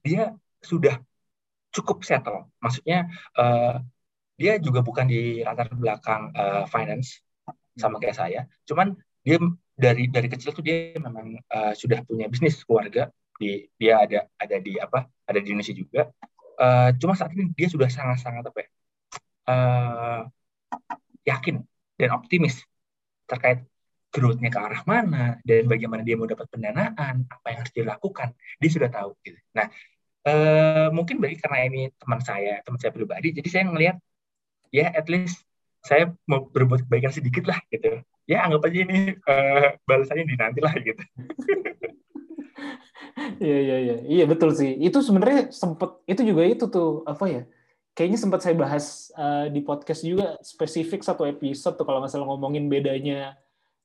dia 0.04 0.34
sudah 0.60 1.00
cukup 1.74 2.04
settle 2.06 2.50
maksudnya 2.60 3.08
uh, 3.38 3.80
dia 4.38 4.58
juga 4.58 4.82
bukan 4.82 5.06
di 5.06 5.46
latar 5.46 5.70
belakang 5.72 6.34
uh, 6.34 6.66
finance 6.66 7.22
sama 7.78 7.98
kayak 8.02 8.18
saya. 8.18 8.42
Cuman 8.66 8.98
dia 9.24 9.38
dari 9.74 10.10
dari 10.10 10.28
kecil 10.30 10.54
tuh 10.54 10.66
dia 10.66 10.98
memang 10.98 11.38
uh, 11.50 11.74
sudah 11.74 12.02
punya 12.06 12.30
bisnis 12.30 12.62
keluarga 12.66 13.10
di 13.38 13.66
dia 13.78 14.02
ada 14.02 14.30
ada 14.38 14.58
di 14.62 14.78
apa 14.78 15.10
ada 15.26 15.40
di 15.42 15.54
Indonesia 15.54 15.74
juga. 15.74 16.10
Uh, 16.54 16.94
cuma 17.02 17.18
saat 17.18 17.34
ini 17.34 17.50
dia 17.58 17.66
sudah 17.66 17.90
sangat 17.90 18.22
sangat 18.22 18.46
apa 18.46 18.60
ya 18.62 18.70
uh, 19.50 20.22
yakin 21.26 21.66
dan 21.98 22.10
optimis 22.14 22.62
terkait 23.26 23.66
growth-nya 24.14 24.54
ke 24.54 24.60
arah 24.62 24.82
mana 24.86 25.42
dan 25.42 25.66
bagaimana 25.66 26.06
dia 26.06 26.14
mau 26.14 26.30
dapat 26.30 26.46
pendanaan 26.54 27.26
apa 27.26 27.46
yang 27.50 27.60
harus 27.66 27.74
dilakukan 27.74 28.30
dia 28.62 28.70
sudah 28.70 28.90
tahu 28.94 29.18
gitu. 29.26 29.40
Nah 29.58 29.68
uh, 30.30 30.88
mungkin 30.94 31.18
bagi 31.18 31.42
karena 31.42 31.66
ini 31.66 31.82
teman 31.98 32.22
saya 32.22 32.62
teman 32.62 32.78
saya 32.78 32.94
pribadi 32.94 33.34
jadi 33.34 33.50
saya 33.50 33.64
ngelihat 33.74 33.98
ya 34.70 34.94
at 34.94 35.10
least 35.10 35.42
saya 35.82 36.14
mau 36.30 36.46
berbuat 36.48 36.86
kebaikan 36.86 37.12
sedikit 37.12 37.50
lah 37.50 37.58
gitu. 37.74 38.06
Ya 38.30 38.46
anggap 38.46 38.70
aja 38.70 38.78
ini 38.86 39.18
uh, 39.18 39.76
balasannya 39.84 40.30
di 40.30 40.36
nanti 40.38 40.60
lah 40.62 40.74
gitu. 40.78 41.04
Iya 43.44 43.58
iya 43.60 43.78
iya. 43.78 43.96
Iya 44.08 44.26
betul 44.26 44.56
sih. 44.56 44.74
Itu 44.80 45.04
sebenarnya 45.04 45.52
sempet 45.52 46.02
itu 46.08 46.22
juga 46.24 46.48
itu 46.48 46.66
tuh 46.72 47.04
apa 47.04 47.26
ya 47.28 47.42
kayaknya 47.94 48.20
sempat 48.20 48.42
saya 48.42 48.56
bahas 48.58 49.14
uh, 49.14 49.48
di 49.54 49.62
podcast 49.62 50.02
juga 50.02 50.38
spesifik 50.42 51.06
satu 51.06 51.30
episode 51.30 51.78
tuh 51.78 51.86
kalau 51.86 52.02
nggak 52.02 52.10
salah 52.10 52.26
ngomongin 52.26 52.66
bedanya 52.66 53.38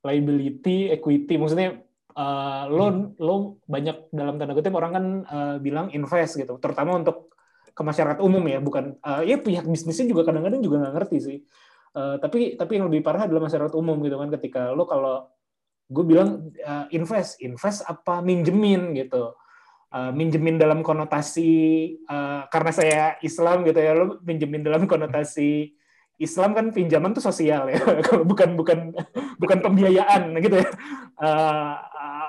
liability 0.05 0.92
equity. 0.94 1.34
Maksudnya 1.38 1.82
uh, 2.14 2.64
lo 2.70 2.86
hmm. 2.90 3.03
lo 3.22 3.36
banyak 3.66 4.11
dalam 4.14 4.38
tanda 4.38 4.55
kutip 4.55 4.74
orang 4.74 4.92
kan 4.92 5.05
uh, 5.26 5.57
bilang 5.62 5.90
invest 5.94 6.38
gitu. 6.38 6.59
Terutama 6.59 6.99
untuk 6.99 7.34
ke 7.72 7.82
masyarakat 7.86 8.18
umum 8.18 8.42
ya 8.51 8.59
bukan 8.59 8.99
uh, 9.07 9.22
ya 9.22 9.38
pihak 9.38 9.62
bisnisnya 9.62 10.11
juga 10.11 10.26
kadang-kadang 10.26 10.59
juga 10.59 10.82
nggak 10.82 10.94
ngerti 10.99 11.18
sih. 11.22 11.38
Uh, 11.94 12.18
tapi 12.20 12.59
tapi 12.59 12.78
yang 12.78 12.90
lebih 12.90 13.03
parah 13.03 13.26
adalah 13.26 13.46
masyarakat 13.46 13.74
umum 13.78 14.03
gitu 14.03 14.18
kan. 14.18 14.28
Ketika 14.34 14.74
lo 14.74 14.84
kalau 14.86 15.30
gue 15.88 16.05
bilang 16.05 16.53
uh, 16.62 16.86
invest. 16.92 17.40
Invest 17.40 17.86
apa 17.86 18.20
minjemin 18.20 18.94
gitu. 18.99 19.34
Uh, 19.88 20.12
minjemin 20.12 20.61
dalam 20.61 20.84
konotasi 20.84 21.96
uh, 22.12 22.44
karena 22.53 22.72
saya 22.76 23.03
Islam 23.24 23.64
gitu 23.64 23.80
ya 23.80 23.96
lo 23.96 24.20
minjemin 24.20 24.61
dalam 24.61 24.84
konotasi 24.84 25.78
Islam 26.19 26.51
kan 26.51 26.75
pinjaman 26.75 27.14
tuh 27.14 27.23
sosial 27.23 27.71
ya. 27.71 27.79
Kalau 28.07 28.27
bukan 28.27 28.59
bukan 28.59 28.91
bukan 29.39 29.59
pembiayaan 29.62 30.35
gitu 30.43 30.59
ya. 30.59 30.69
Uh, 31.19 31.75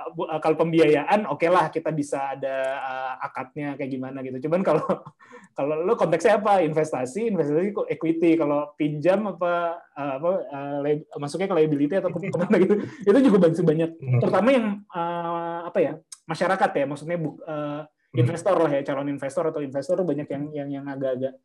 uh, 0.10 0.42
kalau 0.42 0.58
pembiayaan 0.58 1.30
oke 1.30 1.42
okay 1.42 1.50
lah 1.50 1.70
kita 1.70 1.94
bisa 1.94 2.34
ada 2.34 2.56
uh, 2.82 3.14
akadnya 3.22 3.74
kayak 3.78 3.90
gimana 3.90 4.22
gitu. 4.22 4.50
Cuman 4.50 4.62
kalau 4.62 4.86
kalau 5.58 5.86
lo 5.86 5.98
konteksnya 5.98 6.38
apa? 6.38 6.62
Investasi 6.62 7.34
investasi 7.34 7.74
kok 7.74 7.90
equity. 7.90 8.38
Kalau 8.38 8.74
pinjam 8.78 9.26
apa 9.26 9.82
uh, 9.98 10.14
apa 10.22 10.32
uh, 10.54 11.18
masuknya 11.18 11.50
ke 11.50 11.56
liability 11.58 11.94
atau 11.98 12.10
ke 12.14 12.38
mana 12.38 12.56
gitu 12.62 12.76
itu 12.82 13.20
juga 13.26 13.38
banyak 13.50 13.62
banyak. 13.66 13.92
Hmm. 14.00 14.20
terutama 14.22 14.50
yang 14.54 14.66
uh, 14.94 15.66
apa 15.66 15.80
ya 15.82 15.94
masyarakat 16.30 16.70
ya. 16.78 16.86
Maksudnya 16.86 17.18
bu, 17.18 17.42
uh, 17.46 17.86
investor 18.14 18.54
lah 18.58 18.72
ya 18.74 18.82
calon 18.86 19.10
investor 19.10 19.50
atau 19.50 19.62
investor 19.62 19.98
banyak 20.02 20.30
yang 20.30 20.44
yang 20.54 20.70
yang 20.82 20.86
agak-agak 20.86 21.38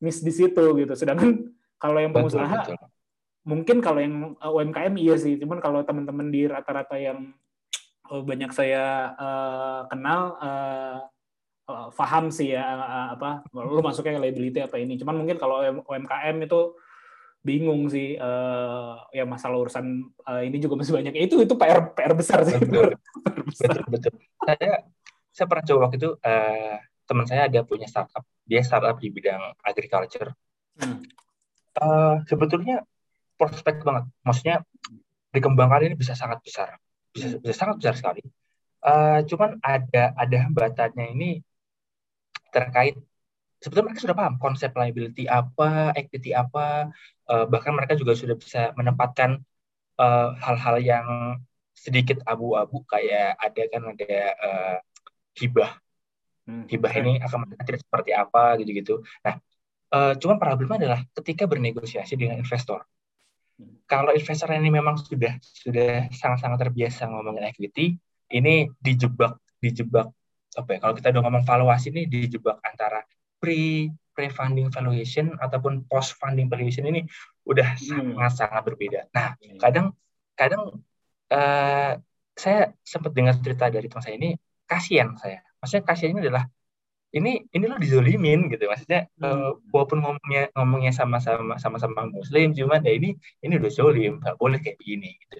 miss 0.00 0.24
di 0.24 0.32
situ 0.32 0.64
gitu. 0.80 0.92
Sedangkan 0.96 1.59
kalau 1.80 1.98
yang 1.98 2.12
pengusaha 2.12 2.44
betul, 2.44 2.76
betul. 2.76 2.88
mungkin 3.48 3.76
kalau 3.80 4.00
yang 4.04 4.36
UMKM 4.36 4.94
iya 5.00 5.16
sih. 5.16 5.40
Cuman 5.40 5.58
kalau 5.64 5.80
teman-teman 5.80 6.28
di 6.28 6.44
rata-rata 6.44 7.00
yang 7.00 7.32
Oh, 8.10 8.26
banyak 8.26 8.50
saya 8.50 9.14
uh, 9.14 9.86
kenal 9.86 10.34
uh, 10.42 10.98
uh, 11.70 11.88
paham 11.94 12.26
sih 12.26 12.58
ya 12.58 12.66
uh, 12.74 13.14
apa 13.14 13.46
lu 13.54 13.78
masuknya 13.78 14.18
ke 14.18 14.22
liability 14.26 14.58
apa 14.58 14.82
ini. 14.82 14.98
Cuman 14.98 15.14
mungkin 15.14 15.38
kalau 15.38 15.62
UMKM 15.62 16.42
itu 16.42 16.74
bingung 17.46 17.86
sih 17.86 18.18
uh, 18.18 18.98
ya 19.14 19.22
masalah 19.22 19.62
urusan 19.62 20.10
uh, 20.26 20.42
ini 20.42 20.58
juga 20.58 20.82
masih 20.82 20.90
banyak. 20.90 21.14
Itu 21.22 21.38
itu 21.38 21.54
PR 21.54 21.94
PR 21.94 22.18
besar 22.18 22.42
sih. 22.42 22.58
Betul. 22.58 22.98
Betul, 23.50 23.82
betul. 23.90 24.14
saya 24.46 24.86
saya 25.34 25.46
pernah 25.50 25.64
coba 25.66 25.78
waktu 25.90 25.98
itu 25.98 26.10
uh, 26.22 26.74
teman 27.06 27.26
saya 27.26 27.46
ada 27.50 27.60
punya 27.66 27.86
startup. 27.86 28.22
Dia 28.46 28.62
startup 28.62 28.98
di 28.98 29.10
bidang 29.10 29.58
agriculture. 29.62 30.34
Hmm. 30.78 31.02
Uh, 31.80 32.22
sebetulnya 32.28 32.84
prospek 33.40 33.82
banget 33.82 34.04
maksudnya 34.22 34.56
dikembangkan 35.32 35.90
ini 35.90 35.96
bisa 35.96 36.12
sangat 36.12 36.44
besar 36.44 36.76
bisa, 37.14 37.38
bisa 37.42 37.54
sangat 37.54 37.76
besar 37.82 37.94
sekali. 37.98 38.22
Uh, 38.80 39.20
cuman 39.28 39.60
ada 39.60 40.16
ada 40.16 40.36
hambatannya 40.40 41.12
ini 41.12 41.30
terkait 42.48 42.96
sebetulnya 43.60 43.92
mereka 43.92 44.02
sudah 44.08 44.16
paham 44.16 44.34
konsep 44.40 44.72
liability 44.72 45.28
apa, 45.28 45.92
equity 45.92 46.32
apa, 46.32 46.88
uh, 47.28 47.44
bahkan 47.44 47.76
mereka 47.76 47.92
juga 47.94 48.16
sudah 48.16 48.34
bisa 48.40 48.72
menempatkan 48.72 49.36
eh, 50.00 50.30
hal-hal 50.40 50.76
uh, 50.80 50.82
yang 50.82 51.06
sedikit 51.76 52.24
abu-abu 52.24 52.80
kayak 52.88 53.36
ada 53.36 53.62
kan 53.68 53.82
ada 53.92 54.16
uh, 54.40 54.76
hibah, 55.36 55.76
hmm. 56.48 56.64
hibah 56.72 56.92
ini 56.96 57.12
akan 57.20 57.44
menjadi 57.44 57.84
seperti 57.84 58.16
apa 58.16 58.56
gitu-gitu. 58.64 59.04
Nah, 59.20 59.36
uh, 59.94 60.14
cuman 60.18 60.36
problemnya 60.40 60.76
adalah 60.86 61.00
ketika 61.14 61.44
bernegosiasi 61.46 62.14
dengan 62.18 62.40
investor 62.40 62.86
kalau 63.84 64.14
investor 64.14 64.48
ini 64.54 64.70
memang 64.70 64.96
sudah 65.00 65.36
sudah 65.42 66.08
sangat-sangat 66.14 66.58
terbiasa 66.68 67.10
ngomongin 67.10 67.50
equity, 67.50 67.98
ini 68.32 68.70
dijebak 68.78 69.36
dijebak 69.58 70.08
apa 70.56 70.68
ya? 70.70 70.78
Kalau 70.78 70.94
kita 70.94 71.08
udah 71.12 71.22
ngomong 71.26 71.44
valuasi 71.44 71.90
ini 71.92 72.06
dijebak 72.06 72.62
antara 72.62 73.02
pre 73.42 73.90
pre 74.14 74.30
funding 74.30 74.70
valuation 74.70 75.34
ataupun 75.38 75.86
post 75.90 76.16
funding 76.18 76.46
valuation 76.46 76.86
ini 76.86 77.04
udah 77.46 77.74
hmm. 77.76 78.14
sangat 78.14 78.32
sangat 78.46 78.62
berbeda. 78.62 79.10
Nah, 79.10 79.34
hmm. 79.36 79.58
kadang 79.58 79.86
kadang 80.38 80.80
uh, 81.34 81.92
saya 82.38 82.72
sempat 82.86 83.12
dengar 83.12 83.36
cerita 83.42 83.68
dari 83.68 83.90
teman 83.90 84.02
saya 84.06 84.16
ini 84.16 84.30
kasihan 84.64 85.18
saya. 85.18 85.42
Maksudnya 85.60 85.84
kasihan 85.84 86.10
ini 86.16 86.30
adalah 86.30 86.46
ini 87.10 87.42
ini 87.50 87.64
lo 87.66 87.76
dizolimin 87.78 88.46
gitu. 88.52 88.70
Maksudnya 88.70 89.10
hmm. 89.18 89.24
uh, 89.26 89.50
walaupun 89.74 89.98
ngomongnya 90.02 90.42
ngomongnya 90.54 90.92
sama-sama 90.94 91.58
sama-sama 91.58 92.06
muslim 92.06 92.54
cuman 92.54 92.80
ya 92.86 92.92
ini 92.94 93.18
ini 93.42 93.52
udah 93.58 93.70
zolim 93.70 94.22
nggak 94.22 94.36
boleh 94.38 94.58
kayak 94.62 94.78
begini 94.78 95.18
gitu. 95.26 95.38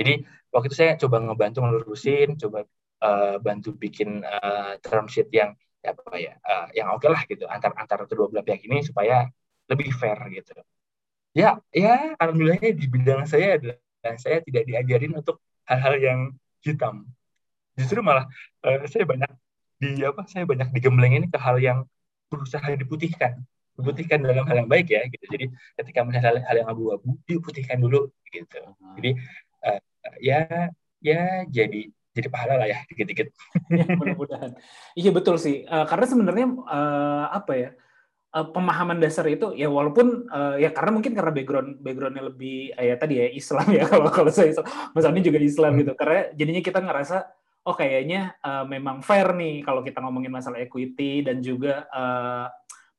Jadi 0.00 0.12
waktu 0.48 0.66
itu 0.72 0.76
saya 0.80 0.92
coba 0.96 1.16
ngebantu 1.20 1.58
ngelurusin 1.60 2.28
coba 2.40 2.64
uh, 3.04 3.36
bantu 3.40 3.76
bikin 3.76 4.24
uh, 4.24 4.80
term 4.80 5.06
sheet 5.12 5.28
yang 5.32 5.52
ya 5.80 5.96
apa 5.96 6.16
ya 6.20 6.32
uh, 6.44 6.68
yang 6.76 6.88
oke 6.92 7.04
okay 7.04 7.10
lah 7.12 7.22
gitu 7.24 7.44
antar 7.48 7.72
antar 7.76 8.04
kedua 8.04 8.28
belah 8.28 8.44
pihak 8.44 8.64
ini 8.64 8.84
supaya 8.84 9.28
lebih 9.68 9.92
fair 9.92 10.16
gitu. 10.32 10.56
Ya 11.36 11.60
ya 11.72 12.16
alhamdulillahnya 12.16 12.72
di 12.72 12.86
bidang 12.88 13.28
saya 13.28 13.60
adalah 13.60 13.76
saya 14.16 14.40
tidak 14.40 14.64
diajarin 14.64 15.12
untuk 15.20 15.44
hal-hal 15.68 15.94
yang 16.00 16.20
hitam. 16.64 17.04
Justru 17.76 18.00
malah 18.00 18.24
uh, 18.64 18.88
saya 18.88 19.04
banyak 19.04 19.28
di 19.80 20.04
apa 20.04 20.28
saya 20.28 20.44
banyak 20.44 20.76
digembleng 20.76 21.16
ini 21.16 21.26
ke 21.32 21.40
hal 21.40 21.56
yang 21.56 21.88
berusaha 22.28 22.62
diputihkan. 22.76 23.40
Diputihkan 23.80 24.20
dalam 24.20 24.44
hal 24.44 24.64
yang 24.64 24.70
baik 24.70 24.92
ya 24.92 25.08
gitu. 25.08 25.24
Jadi 25.24 25.48
ketika 25.80 26.04
melihat 26.04 26.30
hal, 26.30 26.36
hal 26.44 26.56
yang 26.60 26.68
abu-abu 26.68 27.16
diputihkan 27.24 27.80
dulu 27.80 28.12
gitu. 28.28 28.60
Jadi 29.00 29.10
uh, 29.64 29.80
ya 30.20 30.68
ya 31.00 31.48
jadi 31.48 31.88
jadi 32.12 32.28
pahala 32.28 32.60
lah 32.60 32.68
ya 32.68 32.78
dikit-dikit. 32.92 33.32
Ya, 33.72 33.88
mudah-mudahan. 33.96 34.52
Iya 34.92 35.10
betul 35.16 35.40
sih. 35.40 35.64
Uh, 35.64 35.88
karena 35.88 36.04
sebenarnya 36.04 36.46
uh, 36.68 37.32
apa 37.32 37.52
ya 37.56 37.70
uh, 38.36 38.46
pemahaman 38.52 39.00
dasar 39.00 39.24
itu 39.32 39.56
ya 39.56 39.72
walaupun 39.72 40.28
uh, 40.28 40.60
ya 40.60 40.70
karena 40.76 40.90
mungkin 40.92 41.16
karena 41.16 41.32
background 41.32 41.70
backgroundnya 41.80 42.24
lebih 42.28 42.76
uh, 42.76 42.84
ya 42.84 42.94
tadi 43.00 43.14
ya 43.16 43.26
Islam 43.32 43.66
ya 43.72 43.84
kalau 43.92 44.12
kalau 44.12 44.28
saya 44.28 44.52
Islam, 44.52 44.66
Mas 44.92 45.06
Ani 45.08 45.24
juga 45.24 45.38
Islam 45.40 45.72
gitu. 45.80 45.92
Karena 45.96 46.28
jadinya 46.36 46.62
kita 46.62 46.78
ngerasa 46.84 47.16
oh 47.66 47.74
kayaknya 47.76 48.36
uh, 48.40 48.64
memang 48.64 49.04
fair 49.04 49.36
nih 49.36 49.60
kalau 49.64 49.84
kita 49.84 50.00
ngomongin 50.00 50.32
masalah 50.32 50.60
equity 50.60 51.20
dan 51.24 51.44
juga 51.44 51.84
uh, 51.92 52.46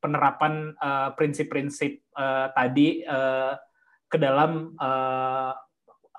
penerapan 0.02 0.74
prinsip-prinsip 1.14 2.02
uh, 2.18 2.50
tadi 2.50 3.06
uh, 3.06 3.54
ke 4.10 4.18
dalam 4.18 4.74
uh, 4.74 5.54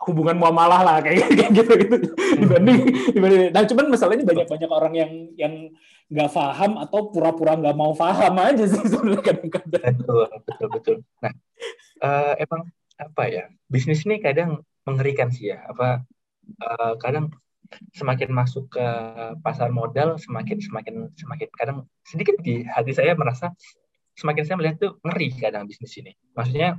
hubungan 0.07 0.35
muamalah 0.35 0.81
lah 0.83 0.97
kayak, 0.99 1.29
gitu 1.57 1.71
gitu. 1.77 1.95
Dibanding 2.41 2.79
dibanding 3.13 3.41
nah 3.53 3.63
cuman 3.63 3.85
masalahnya 3.91 4.25
banyak 4.27 4.47
banyak 4.49 4.71
orang 4.71 4.93
yang 4.95 5.11
yang 5.37 5.53
nggak 6.11 6.29
paham 6.33 6.77
atau 6.77 7.09
pura-pura 7.09 7.55
nggak 7.57 7.77
mau 7.77 7.95
paham 7.95 8.33
aja 8.41 8.65
sih 8.67 8.81
sebenarnya 8.91 9.23
kadang-kadang. 9.23 9.93
Betul 9.99 10.27
betul 10.47 10.67
betul. 10.73 10.95
Nah 11.21 11.33
uh, 12.03 12.33
emang 12.41 12.61
apa 12.99 13.23
ya 13.29 13.43
bisnis 13.71 14.03
ini 14.05 14.19
kadang 14.19 14.63
mengerikan 14.83 15.31
sih 15.31 15.53
ya. 15.53 15.63
Apa 15.69 16.03
uh, 16.59 16.93
kadang 16.99 17.31
semakin 17.93 18.29
masuk 18.29 18.73
ke 18.73 18.87
pasar 19.41 19.73
modal 19.73 20.15
semakin 20.21 20.61
semakin 20.61 21.09
semakin 21.17 21.47
kadang 21.57 21.77
sedikit 22.05 22.37
di 22.43 22.63
hati 22.67 22.93
saya 22.93 23.17
merasa 23.17 23.49
semakin 24.13 24.43
saya 24.45 24.55
melihat 24.61 24.77
tuh 24.77 24.91
ngeri 25.01 25.33
kadang 25.41 25.65
bisnis 25.65 25.95
ini 25.97 26.13
maksudnya 26.37 26.77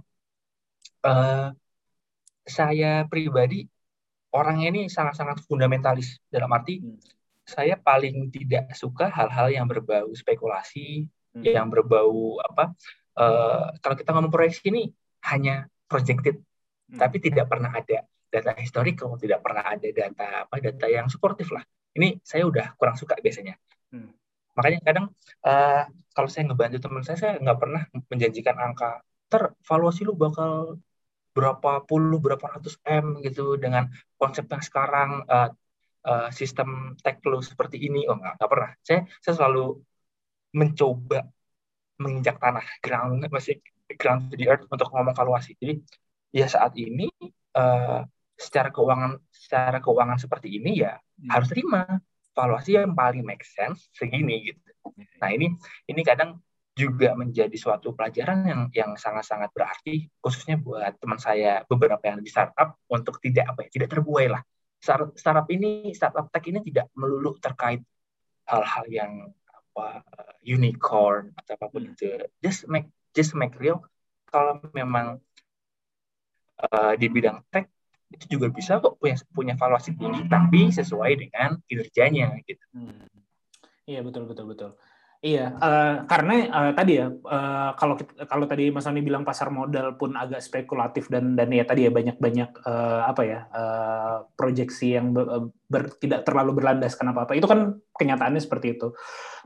uh, 1.03 1.51
saya 2.45 3.09
pribadi 3.09 3.65
orangnya 4.35 4.69
ini 4.75 4.83
sangat-sangat 4.91 5.47
fundamentalis 5.47 6.19
dalam 6.27 6.51
arti 6.51 6.83
hmm. 6.83 6.99
saya 7.47 7.79
paling 7.79 8.29
tidak 8.35 8.75
suka 8.75 9.07
hal-hal 9.09 9.53
yang 9.53 9.67
berbau 9.71 10.11
spekulasi, 10.11 11.07
hmm. 11.37 11.45
yang 11.45 11.71
berbau 11.71 12.43
apa? 12.43 12.75
Uh, 13.15 13.71
kalau 13.79 13.95
kita 13.95 14.11
ngomong 14.11 14.33
proyeksi 14.35 14.67
ini 14.75 14.91
hanya 15.31 15.71
projected, 15.87 16.43
hmm. 16.91 16.99
tapi 16.99 17.23
tidak 17.23 17.47
pernah 17.47 17.71
ada 17.71 18.09
data 18.35 18.51
historical, 18.59 19.15
tidak 19.15 19.39
pernah 19.47 19.63
ada 19.63 19.89
data 19.95 20.27
apa 20.47 20.57
data 20.59 20.87
yang 20.91 21.07
suportif 21.07 21.55
lah. 21.55 21.63
Ini 21.95 22.19
saya 22.27 22.51
udah 22.51 22.75
kurang 22.75 22.99
suka 22.99 23.15
biasanya. 23.23 23.55
Hmm. 23.95 24.11
Makanya 24.59 24.81
kadang 24.83 25.07
uh, 25.47 25.83
kalau 26.11 26.29
saya 26.31 26.51
ngebantu 26.51 26.83
teman 26.83 27.03
saya, 27.07 27.19
saya 27.19 27.33
nggak 27.39 27.59
pernah 27.59 27.83
menjanjikan 28.11 28.57
angka 28.59 29.03
tervaluasi 29.31 30.07
lu 30.07 30.15
bakal 30.15 30.79
berapa 31.35 31.83
puluh 31.83 32.23
berapa 32.23 32.47
ratus 32.59 32.79
m 32.87 33.19
gitu 33.27 33.59
dengan 33.59 33.91
konsep 34.15 34.47
yang 34.47 34.63
sekarang 34.63 35.27
uh, 35.27 35.51
uh, 36.07 36.29
sistem 36.31 36.95
tech 37.03 37.19
flow 37.19 37.43
seperti 37.43 37.83
ini 37.83 38.07
oh 38.07 38.15
nggak 38.15 38.39
nggak 38.39 38.51
pernah 38.51 38.71
saya 38.87 39.01
saya 39.19 39.35
selalu 39.43 39.83
mencoba 40.55 41.27
menginjak 41.99 42.39
tanah 42.39 42.63
ground 42.79 43.27
masih 43.35 43.59
ground 43.99 44.31
to 44.31 44.39
the 44.39 44.47
earth 44.47 44.63
untuk 44.71 44.87
ngomong 44.95 45.17
valuasi 45.19 45.59
jadi 45.59 45.83
ya 46.31 46.47
saat 46.47 46.79
ini 46.79 47.11
uh, 47.59 48.07
secara 48.45 48.69
keuangan 48.69 49.17
secara 49.33 49.81
keuangan 49.81 50.21
seperti 50.21 50.61
ini 50.61 50.85
ya 50.85 51.01
hmm. 51.01 51.31
harus 51.33 51.49
terima. 51.49 51.83
Valuasi 52.35 52.75
yang 52.75 52.99
paling 52.99 53.23
make 53.23 53.47
sense 53.47 53.87
segini 53.95 54.51
gitu. 54.51 54.59
Nah 55.23 55.31
ini 55.31 55.55
ini 55.87 56.03
kadang 56.03 56.43
juga 56.75 57.15
menjadi 57.15 57.55
suatu 57.55 57.95
pelajaran 57.95 58.43
yang 58.51 58.61
yang 58.75 58.91
sangat-sangat 58.99 59.55
berarti 59.55 60.11
khususnya 60.19 60.59
buat 60.59 60.99
teman 60.99 61.23
saya 61.23 61.63
beberapa 61.71 62.03
yang 62.03 62.19
di 62.19 62.27
startup 62.27 62.75
untuk 62.91 63.23
tidak 63.23 63.55
apa 63.55 63.67
ya 63.67 63.71
tidak 63.71 63.89
terbuai 63.95 64.27
lah. 64.35 64.43
Startup, 64.83 65.15
startup 65.15 65.47
ini 65.55 65.95
startup 65.95 66.27
tech 66.35 66.45
ini 66.51 66.61
tidak 66.67 66.91
melulu 66.99 67.39
terkait 67.39 67.81
hal-hal 68.51 68.85
yang 68.91 69.13
apa 69.47 70.03
unicorn 70.43 71.31
atau 71.39 71.55
apa 71.55 71.67
pun 71.71 71.87
hmm. 71.87 71.95
itu. 71.95 72.05
Just 72.43 72.67
make 72.67 72.91
just 73.15 73.39
make 73.39 73.55
real. 73.63 73.79
Kalau 74.27 74.59
memang 74.75 75.23
uh, 76.59 76.93
di 76.99 77.07
bidang 77.07 77.47
tech 77.55 77.71
itu 78.13 78.39
juga 78.39 78.47
bisa 78.53 78.79
kok 78.79 79.01
punya 79.01 79.17
punya 79.33 79.55
valuasi 79.57 79.97
tinggi 79.97 80.29
tapi 80.29 80.69
sesuai 80.71 81.13
dengan 81.19 81.59
kinerjanya 81.67 82.37
gitu. 82.45 82.65
Hmm. 82.77 83.09
Iya 83.85 84.01
betul 84.01 84.25
betul 84.25 84.49
betul. 84.49 84.71
Iya, 85.25 85.57
uh, 85.57 86.05
karena 86.05 86.53
uh, 86.53 86.73
tadi 86.77 87.01
ya 87.01 87.09
uh, 87.09 87.73
kalau 87.81 87.97
kalau 88.29 88.45
tadi 88.45 88.69
Mas 88.69 88.85
Ani 88.85 89.01
bilang 89.01 89.25
pasar 89.25 89.49
modal 89.49 89.97
pun 89.97 90.13
agak 90.21 90.45
spekulatif 90.45 91.09
dan 91.09 91.33
dan 91.33 91.49
ya 91.49 91.65
tadi 91.65 91.89
ya 91.89 91.93
banyak-banyak 91.97 92.61
uh, 92.61 93.09
apa 93.09 93.23
ya 93.25 93.41
uh, 93.49 94.29
proyeksi 94.37 95.01
yang 95.01 95.17
ber, 95.17 95.49
ber, 95.65 95.97
tidak 95.97 96.29
terlalu 96.29 96.61
berlandaskan 96.61 97.17
apa 97.17 97.25
apa 97.25 97.33
itu 97.41 97.49
kan 97.49 97.73
kenyataannya 97.97 98.37
seperti 98.37 98.77
itu. 98.77 98.93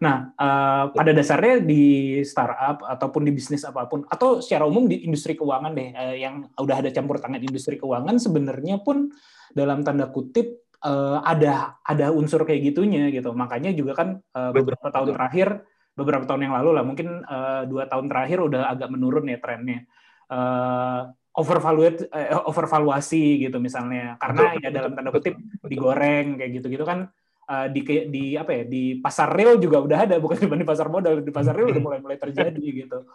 Nah, 0.03 0.35
uh, 0.35 0.91
pada 0.91 1.15
dasarnya 1.15 1.63
di 1.63 2.19
startup 2.27 2.83
ataupun 2.83 3.31
di 3.31 3.39
bisnis 3.39 3.63
apa 3.63 3.87
pun 3.87 4.03
atau 4.11 4.43
secara 4.43 4.67
umum 4.67 4.91
di 4.91 5.07
industri 5.07 5.39
keuangan 5.39 5.79
deh 5.79 5.95
uh, 5.95 6.17
yang 6.19 6.43
udah 6.59 6.83
ada 6.83 6.91
campur 6.91 7.23
tangan 7.23 7.39
industri 7.39 7.79
keuangan 7.79 8.19
sebenarnya 8.19 8.83
pun 8.83 9.15
dalam 9.55 9.87
tanda 9.87 10.11
kutip 10.11 10.68
uh, 10.85 11.19
ada 11.23 11.79
ada 11.83 12.07
unsur 12.15 12.43
kayak 12.47 12.73
gitunya 12.73 13.11
gitu. 13.11 13.35
Makanya 13.35 13.75
juga 13.75 13.99
kan 13.99 14.09
uh, 14.35 14.51
beberapa 14.55 14.91
tahun 14.91 15.15
terakhir, 15.15 15.49
beberapa 15.95 16.25
tahun 16.27 16.51
yang 16.51 16.55
lalu 16.59 16.71
lah, 16.75 16.85
mungkin 16.87 17.23
uh, 17.27 17.67
dua 17.67 17.87
tahun 17.91 18.07
terakhir 18.07 18.39
udah 18.45 18.63
agak 18.71 18.89
menurun 18.91 19.27
ya 19.27 19.39
trennya. 19.43 19.87
Uh, 20.29 21.09
overvaluate, 21.39 22.11
uh, 22.11 22.45
overvaluasi 22.51 23.47
gitu 23.47 23.63
misalnya, 23.63 24.19
karena 24.19 24.53
betul, 24.53 24.63
ya 24.63 24.69
dalam 24.75 24.93
tanda 24.99 25.11
kutip 25.15 25.35
betul, 25.39 25.69
digoreng 25.71 26.37
kayak 26.37 26.51
gitu-gitu 26.59 26.85
kan 26.85 27.09
uh, 27.47 27.67
di 27.71 27.81
di 28.11 28.25
apa 28.35 28.51
ya 28.53 28.63
di 28.67 28.99
pasar 28.99 29.31
real 29.33 29.57
juga 29.57 29.81
udah 29.81 29.99
ada. 30.05 30.17
Bukan 30.19 30.37
cuma 30.45 30.59
di 30.59 30.67
pasar 30.67 30.91
modal 30.91 31.23
di 31.23 31.33
pasar 31.33 31.55
real 31.55 31.71
udah 31.71 31.83
mulai 31.83 32.01
mulai 32.03 32.19
terjadi 32.19 32.65
gitu 32.87 33.07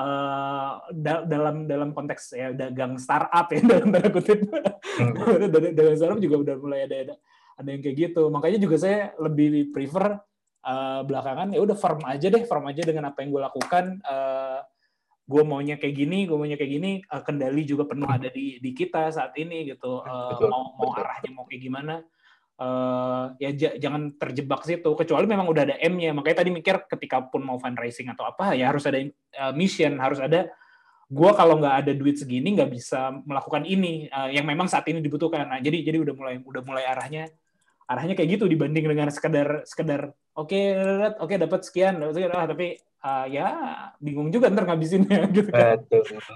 uh, 0.00 0.72
da 0.90 1.22
dalam 1.28 1.68
dalam 1.68 1.92
konteks 1.92 2.32
ya 2.32 2.48
dagang 2.56 2.96
startup 2.96 3.46
ya 3.52 3.60
dalam 3.76 3.88
tanda 3.92 4.10
kutip. 4.10 4.40
Hmm. 4.48 5.48
dagang 5.76 5.96
startup 5.96 6.20
juga 6.20 6.36
udah 6.48 6.54
mulai 6.56 6.80
ada 6.88 6.96
ada 6.96 7.14
ada 7.60 7.68
yang 7.68 7.82
kayak 7.84 7.96
gitu. 8.10 8.22
Makanya 8.32 8.58
juga 8.58 8.76
saya 8.80 9.12
lebih 9.20 9.70
prefer 9.70 10.16
uh, 10.64 11.00
belakangan 11.04 11.52
ya 11.52 11.60
udah 11.60 11.76
farm 11.76 12.00
aja 12.08 12.26
deh 12.32 12.44
farm 12.48 12.64
aja 12.72 12.82
dengan 12.82 13.12
apa 13.12 13.20
yang 13.20 13.30
gue 13.30 13.42
lakukan. 13.42 13.84
Uh, 14.04 14.60
gue 15.30 15.46
maunya 15.46 15.78
kayak 15.78 15.94
gini, 15.94 16.26
gue 16.26 16.34
maunya 16.34 16.58
kayak 16.58 16.72
gini, 16.74 16.92
uh, 17.06 17.22
kendali 17.22 17.62
juga 17.62 17.86
penuh 17.86 18.10
ada 18.10 18.26
di 18.34 18.58
di 18.58 18.70
kita 18.74 19.14
saat 19.14 19.30
ini 19.38 19.70
gitu. 19.70 20.02
Uh, 20.02 20.34
mau 20.50 20.74
mau 20.74 20.90
arahnya 20.96 21.30
mau 21.30 21.46
kayak 21.46 21.62
gimana. 21.62 22.02
Uh, 22.60 23.32
ya 23.40 23.56
jangan 23.56 24.12
terjebak 24.20 24.66
situ. 24.68 24.90
Kecuali 24.92 25.24
memang 25.24 25.48
udah 25.48 25.64
ada 25.70 25.76
M-nya. 25.80 26.12
Makanya 26.12 26.44
tadi 26.44 26.50
mikir 26.52 26.76
ketika 26.90 27.24
pun 27.30 27.40
mau 27.46 27.56
fundraising 27.56 28.12
atau 28.12 28.28
apa 28.28 28.52
ya 28.52 28.68
harus 28.68 28.84
ada 28.84 29.00
uh, 29.36 29.52
mission 29.54 29.98
harus 30.00 30.18
ada 30.18 30.50
gue 31.10 31.30
kalau 31.34 31.58
nggak 31.58 31.74
ada 31.86 31.92
duit 31.94 32.16
segini 32.18 32.54
nggak 32.54 32.70
bisa 32.70 33.10
melakukan 33.26 33.66
ini 33.66 34.06
uh, 34.10 34.30
yang 34.30 34.46
memang 34.46 34.70
saat 34.70 34.86
ini 34.90 35.02
dibutuhkan 35.02 35.46
nah 35.46 35.58
jadi 35.58 35.82
jadi 35.82 35.98
udah 36.02 36.14
mulai 36.14 36.34
udah 36.38 36.62
mulai 36.62 36.84
arahnya 36.86 37.30
arahnya 37.90 38.14
kayak 38.14 38.38
gitu 38.38 38.46
dibanding 38.46 38.86
dengan 38.86 39.10
sekedar 39.10 39.66
sekedar 39.66 40.14
oke 40.38 40.50
okay, 40.50 40.64
oke 41.18 41.26
okay, 41.26 41.36
dapat 41.42 41.60
sekian 41.66 41.98
ah, 41.98 42.46
tapi 42.46 42.78
uh, 43.02 43.26
ya 43.26 43.46
bingung 43.98 44.30
juga 44.30 44.46
ntar 44.54 44.70
ngabisinnya 44.70 45.26
gitu 45.36 45.50
kan. 45.50 45.82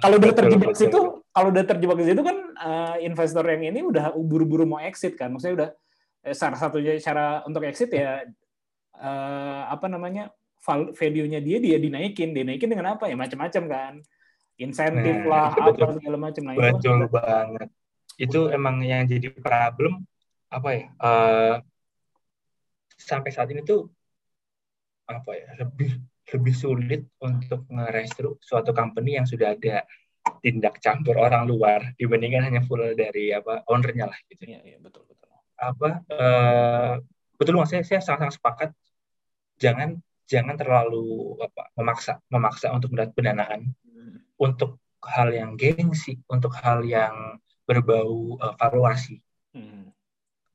Kalau 0.02 0.18
udah 0.18 0.34
terjebak 0.34 0.74
betul, 0.74 0.80
situ, 0.82 1.00
kalau 1.30 1.48
udah 1.54 1.62
terjebak 1.62 1.96
di 2.02 2.06
situ 2.10 2.22
kan 2.26 2.36
uh, 2.58 2.96
investor 2.98 3.46
yang 3.46 3.70
ini 3.70 3.86
udah 3.86 4.10
buru-buru 4.18 4.66
mau 4.66 4.82
exit 4.82 5.14
kan. 5.14 5.30
Maksudnya 5.30 5.54
udah 5.54 5.70
Eh, 6.24 6.32
salah 6.32 6.56
satunya 6.56 6.96
cara 7.04 7.44
untuk 7.44 7.60
exit 7.68 7.92
ya 7.92 8.24
uh, 8.96 9.62
apa 9.68 9.92
namanya 9.92 10.32
value-nya 10.96 11.44
dia 11.44 11.60
dia 11.60 11.76
dinaikin. 11.76 12.32
Dinaikin 12.32 12.72
dengan 12.72 12.96
apa? 12.96 13.06
Ya 13.06 13.16
macam-macam 13.16 13.62
kan. 13.68 13.94
Insentif 14.56 15.26
nah, 15.26 15.28
lah 15.28 15.48
apa 15.52 15.92
segala 15.98 16.16
macam. 16.16 16.42
Nah, 16.46 16.54
betul 16.56 16.96
itu 17.04 17.08
banget. 17.10 17.68
Itu 18.14 18.40
emang 18.48 18.80
yang 18.86 19.04
jadi 19.04 19.28
problem 19.34 20.06
apa 20.54 20.68
ya 20.70 20.84
uh, 21.02 21.54
sampai 22.94 23.30
saat 23.34 23.50
ini 23.50 23.66
tuh 23.66 23.90
apa 25.10 25.30
ya 25.34 25.50
lebih 25.58 25.98
lebih 26.30 26.54
sulit 26.54 27.02
untuk 27.20 27.66
ngerestru 27.68 28.38
suatu 28.38 28.70
company 28.70 29.18
yang 29.18 29.26
sudah 29.26 29.52
ada 29.58 29.82
tindak 30.40 30.80
campur 30.80 31.20
orang 31.20 31.44
luar 31.44 31.92
dibandingkan 32.00 32.48
hanya 32.48 32.62
full 32.64 32.80
dari 32.96 33.34
apa 33.34 33.60
ownernya 33.68 34.08
lah 34.08 34.18
gitu. 34.30 34.48
Iya, 34.48 34.60
iya 34.64 34.78
betul 34.80 35.04
betul. 35.04 35.28
Apa 35.60 35.88
uh, 36.08 36.92
betul 37.36 37.60
mas 37.60 37.68
saya 37.68 37.84
saya 37.84 38.00
sangat-sangat 38.00 38.34
sepakat 38.40 38.70
jangan 39.60 40.00
jangan 40.24 40.56
terlalu 40.56 41.36
apa 41.40 41.70
memaksa 41.76 42.12
memaksa 42.32 42.72
untuk 42.72 42.92
mendapat 42.92 43.12
pendanaan 43.16 43.60
hmm. 43.84 44.16
untuk 44.40 44.80
hal 45.04 45.28
yang 45.32 45.54
gengsi 45.54 46.20
untuk 46.28 46.56
hal 46.56 46.80
yang 46.84 47.38
berbau 47.68 48.40
uh, 48.40 48.56
valuasi 48.56 49.20
hmm. 49.52 49.92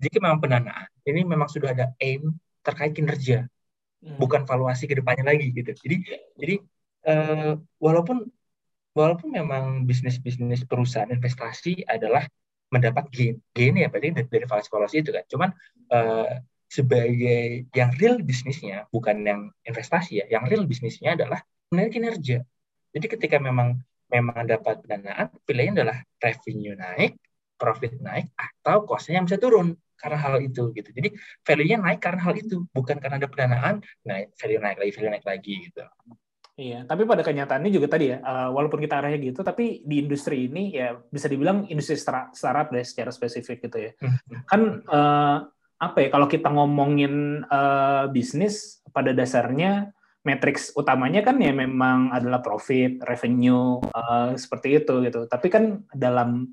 jika 0.02 0.18
memang 0.22 0.42
pendanaan 0.42 0.90
ini 1.06 1.22
memang 1.26 1.50
sudah 1.50 1.74
ada 1.74 1.94
aim 2.02 2.34
terkait 2.66 2.98
kinerja 2.98 3.46
hmm. 4.02 4.18
bukan 4.18 4.46
valuasi 4.50 4.90
ke 4.90 4.98
depannya 4.98 5.26
lagi 5.26 5.54
gitu 5.54 5.72
jadi 5.86 5.96
jadi 6.38 6.56
uh, 7.06 7.54
walaupun 7.78 8.26
walaupun 8.98 9.30
memang 9.32 9.86
bisnis 9.86 10.18
bisnis 10.18 10.66
perusahaan 10.66 11.10
investasi 11.14 11.86
adalah 11.86 12.26
mendapat 12.70 13.10
gain. 13.10 13.36
Gain 13.54 13.76
ya 13.78 13.90
berarti 13.90 14.14
dari, 14.14 14.28
dari 14.30 14.46
valuasi 14.46 15.02
itu 15.02 15.12
kan. 15.14 15.26
Cuman 15.26 15.50
uh, 15.94 16.30
sebagai 16.70 17.66
yang 17.74 17.90
real 17.98 18.22
bisnisnya 18.22 18.86
bukan 18.94 19.26
yang 19.26 19.42
investasi 19.66 20.22
ya. 20.22 20.26
Yang 20.30 20.44
real 20.54 20.64
bisnisnya 20.70 21.18
adalah 21.18 21.42
menilai 21.74 21.90
kinerja. 21.90 22.38
Jadi 22.94 23.06
ketika 23.10 23.42
memang 23.42 23.82
memang 24.10 24.46
dapat 24.46 24.86
pendanaan, 24.86 25.34
pilihannya 25.46 25.82
adalah 25.82 25.98
revenue 26.22 26.74
naik, 26.74 27.18
profit 27.58 27.98
naik, 28.02 28.34
atau 28.34 28.86
costnya 28.86 29.22
yang 29.22 29.30
bisa 29.30 29.38
turun 29.38 29.78
karena 30.00 30.18
hal 30.18 30.42
itu 30.42 30.72
gitu. 30.74 30.90
Jadi 30.90 31.14
value-nya 31.46 31.78
naik 31.78 32.00
karena 32.02 32.22
hal 32.26 32.34
itu, 32.34 32.66
bukan 32.74 32.98
karena 32.98 33.22
ada 33.22 33.30
pendanaan, 33.30 33.76
naik 34.08 34.34
value 34.40 34.62
naik 34.62 34.78
lagi, 34.82 34.92
value 34.96 35.12
naik 35.14 35.26
lagi 35.28 35.54
gitu. 35.70 35.84
Iya, 36.60 36.84
tapi 36.84 37.08
pada 37.08 37.24
kenyataannya 37.24 37.72
juga 37.72 37.88
tadi 37.88 38.12
ya, 38.12 38.20
uh, 38.20 38.50
walaupun 38.52 38.84
kita 38.84 39.00
arahnya 39.00 39.20
gitu, 39.32 39.46
tapi 39.48 39.80
di 39.88 40.04
industri 40.04 40.52
ini 40.52 40.76
ya 40.76 40.92
bisa 41.08 41.32
dibilang 41.32 41.64
industri 41.72 41.96
startup 41.96 42.68
deh 42.68 42.84
secara 42.84 43.16
spesifik 43.16 43.64
gitu 43.70 43.78
ya. 43.80 43.92
Hmm. 44.02 44.44
Kan 44.44 44.62
uh, 44.90 45.48
apa 45.80 45.98
ya, 46.04 46.08
kalau 46.12 46.28
kita 46.28 46.52
ngomongin 46.52 47.44
uh, 47.48 48.12
bisnis, 48.12 48.84
pada 48.92 49.16
dasarnya 49.16 49.96
matriks 50.28 50.76
utamanya 50.76 51.24
kan 51.24 51.40
ya 51.40 51.56
memang 51.56 52.12
adalah 52.12 52.44
profit, 52.44 53.00
revenue, 53.08 53.80
uh, 53.96 54.36
seperti 54.36 54.84
itu 54.84 55.00
gitu. 55.08 55.26
Tapi 55.32 55.48
kan 55.48 55.88
dalam 55.96 56.52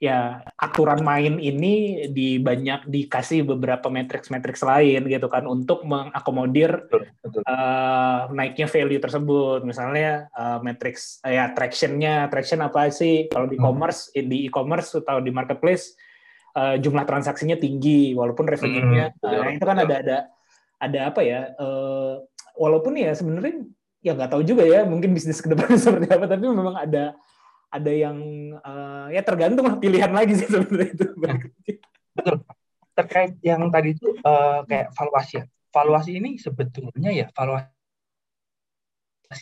ya 0.00 0.40
aturan 0.56 1.04
main 1.04 1.36
ini 1.36 2.08
di 2.08 2.40
banyak 2.40 2.88
dikasih 2.88 3.44
beberapa 3.44 3.92
matriks-matriks 3.92 4.64
lain 4.64 5.04
gitu 5.04 5.28
kan 5.28 5.44
untuk 5.44 5.84
mengakomodir 5.84 6.88
Uh, 7.50 8.26
naiknya 8.34 8.66
value 8.66 8.98
tersebut 8.98 9.62
misalnya 9.62 10.30
uh, 10.34 10.58
matriks 10.62 11.18
uh, 11.22 11.30
ya 11.30 11.50
tractionnya 11.54 12.26
traction 12.26 12.62
apa 12.62 12.90
sih 12.90 13.26
kalau 13.30 13.46
di 13.46 13.54
hmm. 13.54 13.64
e-commerce 13.64 14.00
hmm. 14.10 14.26
di 14.26 14.36
e-commerce 14.46 14.90
atau 14.98 15.18
di 15.22 15.30
marketplace 15.30 15.94
uh, 16.54 16.76
jumlah 16.78 17.04
transaksinya 17.06 17.56
tinggi 17.58 18.14
walaupun 18.14 18.46
revenue-nya 18.46 19.14
hmm, 19.14 19.26
uh, 19.26 19.50
itu 19.54 19.64
kan 19.64 19.78
ada 19.82 19.94
ada 20.00 20.16
ada 20.80 21.00
apa 21.12 21.20
ya 21.20 21.52
uh, 21.60 22.24
walaupun 22.56 22.96
ya 22.96 23.12
sebenarnya 23.12 23.68
ya 24.00 24.16
nggak 24.16 24.32
tahu 24.32 24.42
juga 24.42 24.64
ya 24.64 24.88
mungkin 24.88 25.12
bisnis 25.12 25.44
ke 25.44 25.48
depan 25.52 25.76
seperti 25.82 26.08
apa 26.08 26.24
tapi 26.26 26.44
memang 26.48 26.76
ada 26.76 27.14
ada 27.70 27.92
yang 27.94 28.18
uh, 28.60 29.06
ya 29.14 29.22
tergantung 29.22 29.70
lah 29.70 29.78
pilihan 29.78 30.10
lagi 30.10 30.34
sih 30.34 30.50
sebenarnya 30.50 30.90
itu. 30.90 31.06
Betul. 32.18 32.42
Terkait 32.98 33.38
yang 33.46 33.70
tadi 33.70 33.94
itu 33.94 34.18
uh, 34.26 34.66
kayak 34.66 34.90
valuasi 34.98 35.38
ya. 35.40 35.46
Valuasi 35.70 36.18
ini 36.18 36.34
sebetulnya 36.34 37.14
ya 37.14 37.30
valuasi 37.30 37.70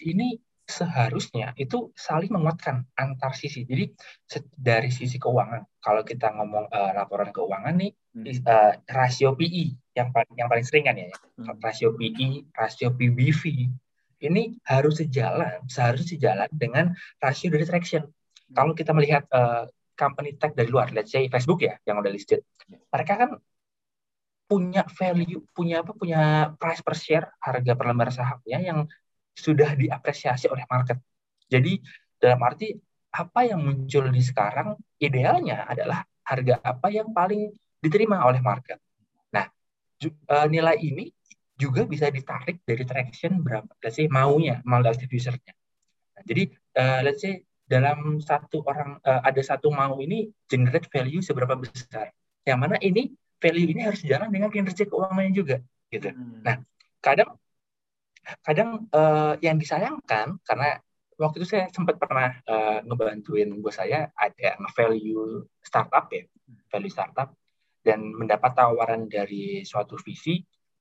ini 0.04 0.36
seharusnya 0.68 1.56
itu 1.56 1.90
saling 1.96 2.28
menguatkan 2.28 2.84
antar 2.92 3.32
sisi. 3.32 3.64
Jadi 3.64 3.88
dari 4.52 4.92
sisi 4.92 5.16
keuangan, 5.16 5.64
kalau 5.80 6.04
kita 6.04 6.28
ngomong 6.36 6.68
uh, 6.68 6.92
laporan 6.92 7.32
keuangan 7.32 7.74
nih, 7.80 7.90
hmm. 8.12 8.44
uh, 8.44 8.72
rasio 8.92 9.32
PI 9.32 9.72
yang 9.96 10.12
paling 10.12 10.34
yang 10.36 10.48
paling 10.52 10.64
sering 10.68 10.84
kan 10.84 11.00
ya, 11.00 11.08
hmm. 11.08 11.56
rasio 11.64 11.96
PI, 11.96 12.52
rasio 12.52 12.92
PBV 12.92 13.72
ini 14.18 14.58
harus 14.68 15.00
sejalan, 15.00 15.64
seharusnya 15.70 16.18
sejalan 16.18 16.50
dengan 16.52 16.92
rasio 17.22 17.48
dari 17.48 17.64
traction 17.64 18.04
kalau 18.52 18.72
kita 18.72 18.96
melihat 18.96 19.28
uh, 19.32 19.68
company 19.98 20.36
tech 20.38 20.54
dari 20.56 20.70
luar, 20.70 20.94
let's 20.94 21.12
say 21.12 21.26
Facebook 21.28 21.60
ya 21.60 21.76
yang 21.84 22.00
udah 22.00 22.12
listed, 22.12 22.40
mereka 22.88 23.18
kan 23.18 23.30
punya 24.48 24.86
value, 24.96 25.44
punya 25.52 25.84
apa, 25.84 25.92
punya 25.92 26.52
price 26.56 26.80
per 26.80 26.96
share 26.96 27.26
harga 27.44 27.72
per 27.76 27.84
lembar 27.84 28.08
sahamnya 28.08 28.58
yang 28.64 28.78
sudah 29.38 29.78
diapresiasi 29.78 30.50
oleh 30.50 30.66
market. 30.66 30.98
Jadi 31.46 31.78
dalam 32.18 32.42
arti 32.42 32.74
apa 33.14 33.40
yang 33.46 33.62
muncul 33.62 34.10
di 34.10 34.20
sekarang 34.20 34.74
idealnya 34.98 35.64
adalah 35.64 36.02
harga 36.26 36.60
apa 36.60 36.90
yang 36.90 37.14
paling 37.14 37.54
diterima 37.80 38.26
oleh 38.26 38.42
market. 38.42 38.76
Nah, 39.32 39.48
uh, 40.28 40.46
nilai 40.50 40.76
ini 40.82 41.08
juga 41.54 41.86
bisa 41.86 42.10
ditarik 42.10 42.62
dari 42.66 42.84
traction 42.84 43.40
berapa, 43.40 43.70
let's 43.80 43.96
say 43.96 44.10
maunya, 44.10 44.60
mau 44.66 44.82
active 44.82 45.10
usernya. 45.10 45.54
Nah, 46.18 46.22
jadi 46.26 46.42
uh, 46.76 47.00
let's 47.06 47.22
say 47.22 47.42
dalam 47.64 48.20
satu 48.20 48.60
orang 48.66 49.00
uh, 49.02 49.20
ada 49.24 49.40
satu 49.40 49.72
mau 49.72 49.96
ini 50.02 50.28
generate 50.50 50.90
value 50.90 51.22
seberapa 51.24 51.56
besar. 51.56 52.12
Yang 52.44 52.58
mana 52.58 52.76
ini 52.82 53.14
value 53.38 53.68
ini 53.72 53.80
harus 53.86 54.02
jalan 54.04 54.28
dengan 54.28 54.50
kinerja 54.52 54.84
keuangannya 54.84 55.32
juga 55.32 55.56
gitu. 55.88 56.12
Hmm. 56.12 56.44
Nah, 56.44 56.56
kadang 57.00 57.38
kadang 58.44 58.88
uh, 58.92 59.34
yang 59.40 59.56
disayangkan 59.56 60.36
karena 60.44 60.80
waktu 61.18 61.42
itu 61.42 61.58
saya 61.58 61.66
sempat 61.74 61.98
pernah 61.98 62.30
uh, 62.46 62.78
ngebantuin 62.86 63.50
bos 63.58 63.74
saya 63.74 64.08
ada 64.14 64.54
value 64.76 65.42
startup 65.60 66.06
ya, 66.14 66.24
value 66.70 66.92
startup 66.92 67.34
dan 67.82 68.14
mendapat 68.14 68.54
tawaran 68.54 69.10
dari 69.10 69.66
suatu 69.66 69.98
visi. 69.98 70.38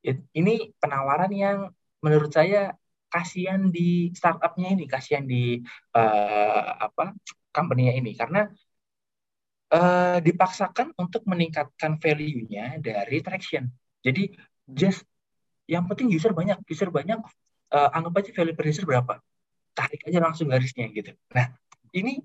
Ini 0.07 0.77
penawaran 0.79 1.33
yang 1.33 1.67
menurut 1.99 2.31
saya 2.31 2.71
kasihan 3.09 3.71
di 3.73 4.13
startupnya 4.13 4.77
ini, 4.77 4.85
kasihan 4.85 5.25
di 5.25 5.59
uh, 5.97 6.69
apa 6.79 7.17
company-nya 7.51 7.97
ini 7.97 8.13
karena 8.13 8.45
uh, 9.73 10.17
dipaksakan 10.21 10.93
untuk 10.95 11.25
meningkatkan 11.25 11.97
value-nya 11.97 12.77
dari 12.79 13.19
traction. 13.23 13.67
Jadi 14.03 14.31
just 14.69 15.03
yang 15.67 15.83
penting 15.85 16.07
user 16.09 16.31
banyak, 16.31 16.57
user 16.65 16.89
banyak, 16.89 17.19
uh, 17.75 17.89
anggap 17.91 18.23
aja 18.23 18.31
value 18.33 18.55
per 18.55 18.65
user 18.71 18.87
berapa, 18.87 19.19
tarik 19.75 20.01
aja 20.07 20.19
langsung 20.23 20.47
garisnya 20.47 20.87
gitu. 20.89 21.11
Nah 21.35 21.51
ini 21.93 22.23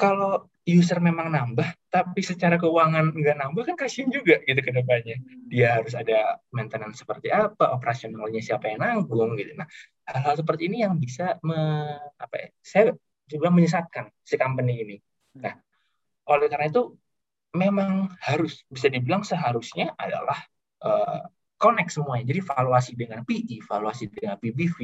kalau 0.00 0.48
user 0.64 0.96
memang 1.02 1.28
nambah, 1.28 1.68
tapi 1.92 2.24
secara 2.24 2.56
keuangan 2.56 3.12
nggak 3.12 3.36
nambah 3.36 3.62
kan 3.68 3.76
kasihan 3.76 4.08
juga 4.08 4.40
gitu 4.48 4.60
ke 4.64 4.72
depannya. 4.72 5.20
Dia 5.50 5.76
harus 5.76 5.92
ada 5.92 6.40
maintenance 6.54 7.04
seperti 7.04 7.28
apa, 7.28 7.76
operasionalnya 7.76 8.40
siapa 8.40 8.72
yang 8.72 8.80
nanggung 8.80 9.36
gitu. 9.36 9.52
Nah, 9.58 9.68
hal-hal 10.08 10.40
seperti 10.40 10.72
ini 10.72 10.86
yang 10.86 10.96
bisa 10.96 11.36
me, 11.44 11.58
apa 12.16 12.34
ya, 12.38 12.48
saya 12.64 12.82
juga 13.28 13.52
menyesatkan 13.52 14.08
si 14.24 14.40
company 14.40 14.74
ini. 14.80 14.96
Nah, 15.36 15.52
oleh 16.32 16.48
karena 16.48 16.72
itu 16.72 16.96
memang 17.52 18.14
harus 18.22 18.62
bisa 18.70 18.86
dibilang 18.86 19.26
seharusnya 19.26 19.92
adalah 19.98 20.38
uh, 20.86 21.26
connect 21.60 21.92
semuanya. 21.92 22.24
Jadi 22.24 22.40
valuasi 22.40 22.92
dengan 22.96 23.20
PI, 23.22 23.60
valuasi 23.68 24.08
dengan 24.08 24.40
PBV, 24.40 24.78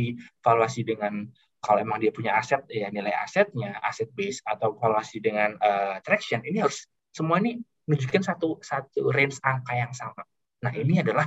valuasi 0.45 0.85
dengan 0.85 1.24
kalau 1.64 1.81
emang 1.81 1.99
dia 1.99 2.12
punya 2.12 2.37
aset 2.37 2.62
ya 2.68 2.93
nilai 2.93 3.11
asetnya 3.16 3.81
aset 3.81 4.12
base 4.12 4.45
atau 4.45 4.77
valuasi 4.77 5.18
dengan 5.18 5.57
uh, 5.59 5.99
traction 6.05 6.45
ini 6.45 6.62
harus 6.62 6.85
semua 7.11 7.41
ini 7.41 7.59
menunjukkan 7.89 8.22
satu 8.22 8.61
satu 8.61 9.09
range 9.09 9.41
angka 9.41 9.72
yang 9.72 9.91
sama. 9.97 10.22
Nah 10.62 10.72
ini 10.77 11.01
adalah 11.01 11.27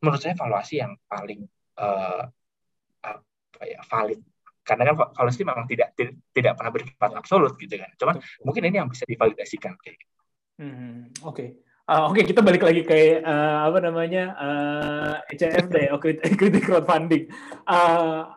menurut 0.00 0.18
saya 0.18 0.34
valuasi 0.34 0.80
yang 0.80 0.96
paling 1.06 1.44
uh, 1.76 2.24
apa 3.04 3.62
ya 3.68 3.84
valid 3.84 4.18
karena 4.64 4.90
kan 4.90 4.96
valuasi 5.12 5.44
memang 5.44 5.68
tidak 5.68 5.92
tidak, 5.92 6.14
tidak 6.32 6.52
pernah 6.56 6.72
bersifat 6.72 7.10
absolut 7.12 7.52
gitu 7.60 7.74
kan. 7.76 7.90
Cuman 8.00 8.16
mungkin 8.42 8.62
ini 8.64 8.76
yang 8.80 8.88
bisa 8.88 9.04
divalidasikan 9.04 9.76
kayak 9.76 9.96
gitu. 10.00 10.14
Hmm, 10.60 11.12
Oke. 11.24 11.36
Okay. 11.36 11.48
Uh, 11.90 12.06
Oke, 12.06 12.22
okay, 12.22 12.30
kita 12.30 12.38
balik 12.38 12.62
lagi 12.62 12.86
ke 12.86 13.18
uh, 13.18 13.66
apa 13.66 13.82
namanya 13.82 14.30
uh, 14.38 15.14
ECFD, 15.26 15.90
equity 16.22 16.62
crowdfunding. 16.62 17.26
Uh, 17.66 18.30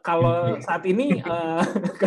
kalau 0.00 0.56
iya. 0.56 0.64
saat 0.64 0.88
ini 0.88 1.20
uh, 1.20 1.60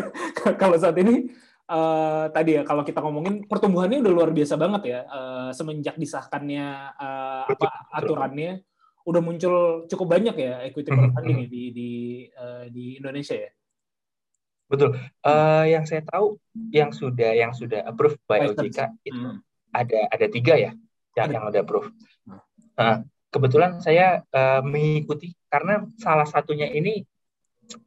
kalau 0.61 0.73
saat 0.81 0.97
ini 0.97 1.29
uh, 1.69 2.25
tadi 2.33 2.57
ya 2.57 2.65
kalau 2.65 2.81
kita 2.81 3.05
ngomongin 3.05 3.45
pertumbuhannya 3.45 4.01
udah 4.01 4.13
luar 4.17 4.29
biasa 4.33 4.57
banget 4.57 4.81
ya 4.89 4.99
uh, 5.05 5.53
semenjak 5.53 5.93
disahkannya 5.93 6.65
uh, 6.97 7.45
apa 7.45 7.93
aturannya 7.93 8.65
udah 9.05 9.21
muncul 9.21 9.85
cukup 9.85 10.17
banyak 10.17 10.33
ya 10.41 10.65
equity 10.65 10.89
hmm, 10.89 10.97
crowdfunding 10.97 11.39
hmm. 11.45 11.51
di 11.53 11.63
di 11.69 11.91
uh, 12.33 12.65
di 12.73 12.97
Indonesia 12.97 13.37
ya. 13.37 13.51
Betul. 14.65 14.97
Uh, 15.21 15.69
yang 15.69 15.85
saya 15.85 16.01
tahu 16.01 16.41
yang 16.73 16.89
sudah 16.89 17.37
yang 17.37 17.53
sudah 17.53 17.85
approved 17.85 18.17
by 18.25 18.41
OJK 18.49 18.89
itu 19.05 19.21
hmm. 19.21 19.52
Ada 19.73 19.99
ada 20.13 20.27
tiga 20.29 20.53
ya 20.55 20.71
yang 21.17 21.27
ada. 21.29 21.33
yang 21.33 21.43
udah 21.49 21.61
approved. 21.65 21.93
Uh, 22.77 23.05
kebetulan 23.33 23.81
saya 23.81 24.21
uh, 24.29 24.61
mengikuti 24.61 25.33
karena 25.49 25.85
salah 25.97 26.25
satunya 26.25 26.69
ini 26.69 27.01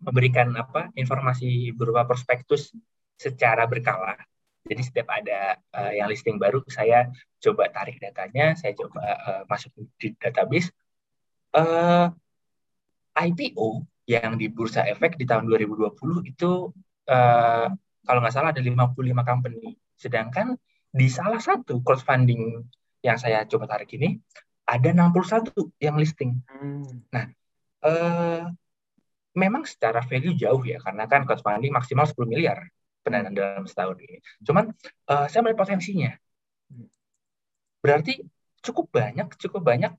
memberikan 0.03 0.51
apa 0.57 0.91
informasi 0.99 1.71
berupa 1.75 2.03
prospektus 2.07 2.75
secara 3.17 3.65
berkala. 3.71 4.19
Jadi 4.67 4.83
setiap 4.83 5.09
ada 5.15 5.55
uh, 5.79 5.93
yang 5.95 6.11
listing 6.11 6.43
baru, 6.43 6.59
saya 6.67 7.07
coba 7.39 7.71
tarik 7.71 8.03
datanya, 8.03 8.59
saya 8.59 8.75
coba 8.75 9.03
uh, 9.03 9.43
masuk 9.47 9.71
di 9.95 10.11
database. 10.19 10.75
Uh, 11.55 12.11
eh, 13.17 13.31
IPO 13.31 13.87
yang 14.11 14.37
di 14.37 14.51
Bursa 14.51 14.85
Efek 14.85 15.17
di 15.17 15.25
tahun 15.25 15.49
2020 15.49 15.95
itu 16.27 16.69
uh, 17.09 17.67
kalau 18.05 18.19
nggak 18.21 18.35
salah 18.35 18.51
ada 18.51 18.61
55 18.61 18.99
company. 19.23 19.79
Sedangkan 19.95 20.59
di 20.93 21.07
salah 21.11 21.41
satu 21.41 21.81
crowdfunding 21.83 22.65
yang 23.05 23.17
saya 23.21 23.47
coba 23.47 23.71
tarik 23.71 23.93
ini 23.95 24.19
ada 24.67 24.91
61 24.91 25.55
yang 25.79 25.95
listing. 25.95 26.43
Hmm. 26.51 27.07
Nah, 27.15 27.27
uh, 27.87 28.51
memang 29.39 29.63
secara 29.69 30.03
value 30.03 30.35
jauh 30.35 30.65
ya 30.67 30.83
karena 30.83 31.07
kan 31.07 31.23
crowdfunding 31.23 31.71
maksimal 31.71 32.09
10 32.09 32.27
miliar 32.27 32.67
pendanaan 33.07 33.37
dalam 33.37 33.65
setahun 33.71 34.03
ini. 34.03 34.19
Cuman 34.43 34.75
uh, 35.07 35.27
saya 35.31 35.47
melihat 35.47 35.63
potensinya. 35.63 36.11
Berarti 37.79 38.19
cukup 38.67 38.91
banyak, 38.91 39.31
cukup 39.39 39.63
banyak 39.63 39.95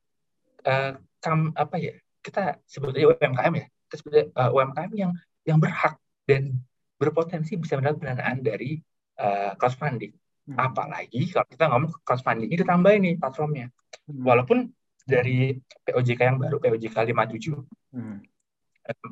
uh, 0.67 0.99
kam, 1.23 1.55
apa 1.55 1.79
ya? 1.79 1.95
Kita 2.19 2.59
sebutnya 2.67 3.15
UMKM 3.15 3.53
ya. 3.55 3.65
Kita 3.87 3.95
sebutnya 4.03 4.23
uh, 4.35 4.51
UMKM 4.51 4.91
yang 4.91 5.11
yang 5.47 5.63
berhak 5.63 5.95
dan 6.27 6.59
berpotensi 6.99 7.55
bisa 7.55 7.79
mendapat 7.79 8.03
pendanaan 8.03 8.43
dari 8.43 8.83
uh, 9.23 9.55
crowdfunding. 9.55 10.11
Hmm. 10.47 10.55
Apalagi 10.55 11.27
kalau 11.35 11.47
kita 11.51 11.63
ngomong 11.67 11.91
crowdfunding 12.07 12.47
ini 12.47 12.57
ditambah 12.63 12.91
ini 12.95 13.11
platformnya. 13.19 13.67
Hmm. 14.07 14.23
Walaupun 14.23 14.71
dari 15.03 15.55
POJK 15.83 16.19
yang 16.23 16.39
baru, 16.39 16.59
POJK 16.59 16.95
57, 17.11 17.55
hmm. 17.95 18.17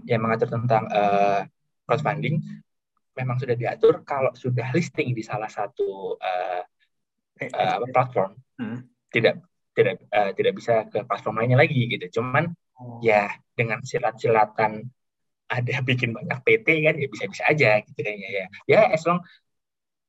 yang 0.08 0.24
mengatur 0.24 0.48
tentang 0.52 0.88
uh, 0.92 1.44
crowdfunding, 1.88 2.40
memang 3.16 3.36
sudah 3.40 3.56
diatur 3.56 4.04
kalau 4.08 4.32
sudah 4.36 4.72
listing 4.76 5.16
di 5.16 5.24
salah 5.24 5.48
satu 5.48 6.20
uh, 6.20 6.64
uh, 7.40 7.80
platform, 7.92 8.36
hmm. 8.60 8.80
tidak 9.12 9.44
tidak 9.76 10.04
uh, 10.12 10.32
tidak 10.36 10.54
bisa 10.56 10.88
ke 10.88 11.04
platform 11.04 11.44
lainnya 11.44 11.60
lagi 11.60 11.88
gitu. 11.92 12.20
Cuman 12.20 12.48
oh. 12.80 13.00
ya 13.04 13.28
dengan 13.56 13.84
silat-silatan 13.84 14.88
ada 15.52 15.76
bikin 15.90 16.16
banyak 16.16 16.40
PT 16.44 16.68
kan 16.88 16.96
ya 16.96 17.08
bisa-bisa 17.12 17.44
aja 17.48 17.84
gitu 17.84 18.00
kayaknya 18.00 18.30
ya. 18.32 18.46
Ya 18.68 18.82
as 18.92 19.04
long 19.04 19.20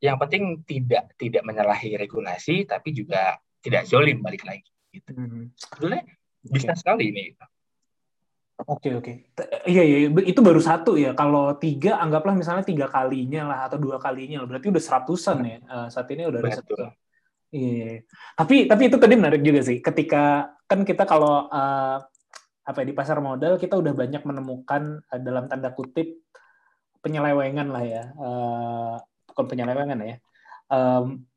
yang 0.00 0.16
penting 0.20 0.60
tidak 0.68 1.16
tidak 1.16 1.42
menyalahi 1.42 1.96
regulasi 1.96 2.68
tapi 2.68 2.92
juga 2.92 3.40
tidak 3.64 3.88
zolim 3.88 4.20
balik 4.20 4.44
lagi 4.44 4.68
gitu. 4.92 5.10
Hmm. 5.12 5.52
Sebetulnya 5.56 6.02
okay. 6.04 6.52
bisa 6.52 6.72
sekali 6.76 7.04
ini. 7.12 7.24
Oke 8.56 8.88
oke, 8.96 9.36
iya 9.68 9.84
iya 9.84 10.08
itu 10.08 10.40
baru 10.40 10.56
satu 10.64 10.96
ya. 10.96 11.12
Kalau 11.12 11.60
tiga 11.60 12.00
anggaplah 12.00 12.32
misalnya 12.32 12.64
tiga 12.64 12.88
kalinya 12.88 13.44
lah 13.44 13.58
atau 13.68 13.76
dua 13.76 14.00
kalinya, 14.00 14.40
berarti 14.48 14.72
udah 14.72 14.80
seratusan 14.80 15.38
ya. 15.44 15.58
Uh, 15.68 15.88
saat 15.92 16.08
ini 16.08 16.24
udah 16.24 16.40
ada 16.40 16.64
satu. 16.64 16.72
Iya. 17.52 18.08
Tapi 18.32 18.64
tapi 18.64 18.82
itu 18.88 18.96
tadi 18.96 19.12
menarik 19.12 19.44
juga 19.44 19.60
sih. 19.60 19.84
Ketika 19.84 20.56
kan 20.64 20.88
kita 20.88 21.04
kalau 21.04 21.52
uh, 21.52 22.00
apa 22.64 22.78
ya, 22.80 22.86
di 22.88 22.94
pasar 22.96 23.20
modal 23.20 23.60
kita 23.60 23.76
udah 23.76 23.92
banyak 23.92 24.24
menemukan 24.24 25.04
uh, 25.04 25.20
dalam 25.20 25.52
tanda 25.52 25.76
kutip 25.76 26.24
penyelewengan 27.04 27.68
lah 27.68 27.84
ya. 27.84 28.04
Uh, 28.16 28.96
bukan 29.36 29.44
penyelewengan 29.52 30.00
ya. 30.00 30.16
Um, 30.72 31.28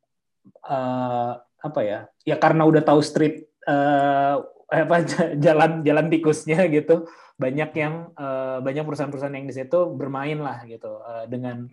uh, 0.63 1.35
apa 1.43 1.79
ya? 1.83 2.07
Ya 2.23 2.39
karena 2.39 2.63
udah 2.63 2.79
tahu 2.79 3.03
street 3.03 3.51
uh, 3.67 4.39
apa 4.71 4.95
jalan 5.43 5.83
jalan 5.83 6.07
tikusnya 6.07 6.63
gitu. 6.71 7.11
Banyak 7.35 7.75
yang 7.75 8.15
uh, 8.15 8.63
banyak 8.63 8.87
perusahaan-perusahaan 8.87 9.35
yang 9.35 9.51
di 9.51 9.55
situ 9.55 9.79
bermain 9.91 10.39
lah 10.39 10.63
gitu 10.63 11.03
uh, 11.03 11.27
dengan 11.27 11.67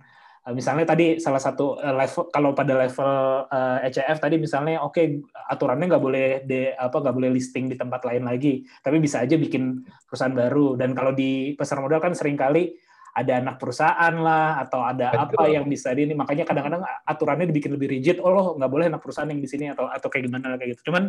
Eh, 0.47 0.55
misalnya 0.55 0.87
tadi 0.87 1.19
salah 1.19 1.43
satu 1.43 1.75
eh, 1.83 1.91
level 1.91 2.31
kalau 2.31 2.55
pada 2.55 2.79
level 2.79 3.11
uh, 3.51 3.83
ECF 3.83 4.23
tadi 4.23 4.39
misalnya 4.39 4.79
oke 4.79 4.95
okay, 4.95 5.19
aturannya 5.51 5.91
nggak 5.91 6.05
boleh 6.07 6.27
de 6.47 6.71
apa 6.71 7.03
nggak 7.03 7.17
boleh 7.19 7.31
listing 7.35 7.67
di 7.67 7.75
tempat 7.75 8.07
lain 8.07 8.23
lagi 8.23 8.63
tapi 8.79 9.03
bisa 9.03 9.27
aja 9.27 9.35
bikin 9.35 9.83
perusahaan 10.07 10.31
baru 10.31 10.79
dan 10.79 10.95
kalau 10.95 11.11
di 11.11 11.59
pasar 11.59 11.83
modal 11.83 11.99
kan 11.99 12.15
sering 12.15 12.39
kali 12.39 12.79
ada 13.17 13.33
anak 13.41 13.57
perusahaan 13.57 14.15
lah 14.21 14.61
atau 14.61 14.85
ada 14.85 15.09
Betul. 15.09 15.41
apa 15.41 15.43
yang 15.49 15.65
bisa 15.65 15.89
di 15.97 16.05
ini. 16.05 16.13
Makanya 16.13 16.45
kadang-kadang 16.45 16.85
aturannya 16.85 17.49
dibikin 17.49 17.73
lebih 17.73 17.89
rigid. 17.97 18.21
Oh 18.21 18.29
loh 18.29 18.47
nggak 18.61 18.69
boleh 18.69 18.93
anak 18.93 19.01
perusahaan 19.01 19.29
yang 19.33 19.41
di 19.41 19.49
sini 19.49 19.73
atau 19.73 19.89
atau 19.89 20.13
kayak 20.13 20.29
gimana 20.29 20.61
kayak 20.61 20.77
gitu. 20.77 20.93
Cuman 20.93 21.09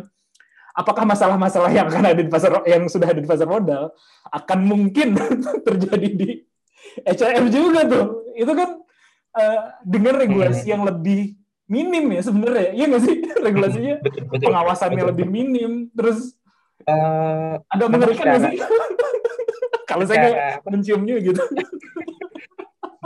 apakah 0.72 1.04
masalah-masalah 1.04 1.68
yang 1.68 1.92
akan 1.92 2.04
ada 2.08 2.22
di 2.24 2.32
pasar 2.32 2.64
yang 2.64 2.88
sudah 2.88 3.12
ada 3.12 3.20
di 3.20 3.28
pasar 3.28 3.44
modal 3.44 3.92
akan 4.32 4.58
mungkin 4.64 5.20
terjadi 5.68 6.08
di 6.08 6.30
ECF 7.04 7.44
juga 7.52 7.84
tuh? 7.84 8.32
Itu 8.32 8.52
kan 8.56 8.80
uh, 9.36 9.60
dengan 9.84 10.16
regulasi 10.16 10.64
hmm. 10.64 10.72
yang 10.72 10.82
lebih 10.88 11.36
minim 11.68 12.08
ya 12.08 12.24
sebenarnya. 12.24 12.72
Iya 12.72 12.84
nggak 12.88 13.02
sih? 13.04 13.16
Regulasinya 13.52 13.94
betul, 14.00 14.32
betul, 14.32 14.48
pengawasannya 14.48 14.96
betul. 14.96 15.10
lebih 15.12 15.26
minim. 15.28 15.92
Terus 15.92 16.32
uh, 16.88 17.60
agak 17.68 17.88
mengerikan 17.92 18.24
nggak 18.32 18.42
sih 18.48 18.56
kalau 19.90 20.04
saya 20.04 20.60
menciumnya 20.66 21.16
gitu. 21.20 21.40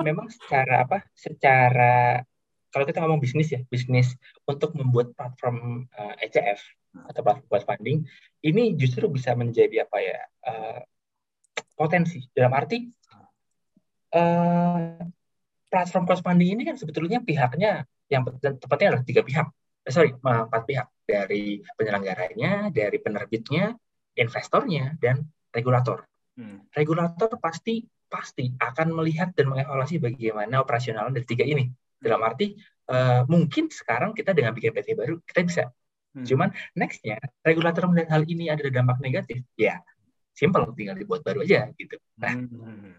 Memang 0.02 0.26
secara 0.32 0.82
apa? 0.82 0.98
Secara 1.14 2.22
kalau 2.72 2.84
kita 2.88 3.04
ngomong 3.04 3.20
bisnis 3.20 3.52
ya 3.52 3.60
bisnis 3.68 4.16
untuk 4.48 4.72
membuat 4.72 5.12
platform 5.12 5.84
uh, 5.92 6.16
eh, 6.16 6.26
ECF 6.26 6.60
atau 7.12 7.20
platform 7.20 7.48
crowdfunding 7.48 7.98
ini 8.44 8.76
justru 8.76 9.08
bisa 9.12 9.36
menjadi 9.36 9.84
apa 9.84 9.98
ya 10.00 10.18
uh, 10.48 10.80
potensi. 11.76 12.24
Dalam 12.32 12.52
arti 12.56 12.88
uh, 14.16 15.04
platform 15.68 16.04
crowdfunding 16.08 16.48
ini 16.56 16.62
kan 16.64 16.76
sebetulnya 16.80 17.20
pihaknya 17.20 17.84
yang 18.12 18.28
tepatnya 18.36 18.92
adalah 18.92 19.04
tiga 19.08 19.24
pihak, 19.24 19.48
eh, 19.88 19.92
sorry 19.92 20.12
empat 20.12 20.62
pihak. 20.68 20.88
Dari 21.02 21.60
penyelenggaranya, 21.76 22.68
dari 22.72 23.00
penerbitnya, 23.00 23.72
investornya, 24.16 24.96
dan 25.00 25.24
regulator. 25.52 26.04
Hmm. 26.36 26.64
Regulator 26.72 27.28
pasti 27.36 27.84
pasti 28.08 28.52
akan 28.60 28.92
melihat 28.92 29.32
dan 29.32 29.48
mengevaluasi 29.48 29.96
bagaimana 30.00 30.60
operasional 30.60 31.08
dari 31.12 31.24
tiga 31.24 31.44
ini. 31.44 31.68
Dalam 32.02 32.20
arti 32.24 32.56
uh, 32.92 33.24
mungkin 33.28 33.72
sekarang 33.72 34.12
kita 34.12 34.36
dengan 34.36 34.52
bikin 34.52 34.72
PT 34.72 34.96
baru 34.96 35.20
kita 35.24 35.40
bisa. 35.44 35.64
Hmm. 36.12 36.24
Cuman 36.28 36.48
nextnya 36.76 37.16
regulator 37.40 37.88
melihat 37.88 38.20
hal 38.20 38.22
ini 38.28 38.52
ada 38.52 38.68
dampak 38.68 39.00
negatif, 39.00 39.40
ya 39.56 39.80
simple 40.32 40.64
tinggal 40.76 40.96
dibuat 40.96 41.20
baru 41.24 41.44
aja 41.44 41.68
gitu. 41.76 41.96
Nah, 42.20 42.32
hmm. 42.36 42.92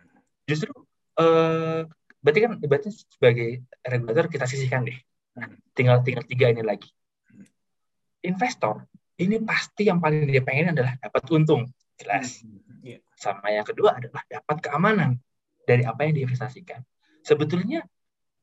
justru 0.45 0.73
uh, 1.17 1.85
berarti 2.21 2.39
kan 2.45 2.51
berarti 2.61 2.89
sebagai 2.93 3.65
regulator 3.85 4.25
kita 4.29 4.45
sisihkan 4.49 4.85
deh. 4.85 4.97
Nah, 5.37 5.49
tinggal 5.73 6.01
tinggal 6.05 6.25
tiga 6.25 6.49
ini 6.53 6.61
lagi. 6.61 6.89
Investor 8.23 8.85
ini 9.19 9.37
pasti 9.45 9.89
yang 9.89 10.01
paling 10.01 10.25
dia 10.25 10.41
pengen 10.41 10.73
adalah 10.73 10.97
dapat 10.97 11.21
untung, 11.29 11.69
jelas. 11.99 12.41
Iya. 12.41 12.72
Sama 13.23 13.47
yang 13.55 13.63
kedua 13.63 13.95
adalah 13.95 14.19
dapat 14.27 14.57
keamanan 14.59 15.15
dari 15.63 15.87
apa 15.87 16.03
yang 16.03 16.19
diinvestasikan. 16.19 16.83
Sebetulnya 17.23 17.87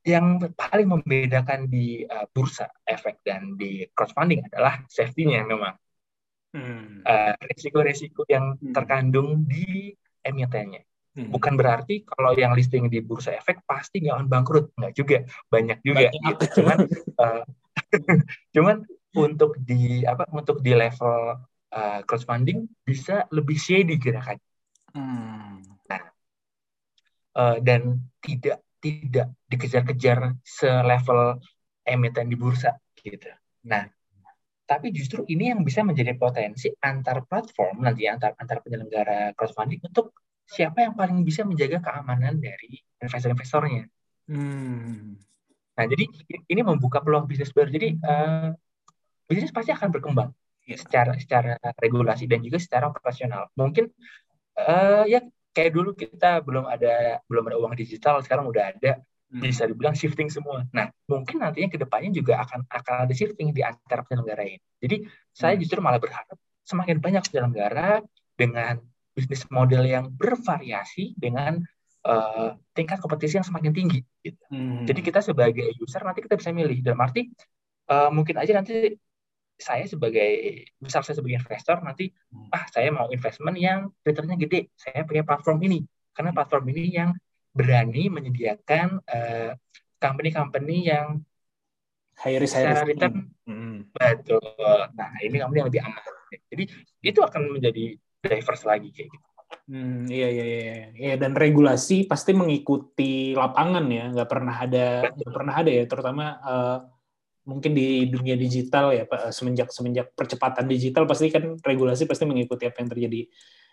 yang 0.01 0.41
paling 0.57 0.89
membedakan 0.89 1.69
di 1.69 2.09
uh, 2.09 2.25
bursa 2.33 2.73
efek 2.89 3.21
dan 3.21 3.61
di 3.61 3.85
crowdfunding 3.93 4.49
adalah 4.49 4.81
safety-nya 4.89 5.45
memang. 5.45 5.77
Hmm. 6.51 7.05
Uh, 7.05 7.37
risiko-risiko 7.47 8.25
yang 8.27 8.57
hmm. 8.57 8.73
terkandung 8.73 9.45
di 9.45 9.93
emitennya. 10.25 10.83
Hmm. 11.13 11.29
Bukan 11.29 11.55
berarti 11.61 12.03
kalau 12.09 12.33
yang 12.33 12.57
listing 12.57 12.89
di 12.89 13.05
bursa 13.05 13.37
efek 13.37 13.61
pasti 13.69 14.01
nggak 14.01 14.17
akan 14.17 14.29
bangkrut, 14.33 14.67
nggak 14.81 14.95
juga, 14.97 15.19
banyak 15.53 15.79
juga. 15.85 16.09
Banyak. 16.09 16.23
Gitu. 16.33 16.45
Cuman, 16.63 16.79
uh, 17.21 17.45
cuman 18.57 18.77
untuk 19.15 19.59
di 19.61 20.07
apa 20.07 20.25
untuk 20.33 20.65
di 20.65 20.73
level 20.73 21.37
uh, 21.75 22.01
crowdfunding 22.07 22.67
bisa 22.87 23.27
lebih 23.35 23.59
shady 23.59 24.01
gerakan. 24.01 24.41
Hmm. 24.95 25.63
Nah, 25.87 26.03
uh, 27.37 27.57
dan 27.63 28.03
tidak 28.23 28.63
tidak 28.81 29.33
dikejar-kejar 29.47 30.41
selevel 30.43 31.39
emiten 31.85 32.27
di 32.33 32.37
bursa 32.37 32.77
gitu. 32.97 33.29
Nah, 33.69 33.85
tapi 34.65 34.95
justru 34.95 35.27
ini 35.29 35.51
yang 35.53 35.67
bisa 35.67 35.83
menjadi 35.83 36.15
potensi 36.17 36.71
antar 36.81 37.27
platform 37.27 37.85
nanti 37.85 38.07
antar 38.07 38.39
antar 38.39 38.63
penyelenggara 38.65 39.37
crowdfunding 39.37 39.83
untuk 39.85 40.15
siapa 40.47 40.83
yang 40.87 40.95
paling 40.99 41.23
bisa 41.23 41.47
menjaga 41.47 41.79
keamanan 41.79 42.39
dari 42.39 42.79
investor-investornya. 43.03 43.85
Hmm. 44.31 45.19
Nah, 45.75 45.85
jadi 45.89 46.05
ini 46.51 46.61
membuka 46.61 47.01
peluang 47.01 47.25
bisnis 47.27 47.55
baru. 47.55 47.71
Jadi 47.71 47.99
uh, 48.03 48.51
bisnis 49.27 49.55
pasti 49.55 49.71
akan 49.71 49.89
berkembang 49.91 50.31
ya. 50.67 50.77
secara 50.79 51.15
secara 51.19 51.59
regulasi 51.79 52.31
dan 52.31 52.43
juga 52.43 52.59
secara 52.59 52.91
operasional. 52.91 53.51
Mungkin 53.59 53.91
uh, 54.67 55.05
ya 55.09 55.21
kayak 55.51 55.71
dulu 55.75 55.95
kita 55.97 56.41
belum 56.45 56.67
ada 56.67 57.21
belum 57.27 57.45
ada 57.51 57.57
uang 57.59 57.75
digital, 57.79 58.21
sekarang 58.25 58.49
udah 58.49 58.77
ada. 58.77 59.01
Hmm. 59.31 59.47
Bisa 59.47 59.63
dibilang 59.63 59.95
shifting 59.95 60.27
semua. 60.27 60.67
Nah, 60.75 60.91
mungkin 61.07 61.39
nantinya 61.39 61.71
ke 61.71 61.79
depannya 61.79 62.11
juga 62.11 62.43
akan 62.43 62.67
akan 62.67 62.95
ada 63.07 63.15
shifting 63.15 63.55
di 63.55 63.63
antara 63.63 64.03
penyelenggara 64.03 64.43
ini. 64.43 64.59
Jadi, 64.83 65.07
hmm. 65.07 65.11
saya 65.31 65.55
justru 65.55 65.79
malah 65.79 66.03
berharap 66.03 66.35
semakin 66.67 66.99
banyak 66.99 67.23
penyelenggara 67.31 68.03
dengan 68.35 68.83
bisnis 69.15 69.47
model 69.47 69.87
yang 69.87 70.11
bervariasi 70.11 71.15
dengan 71.15 71.63
uh, 72.07 72.59
tingkat 72.75 72.99
kompetisi 72.99 73.39
yang 73.39 73.47
semakin 73.47 73.71
tinggi. 73.71 74.01
Gitu. 74.19 74.43
Hmm. 74.51 74.83
Jadi 74.83 75.01
kita 75.03 75.23
sebagai 75.23 75.79
user 75.79 76.03
nanti 76.03 76.27
kita 76.27 76.35
bisa 76.35 76.51
milih. 76.51 76.83
Dalam 76.83 76.99
arti 76.99 77.31
uh, 77.91 78.11
mungkin 78.11 78.35
aja 78.39 78.51
nanti 78.59 78.99
saya 79.61 79.85
sebagai 79.85 80.65
besar 80.81 81.05
saya 81.05 81.21
sebagai 81.21 81.39
investor 81.39 81.85
nanti 81.85 82.09
hmm. 82.09 82.51
ah 82.51 82.65
saya 82.73 82.89
mau 82.91 83.07
investment 83.13 83.57
yang 83.61 83.93
returnnya 84.01 84.41
gede. 84.41 84.73
Saya 84.75 85.05
punya 85.05 85.23
platform 85.23 85.61
ini 85.69 85.85
karena 86.17 86.33
platform 86.33 86.65
ini 86.73 86.85
yang 86.91 87.11
berani 87.53 88.09
menyediakan 88.09 89.05
uh, 89.05 89.53
company-company 90.01 90.89
yang 90.89 91.21
high 92.19 92.41
risk 92.41 92.57
high 92.57 92.73
risk 92.73 92.89
return 92.89 93.29
hmm. 93.45 93.93
betul. 93.93 94.41
Nah 94.97 95.11
ini 95.21 95.37
company 95.39 95.59
yang 95.61 95.69
lebih 95.69 95.83
aman. 95.85 96.03
Jadi 96.51 96.65
itu 97.05 97.21
akan 97.21 97.61
menjadi 97.61 97.95
diverse 98.21 98.65
lagi 98.65 98.89
kayak 98.93 99.09
gitu. 99.13 99.27
Hmm, 99.71 100.07
iya, 100.07 100.31
iya, 100.31 100.45
iya, 100.47 100.75
iya. 100.95 101.15
Dan 101.19 101.35
regulasi 101.35 102.07
pasti 102.07 102.35
mengikuti 102.35 103.35
lapangan 103.35 103.87
ya, 103.91 104.11
nggak 104.15 104.31
pernah 104.31 104.55
ada, 104.55 104.87
nggak 105.11 105.33
pernah 105.35 105.55
ada 105.59 105.71
ya, 105.71 105.85
terutama 105.87 106.25
uh, 106.43 106.79
mungkin 107.47 107.73
di 107.73 108.09
dunia 108.11 108.37
digital 108.37 108.93
ya, 108.93 109.05
Pak. 109.09 109.33
Semenjak 109.33 109.73
semenjak 109.73 110.13
percepatan 110.13 110.67
digital 110.69 111.05
pasti 111.05 111.33
kan 111.33 111.57
regulasi 111.61 112.05
pasti 112.05 112.25
mengikuti 112.29 112.69
apa 112.69 112.81
yang 112.83 112.91
terjadi 112.91 113.21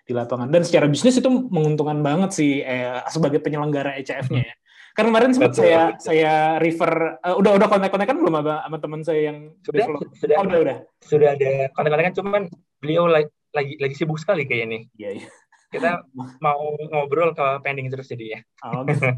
di 0.07 0.13
lapangan. 0.15 0.47
Dan 0.47 0.63
secara 0.63 0.87
bisnis 0.87 1.19
itu 1.19 1.27
menguntungkan 1.27 1.99
banget 1.99 2.31
sih 2.31 2.63
eh, 2.63 3.03
sebagai 3.11 3.43
penyelenggara 3.43 3.99
ECF-nya 3.99 4.43
ya. 4.47 4.55
Karena 4.97 5.13
kemarin 5.13 5.29
sempat 5.29 5.53
Betul. 5.53 5.61
saya 5.61 5.81
saya 6.01 6.33
refer 6.57 7.21
uh, 7.21 7.37
udah 7.37 7.53
udah 7.53 7.67
kontak-kontak 7.69 8.09
kan 8.09 8.17
belum 8.17 8.33
sama, 8.33 8.65
sama 8.65 8.77
teman 8.81 9.01
saya 9.05 9.21
yang 9.29 9.37
Sudah, 9.61 9.85
develop. 9.85 10.01
sudah. 10.17 10.35
Oh, 10.41 10.45
udah 10.49 10.59
udah. 10.65 10.77
Sudah 11.05 11.29
ada 11.37 11.51
kontak-kontakan 11.77 12.13
cuman 12.17 12.41
beliau 12.81 13.05
lagi 13.05 13.29
lagi, 13.53 13.77
lagi 13.77 13.93
sibuk 13.93 14.17
sekali 14.17 14.49
kayak 14.49 14.63
ini. 14.65 14.79
Iya 14.97 15.21
iya. 15.21 15.27
Kita 15.69 16.01
mau 16.41 16.73
ngobrol 16.89 17.37
ke 17.37 17.45
pending 17.61 17.93
terus 17.93 18.09
jadi 18.09 18.25
ya. 18.25 18.39
Oh, 18.65 18.81
gitu. 18.89 19.05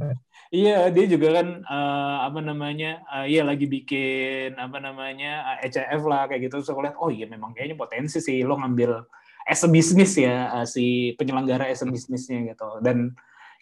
iya, 0.53 0.89
dia 0.89 1.05
juga 1.09 1.41
kan 1.41 1.47
eh, 1.61 2.17
apa 2.27 2.39
namanya? 2.41 3.01
eh, 3.21 3.25
iya 3.37 3.41
lagi 3.45 3.65
bikin 3.69 4.57
apa 4.57 4.77
namanya? 4.81 5.57
eh, 5.61 5.69
ECF 5.69 6.01
lah 6.05 6.25
kayak 6.29 6.49
gitu. 6.49 6.61
Terus 6.61 6.73
lihat, 6.73 6.97
oh 7.01 7.09
iya 7.13 7.25
memang 7.29 7.53
kayaknya 7.53 7.77
potensi 7.77 8.19
sih 8.19 8.41
lo 8.45 8.57
ngambil 8.57 9.05
as 9.49 9.61
a 9.65 9.69
business 9.69 10.13
ya 10.17 10.61
eh, 10.61 10.65
si 10.69 11.13
penyelenggara 11.17 11.69
as 11.69 11.81
a 11.81 11.87
businessnya 11.87 12.53
gitu. 12.53 12.81
Dan 12.81 13.13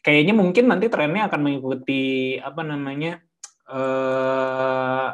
kayaknya 0.04 0.34
mungkin 0.36 0.72
nanti 0.72 0.88
trennya 0.88 1.28
akan 1.28 1.42
mengikuti 1.44 2.36
apa 2.40 2.62
namanya? 2.64 3.20
eh 3.68 5.10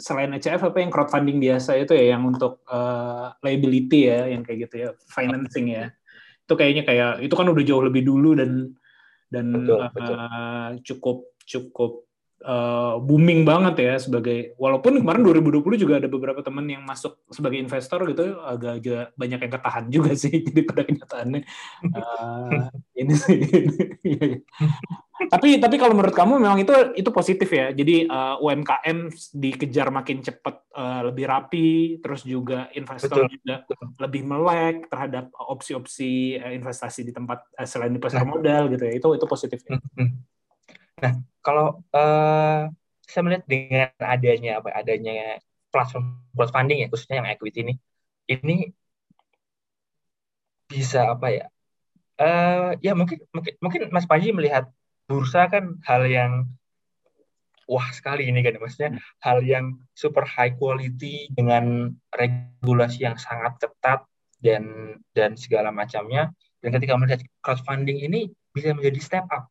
selain 0.00 0.32
ECF 0.34 0.72
apa 0.72 0.78
yang 0.80 0.90
crowdfunding 0.90 1.38
biasa 1.38 1.76
itu 1.76 1.92
ya 1.92 2.16
yang 2.16 2.24
untuk 2.26 2.64
eh, 2.66 3.26
liability 3.44 4.08
ya 4.08 4.32
yang 4.32 4.42
kayak 4.42 4.66
gitu 4.66 4.74
ya 4.82 4.88
financing 5.12 5.66
ya 5.76 5.92
itu 6.42 6.52
kayaknya 6.58 6.82
kayak 6.82 7.10
itu 7.22 7.34
kan 7.36 7.46
udah 7.46 7.62
jauh 7.62 7.84
lebih 7.84 8.02
dulu 8.02 8.34
dan 8.34 8.74
dan 9.30 9.46
Betul, 9.54 9.78
betul. 9.94 10.16
cukup 10.82 11.18
cukup 11.46 11.92
eh, 12.42 12.94
booming 12.98 13.46
banget 13.46 13.74
ya 13.80 13.94
sebagai 14.02 14.58
walaupun 14.58 14.98
kemarin 14.98 15.22
2020 15.22 15.78
juga 15.78 16.02
ada 16.02 16.10
beberapa 16.10 16.42
teman 16.42 16.66
yang 16.66 16.82
masuk 16.82 17.16
sebagai 17.30 17.62
investor 17.62 18.02
gitu 18.10 18.42
agak-agak 18.42 19.14
banyak 19.14 19.38
yang 19.38 19.52
ketahan 19.54 19.86
juga 19.88 20.10
sih 20.18 20.34
jadi 20.50 20.60
pada 20.66 20.82
kenyataannya 20.84 21.40
eh, 21.98 22.64
ini 22.98 23.14
sih 23.14 23.38
Iya, 24.00 24.24
iya. 24.26 24.38
Tapi 25.28 25.60
tapi 25.60 25.76
kalau 25.76 25.92
menurut 25.92 26.16
kamu 26.16 26.40
memang 26.40 26.64
itu 26.64 26.72
itu 26.96 27.10
positif 27.12 27.50
ya 27.52 27.74
jadi 27.76 28.08
eh, 28.08 28.36
UMKM 28.40 28.98
dikejar 29.36 29.92
makin 29.92 30.24
cepat 30.24 30.64
eh, 30.72 31.00
lebih 31.12 31.24
rapi 31.28 31.70
terus 32.00 32.24
juga 32.24 32.72
investor 32.72 33.28
Betul. 33.28 33.36
juga 33.36 33.56
lebih 34.00 34.22
melek 34.24 34.88
terhadap 34.88 35.28
opsi-opsi 35.36 36.40
eh, 36.40 36.56
investasi 36.56 37.04
di 37.04 37.12
tempat 37.12 37.44
eh, 37.60 37.68
selain 37.68 37.92
di 37.92 38.00
pasar 38.00 38.24
modal 38.24 38.72
gitu 38.72 38.84
ya 38.88 38.94
itu 38.96 39.08
itu 39.12 39.26
positif 39.28 39.60
ya. 39.68 39.76
Hmm. 39.76 40.24
Nah, 41.00 41.12
kalau 41.44 41.84
eh, 41.92 42.62
saya 43.04 43.22
melihat 43.26 43.44
dengan 43.44 43.90
adanya 44.00 44.50
apa 44.62 44.68
adanya 44.72 45.42
platform 45.68 46.24
crowdfunding 46.32 46.80
ya 46.80 46.88
khususnya 46.88 47.20
yang 47.20 47.28
equity 47.28 47.66
ini 47.66 47.74
ini 48.30 48.56
bisa 50.70 51.12
apa 51.12 51.28
ya? 51.28 51.46
Eh 52.20 52.78
ya 52.80 52.92
mungkin 52.94 53.20
mungkin 53.34 53.54
mungkin 53.58 53.80
Mas 53.90 54.06
Panji 54.06 54.30
melihat 54.30 54.70
bursa 55.10 55.50
kan 55.50 55.74
hal 55.82 56.06
yang 56.06 56.46
wah 57.66 57.90
sekali 57.90 58.30
ini 58.30 58.46
kan 58.46 58.54
maksudnya 58.62 59.02
hal 59.26 59.42
yang 59.42 59.74
super 59.98 60.22
high 60.22 60.54
quality 60.54 61.26
dengan 61.34 61.90
regulasi 62.14 63.02
yang 63.02 63.18
sangat 63.18 63.58
ketat 63.58 64.06
dan 64.38 64.94
dan 65.18 65.34
segala 65.34 65.74
macamnya 65.74 66.30
dan 66.62 66.70
ketika 66.78 66.94
melihat 66.94 67.20
crowdfunding 67.42 67.98
ini 68.06 68.30
bisa 68.54 68.70
menjadi 68.70 69.00
step 69.02 69.26
up 69.34 69.50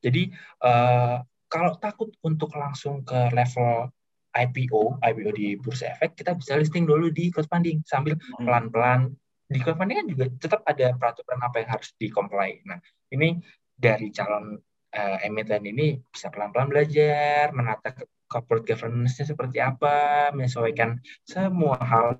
jadi 0.00 0.32
eh, 0.64 1.16
kalau 1.46 1.72
takut 1.78 2.10
untuk 2.26 2.52
langsung 2.58 3.06
ke 3.06 3.30
level 3.32 3.90
IPO, 4.36 5.00
IPO 5.00 5.30
di 5.32 5.56
bursa 5.56 5.96
efek, 5.96 6.20
kita 6.20 6.36
bisa 6.36 6.60
listing 6.60 6.84
dulu 6.84 7.08
di 7.08 7.32
crowdfunding 7.32 7.80
sambil 7.88 8.20
Hmm. 8.36 8.44
pelan-pelan. 8.44 9.00
Di 9.48 9.58
crowdfunding 9.62 9.96
kan 10.04 10.08
juga 10.12 10.24
tetap 10.36 10.60
ada 10.68 10.92
peraturan 10.92 11.40
apa 11.40 11.64
yang 11.64 11.70
harus 11.72 11.88
di 11.96 12.12
comply. 12.12 12.60
Nah, 12.68 12.76
ini 13.16 13.40
dari 13.72 14.12
calon 14.12 14.60
eh, 14.96 15.26
emiten 15.28 15.62
ini 15.68 16.00
bisa 16.08 16.32
pelan-pelan 16.32 16.72
belajar, 16.72 17.52
menata 17.52 17.92
corporate 18.26 18.66
governance-nya 18.74 19.28
seperti 19.28 19.62
apa, 19.62 20.30
menyesuaikan 20.34 20.98
semua 21.22 21.78
hal 21.78 22.18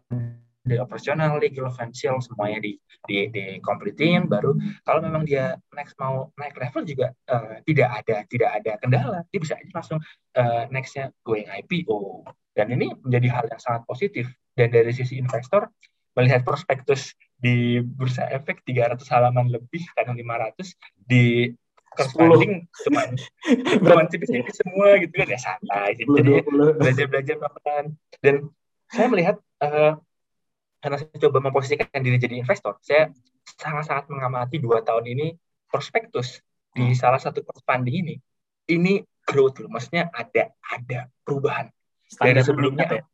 dari 0.67 0.83
operasional, 0.83 1.39
legal, 1.39 1.71
financial, 1.71 2.19
semuanya 2.19 2.59
di 2.59 2.75
di 3.07 3.31
di 3.31 3.45
completein. 3.63 4.27
Baru 4.27 4.59
kalau 4.83 5.01
memang 5.01 5.23
dia 5.23 5.55
next 5.73 5.95
mau 6.03 6.35
naik 6.35 6.59
level 6.59 6.83
juga 6.83 7.15
eh, 7.31 7.63
tidak 7.65 7.89
ada 8.03 8.17
tidak 8.27 8.51
ada 8.63 8.73
kendala. 8.83 9.19
Dia 9.31 9.41
bisa 9.41 9.55
aja 9.55 9.73
langsung 9.73 9.99
eh, 10.35 10.65
nextnya 10.75 11.15
going 11.23 11.47
IPO 11.47 12.27
dan 12.59 12.67
ini 12.75 12.93
menjadi 13.01 13.29
hal 13.31 13.45
yang 13.49 13.63
sangat 13.63 13.87
positif. 13.87 14.27
Dan 14.57 14.73
dari 14.73 14.91
sisi 14.91 15.21
investor 15.21 15.69
melihat 16.17 16.43
prospektus 16.43 17.13
di 17.37 17.79
bursa 17.85 18.25
efek 18.33 18.65
300 18.65 19.05
halaman 19.13 19.53
lebih 19.53 19.85
kadang 19.93 20.17
500 20.17 20.73
di 21.05 21.53
crowdfunding 21.97 22.69
cuma 22.85 23.03
cuma 23.83 24.05
tipis-tipis 24.07 24.61
semua 24.61 25.01
gitu 25.01 25.15
kan 25.17 25.29
ya 25.33 25.41
santai 25.41 25.97
gitu. 25.97 26.13
jadi 26.21 26.45
belajar 26.77 27.07
belajar 27.09 27.35
pelan 27.41 27.97
dan 28.21 28.53
saya 28.93 29.07
melihat 29.11 29.37
eh, 29.65 29.93
karena 30.81 30.97
saya 31.03 31.19
coba 31.19 31.39
memposisikan 31.51 31.99
diri 31.99 32.15
jadi 32.21 32.39
investor, 32.39 32.79
saya 32.79 33.11
sangat-sangat 33.43 34.07
mengamati 34.07 34.63
dua 34.63 34.87
tahun 34.87 35.03
ini 35.11 35.35
prospektus 35.67 36.39
di 36.71 36.95
salah 36.95 37.19
satu 37.19 37.43
crowdfunding 37.43 38.07
ini. 38.07 38.15
Ini 38.71 39.03
growth 39.27 39.63
loh, 39.63 39.71
maksudnya 39.73 40.11
ada 40.15 40.55
ada 40.63 41.11
perubahan 41.27 41.67
dari 41.67 42.39
Standar 42.39 42.43
sebelumnya. 42.47 42.87
meningkat 42.87 42.91
ya? 43.03 43.05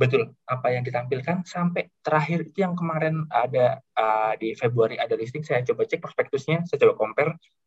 Betul, 0.00 0.22
apa 0.48 0.72
yang 0.72 0.82
ditampilkan 0.88 1.44
sampai 1.44 1.92
terakhir 2.00 2.48
itu 2.48 2.64
yang 2.64 2.72
kemarin 2.72 3.28
ada 3.28 3.84
uh, 3.92 4.32
di 4.40 4.56
Februari 4.56 4.96
ada 4.96 5.12
listing, 5.12 5.44
saya 5.44 5.60
coba 5.68 5.84
cek 5.84 6.00
prospektusnya, 6.00 6.64
saya 6.64 6.80
coba 6.80 6.94
compare 6.96 7.36
Hmm. 7.36 7.61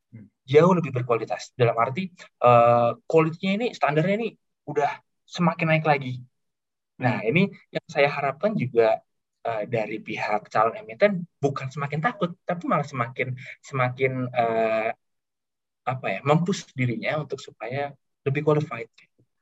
Jauh 0.46 0.74
lebih 0.78 0.92
berkualitas. 0.94 1.52
Dalam 1.58 1.76
arti 1.76 2.10
uh, 2.46 2.96
quality-nya 3.10 3.52
ini 3.58 3.68
standarnya 3.74 4.16
ini 4.22 4.30
udah 4.70 4.92
semakin 5.26 5.68
naik 5.74 5.86
lagi. 5.86 6.22
Nah, 7.02 7.20
ini 7.26 7.50
yang 7.74 7.86
saya 7.90 8.08
harapkan 8.08 8.56
juga 8.56 9.02
uh, 9.44 9.64
dari 9.68 10.00
pihak 10.00 10.48
calon 10.48 10.80
emiten 10.80 11.26
bukan 11.42 11.68
semakin 11.68 12.00
takut, 12.00 12.32
tapi 12.48 12.64
malah 12.70 12.88
semakin 12.88 13.36
semakin 13.60 14.12
uh, 14.32 14.90
apa 15.86 16.06
ya, 16.10 16.20
mempush 16.26 16.72
dirinya 16.74 17.22
untuk 17.22 17.38
supaya 17.42 17.94
lebih 18.26 18.42
qualified. 18.42 18.90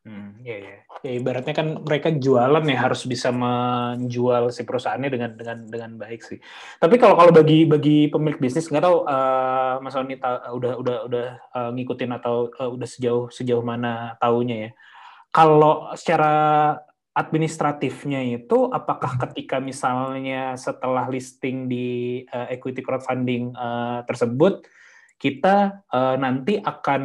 Hmm, 0.03 0.35
ya, 0.43 0.59
ya. 0.59 0.77
ya 0.99 1.11
ibaratnya 1.15 1.55
kan 1.55 1.79
mereka 1.79 2.11
jualan 2.11 2.59
ya 2.67 2.75
harus 2.75 3.07
bisa 3.07 3.31
menjual 3.31 4.51
si 4.51 4.67
perusahaannya 4.67 5.07
dengan 5.07 5.31
dengan 5.39 5.57
dengan 5.63 5.91
baik 5.95 6.19
sih. 6.19 6.43
Tapi 6.75 6.99
kalau 6.99 7.15
kalau 7.15 7.31
bagi 7.31 7.63
bagi 7.63 8.11
pemilik 8.11 8.35
bisnis 8.35 8.67
nggak 8.67 8.83
tahu 8.83 9.07
eh, 9.07 9.73
Mas 9.79 9.95
Oni 9.95 10.19
ta- 10.19 10.51
udah 10.51 10.75
udah 10.75 10.97
udah 11.07 11.27
eh, 11.39 11.69
ngikutin 11.79 12.11
atau 12.19 12.51
eh, 12.51 12.67
udah 12.67 12.87
sejauh 12.87 13.31
sejauh 13.31 13.63
mana 13.63 14.19
taunya 14.19 14.67
ya. 14.67 14.69
Kalau 15.31 15.95
secara 15.95 16.35
administratifnya 17.15 18.27
itu 18.27 18.67
apakah 18.75 19.15
ketika 19.23 19.63
misalnya 19.63 20.59
setelah 20.59 21.07
listing 21.07 21.71
di 21.71 22.21
eh, 22.27 22.59
equity 22.59 22.83
crowdfunding 22.83 23.55
eh, 23.55 23.99
tersebut 24.03 24.67
kita 25.15 25.79
eh, 25.87 26.15
nanti 26.19 26.59
akan 26.59 27.03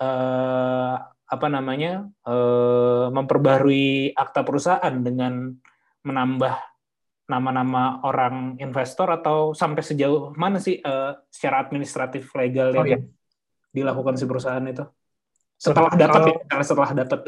eh, 0.00 0.96
apa 1.28 1.46
namanya 1.46 2.08
eh, 2.24 3.06
memperbarui 3.12 4.16
akta 4.16 4.40
perusahaan 4.42 4.94
dengan 4.98 5.52
menambah 6.02 6.56
nama-nama 7.28 8.00
orang 8.00 8.56
investor 8.56 9.12
atau 9.12 9.52
sampai 9.52 9.84
sejauh 9.84 10.32
mana 10.34 10.56
sih 10.56 10.80
eh, 10.80 11.12
secara 11.28 11.60
administratif 11.62 12.32
legal 12.32 12.72
Oh, 12.72 12.80
yang 12.80 13.04
iya. 13.04 13.12
dilakukan 13.68 14.16
si 14.16 14.24
perusahaan 14.24 14.64
itu 14.64 14.88
setelah 15.54 15.92
dapat 15.92 16.20
Kalau- 16.24 16.38
ya, 16.48 16.62
setelah- 16.64 16.94
dapat. 16.96 17.20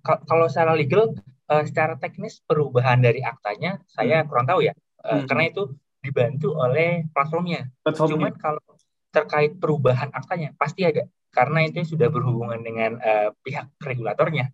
Ka- 0.00 0.22
Kalau 0.24 0.46
secara 0.48 0.72
legal, 0.72 1.12
eh, 1.46 1.64
secara 1.68 2.00
teknis 2.00 2.40
perubahan 2.40 2.96
dari 2.96 3.20
aktanya 3.20 3.82
saya 3.84 4.24
kurang 4.24 4.48
tahu 4.48 4.64
ya, 4.64 4.72
Eh, 5.00 5.16
Hmm. 5.16 5.24
karena 5.24 5.44
itu 5.48 5.62
dibantu 6.00 6.56
oleh 6.56 7.08
platformnya. 7.08 7.68
platformnya 7.80 8.16
Cuman 8.16 8.34
kalau 8.36 8.60
terkait 9.08 9.56
perubahan 9.56 10.08
aktanya 10.12 10.52
pasti 10.54 10.84
ada, 10.84 11.04
karena 11.30 11.66
itu 11.66 11.82
sudah 11.96 12.10
berhubungan 12.10 12.60
dengan 12.60 12.98
eh, 13.00 13.30
pihak 13.42 13.70
regulatornya. 13.80 14.50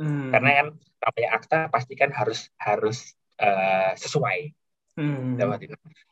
Hmm. 0.00 0.32
Karena 0.32 0.50
kan 0.62 0.66
namanya 1.02 1.28
akta 1.36 1.58
pasti 1.68 1.94
kan 1.98 2.10
harus 2.14 2.48
harus 2.56 3.14
eh, 3.38 3.92
sesuai. 3.98 4.54
Hmm. 4.98 5.38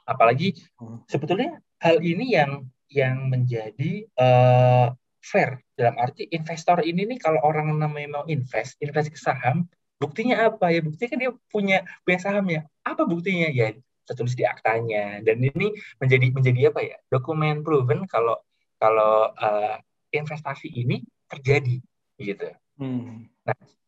Apalagi 0.06 0.54
Hmm. 0.78 1.02
sebetulnya 1.10 1.58
hal 1.82 2.02
ini 2.02 2.34
yang 2.34 2.66
yang 2.88 3.28
menjadi 3.28 4.08
eh, 4.08 4.86
fair 5.22 5.60
dalam 5.76 5.96
arti 6.00 6.24
investor 6.32 6.80
ini 6.80 7.04
nih 7.04 7.18
kalau 7.20 7.42
orang 7.44 7.68
namanya 7.76 8.20
mau 8.20 8.24
invest 8.30 8.80
invest 8.80 9.12
ke 9.12 9.20
saham 9.20 9.68
buktinya 9.98 10.48
apa 10.48 10.72
ya 10.72 10.80
buktinya 10.80 11.10
kan 11.10 11.18
dia 11.20 11.32
punya 11.52 11.78
punya 12.06 12.18
sahamnya 12.22 12.60
apa 12.86 13.02
buktinya 13.04 13.50
ya 13.50 13.74
tertulis 14.08 14.32
di 14.38 14.46
aktanya 14.48 15.20
dan 15.20 15.36
ini 15.42 15.74
menjadi 16.00 16.26
menjadi 16.32 16.60
apa 16.72 16.80
ya 16.80 16.96
dokumen 17.12 17.60
proven 17.60 18.08
kalau 18.08 18.40
kalau 18.80 19.34
eh, 19.36 19.76
investasi 20.12 20.68
ini 20.72 21.04
terjadi 21.28 21.78
gitu 22.18 22.48
Hmm. 22.78 23.26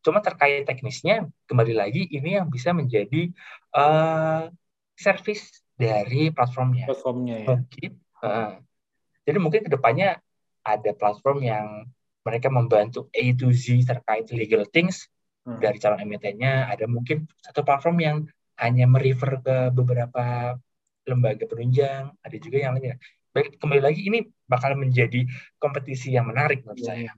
Cuma 0.03 0.19
terkait 0.19 0.67
teknisnya, 0.67 1.31
kembali 1.47 1.79
lagi 1.79 2.11
ini 2.11 2.35
yang 2.43 2.51
bisa 2.51 2.75
menjadi 2.75 3.31
eh, 3.79 4.45
service 4.99 5.63
dari 5.79 6.35
platformnya. 6.35 6.91
Platformnya 6.91 7.37
ya. 7.41 7.47
Mungkin, 7.49 7.91
uh, 8.21 8.53
jadi 9.25 9.39
mungkin 9.41 9.61
ke 9.65 9.71
depannya 9.73 10.21
ada 10.61 10.91
platform 10.93 11.41
yang 11.41 11.89
mereka 12.21 12.53
membantu 12.53 13.09
A 13.17 13.33
to 13.33 13.49
Z 13.49 13.89
terkait 13.89 14.29
legal 14.29 14.69
things 14.69 15.09
hmm. 15.49 15.57
dari 15.57 15.81
calon 15.81 16.05
emitennya. 16.05 16.69
Ada 16.69 16.85
mungkin 16.85 17.25
satu 17.41 17.65
platform 17.65 17.97
yang 18.05 18.17
hanya 18.61 18.85
merefer 18.85 19.41
ke 19.41 19.73
beberapa 19.73 20.53
lembaga 21.09 21.49
penunjang. 21.49 22.13
Ada 22.21 22.37
juga 22.37 22.59
yang 22.61 22.77
lainnya. 22.77 23.01
Baik, 23.31 23.63
kembali 23.63 23.79
lagi 23.79 24.03
ini 24.11 24.27
bakal 24.51 24.75
menjadi 24.75 25.23
kompetisi 25.63 26.11
yang 26.11 26.27
menarik 26.27 26.67
menurut 26.67 26.83
Iya. 26.83 26.89
saya. 26.91 27.11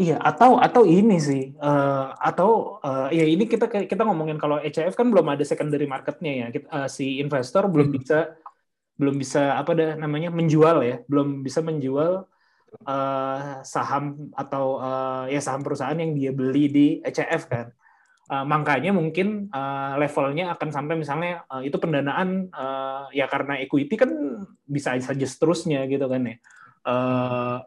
Iya, 0.00 0.16
atau 0.22 0.56
atau 0.56 0.86
ini 0.86 1.18
sih, 1.20 1.52
eh, 1.52 2.06
atau 2.22 2.78
eh, 2.80 3.20
ya 3.20 3.24
ini 3.26 3.44
kita 3.44 3.66
kita 3.66 4.02
ngomongin 4.06 4.38
kalau 4.38 4.62
ECF 4.62 4.94
kan 4.94 5.10
belum 5.10 5.26
ada 5.26 5.42
secondary 5.42 5.84
marketnya 5.84 6.32
ya, 6.32 6.46
Kita- 6.54 6.70
eh, 6.70 6.88
si 6.88 7.18
investor 7.18 7.66
belum 7.66 7.90
Hmm. 7.90 7.96
bisa 7.98 8.18
belum 8.96 9.16
bisa 9.18 9.56
apa 9.58 9.72
dah 9.74 9.90
namanya 9.98 10.30
menjual 10.30 10.86
ya, 10.86 11.02
belum 11.10 11.42
bisa 11.42 11.60
menjual 11.60 12.24
eh, 12.86 13.52
saham 13.66 14.30
atau 14.38 14.78
eh, 14.78 15.34
ya 15.34 15.40
saham 15.42 15.66
perusahaan 15.66 15.98
yang 15.98 16.14
dia 16.14 16.30
beli 16.30 16.70
di 16.70 16.86
ECF 17.02 17.50
kan. 17.50 17.74
Eh, 18.30 18.46
makanya 18.46 18.94
mungkin 18.94 19.50
eh, 19.50 19.92
levelnya 19.98 20.54
akan 20.54 20.68
sampai 20.70 20.94
misalnya 20.94 21.42
eh, 21.50 21.66
itu 21.66 21.74
pendanaan 21.82 22.46
eh, 22.46 23.04
ya 23.18 23.26
karena 23.26 23.58
equity 23.58 23.98
kan 23.98 24.10
bisa 24.62 24.94
saja 25.02 25.26
seterusnya 25.26 25.82
gitu 25.90 26.06
kan 26.06 26.22
ya. 26.22 26.36
Eh, 26.86 27.58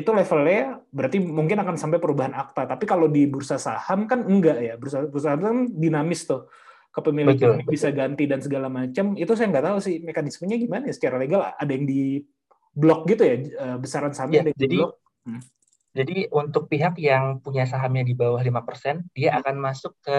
itu 0.00 0.10
levelnya 0.16 0.80
berarti 0.88 1.20
mungkin 1.20 1.60
akan 1.60 1.76
sampai 1.76 2.00
perubahan 2.00 2.32
akta. 2.32 2.64
Tapi 2.64 2.88
kalau 2.88 3.12
di 3.12 3.28
bursa 3.28 3.60
saham 3.60 4.08
kan 4.08 4.24
enggak 4.24 4.64
ya. 4.64 4.74
Bursa, 4.80 5.04
bursa 5.12 5.36
saham 5.36 5.40
kan 5.44 5.58
dinamis 5.68 6.24
tuh. 6.24 6.48
Kepemilikan 6.96 7.60
Betul, 7.60 7.68
bisa 7.68 7.92
ganti 7.92 8.24
dan 8.24 8.40
segala 8.40 8.72
macam. 8.72 9.12
Itu 9.12 9.36
saya 9.36 9.52
nggak 9.52 9.66
tahu 9.68 9.78
sih 9.84 10.00
mekanismenya 10.00 10.56
gimana 10.56 10.88
ya 10.88 10.96
secara 10.96 11.20
legal. 11.20 11.52
Ada 11.52 11.68
yang 11.68 11.84
di 11.84 12.24
blok 12.72 13.04
gitu 13.12 13.20
ya 13.28 13.36
besaran 13.76 14.16
sahamnya 14.16 14.40
Ya, 14.40 14.42
ada 14.48 14.50
yang 14.52 14.56
di 14.56 14.64
jadi 14.64 14.76
blok. 14.80 14.92
Jadi 15.96 16.28
untuk 16.28 16.68
pihak 16.68 17.00
yang 17.00 17.40
punya 17.40 17.64
sahamnya 17.64 18.04
di 18.04 18.12
bawah 18.12 18.36
5%, 18.38 19.08
dia 19.16 19.32
Hmm. 19.32 19.40
akan 19.40 19.54
masuk 19.56 19.96
ke 20.04 20.18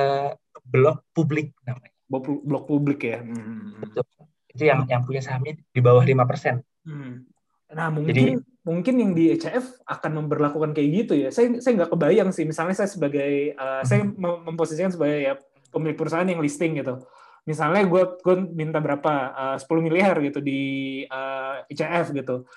blok 0.66 1.06
publik 1.14 1.54
namanya. 1.62 1.94
Blok, 2.10 2.26
blok 2.42 2.66
publik 2.66 3.06
ya. 3.06 3.22
Hmm. 3.22 3.78
Betul. 3.78 4.04
Itu 4.50 4.64
yang 4.66 4.90
yang 4.90 5.06
punya 5.06 5.22
sahamnya 5.22 5.54
di 5.70 5.82
bawah 5.84 6.02
5%. 6.02 6.66
Hmm. 6.82 7.30
Nah 7.70 7.94
mungkin 7.94 8.16
Jadi- 8.16 8.42
mungkin 8.66 8.96
yang 9.00 9.12
di 9.14 9.32
ECF 9.32 9.80
akan 9.86 10.12
memperlakukan 10.26 10.74
kayak 10.74 10.90
gitu 11.06 11.14
ya. 11.14 11.30
Saya 11.30 11.62
saya 11.62 11.78
nggak 11.78 11.92
kebayang 11.94 12.30
sih. 12.34 12.44
Misalnya 12.44 12.74
saya 12.74 12.90
sebagai 12.90 13.54
eh, 13.54 13.82
saya 13.86 14.02
mem- 14.04 14.42
memposisikan 14.44 14.90
sebagai 14.90 15.20
ya 15.22 15.34
pemilik 15.70 15.94
perusahaan 15.94 16.26
yang 16.26 16.42
listing 16.42 16.80
gitu. 16.80 17.06
Misalnya 17.46 17.86
gue 17.86 18.02
gue 18.20 18.36
minta 18.50 18.80
berapa 18.82 19.14
eh, 19.54 19.58
10 19.62 19.84
miliar 19.84 20.16
gitu 20.20 20.40
di 20.42 20.60
eh, 21.06 21.56
ECF 21.70 22.16
gitu. 22.16 22.48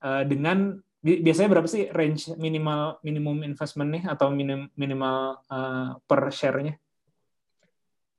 Eh, 0.00 0.22
dengan 0.24 0.80
biasanya 1.00 1.48
berapa 1.48 1.68
sih 1.68 1.88
range 1.88 2.36
minimal 2.36 3.00
minimum 3.00 3.40
investment-nya 3.40 4.12
atau 4.12 4.28
minim, 4.28 4.68
minimal 4.76 5.40
eh, 5.48 5.90
per 6.04 6.20
share-nya? 6.28 6.76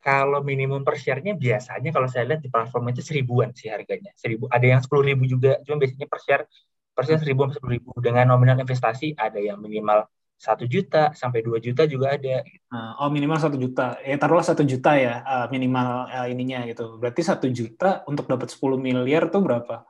Kalau 0.01 0.41
minimum 0.41 0.81
per 0.81 0.97
share-nya 0.97 1.37
biasanya 1.37 1.93
kalau 1.93 2.09
saya 2.09 2.25
lihat 2.25 2.41
di 2.41 2.49
platform 2.49 2.89
itu 2.89 3.05
seribuan 3.05 3.53
sih 3.53 3.69
harganya. 3.69 4.09
Seribu. 4.17 4.49
Ada 4.49 4.65
yang 4.65 4.81
sepuluh 4.81 5.05
ribu 5.13 5.29
juga, 5.29 5.61
cuma 5.61 5.77
biasanya 5.77 6.09
per 6.09 6.19
share 6.25 6.43
per 6.91 7.03
share 7.05 7.21
seribu 7.21 7.45
sampai 7.45 7.55
sepuluh 7.61 7.73
ribu. 7.77 7.91
Dengan 8.01 8.33
nominal 8.33 8.57
investasi 8.57 9.13
ada 9.13 9.37
yang 9.37 9.61
minimal 9.61 10.09
satu 10.41 10.65
juta 10.65 11.13
sampai 11.13 11.45
2 11.45 11.61
juta 11.61 11.85
juga 11.85 12.17
ada. 12.17 12.41
Nah, 12.73 12.97
oh 13.05 13.13
minimal 13.13 13.37
satu 13.37 13.61
juta. 13.61 14.01
Ya 14.01 14.17
taruhlah 14.17 14.41
satu 14.41 14.65
juta 14.65 14.97
ya 14.97 15.21
eh, 15.21 15.47
minimal 15.53 16.09
eh, 16.09 16.27
ininya 16.33 16.65
gitu. 16.65 16.97
Berarti 16.97 17.21
satu 17.21 17.45
juta 17.53 18.01
untuk 18.09 18.25
dapat 18.25 18.49
10 18.49 18.81
miliar 18.81 19.29
tuh 19.29 19.45
berapa? 19.45 19.85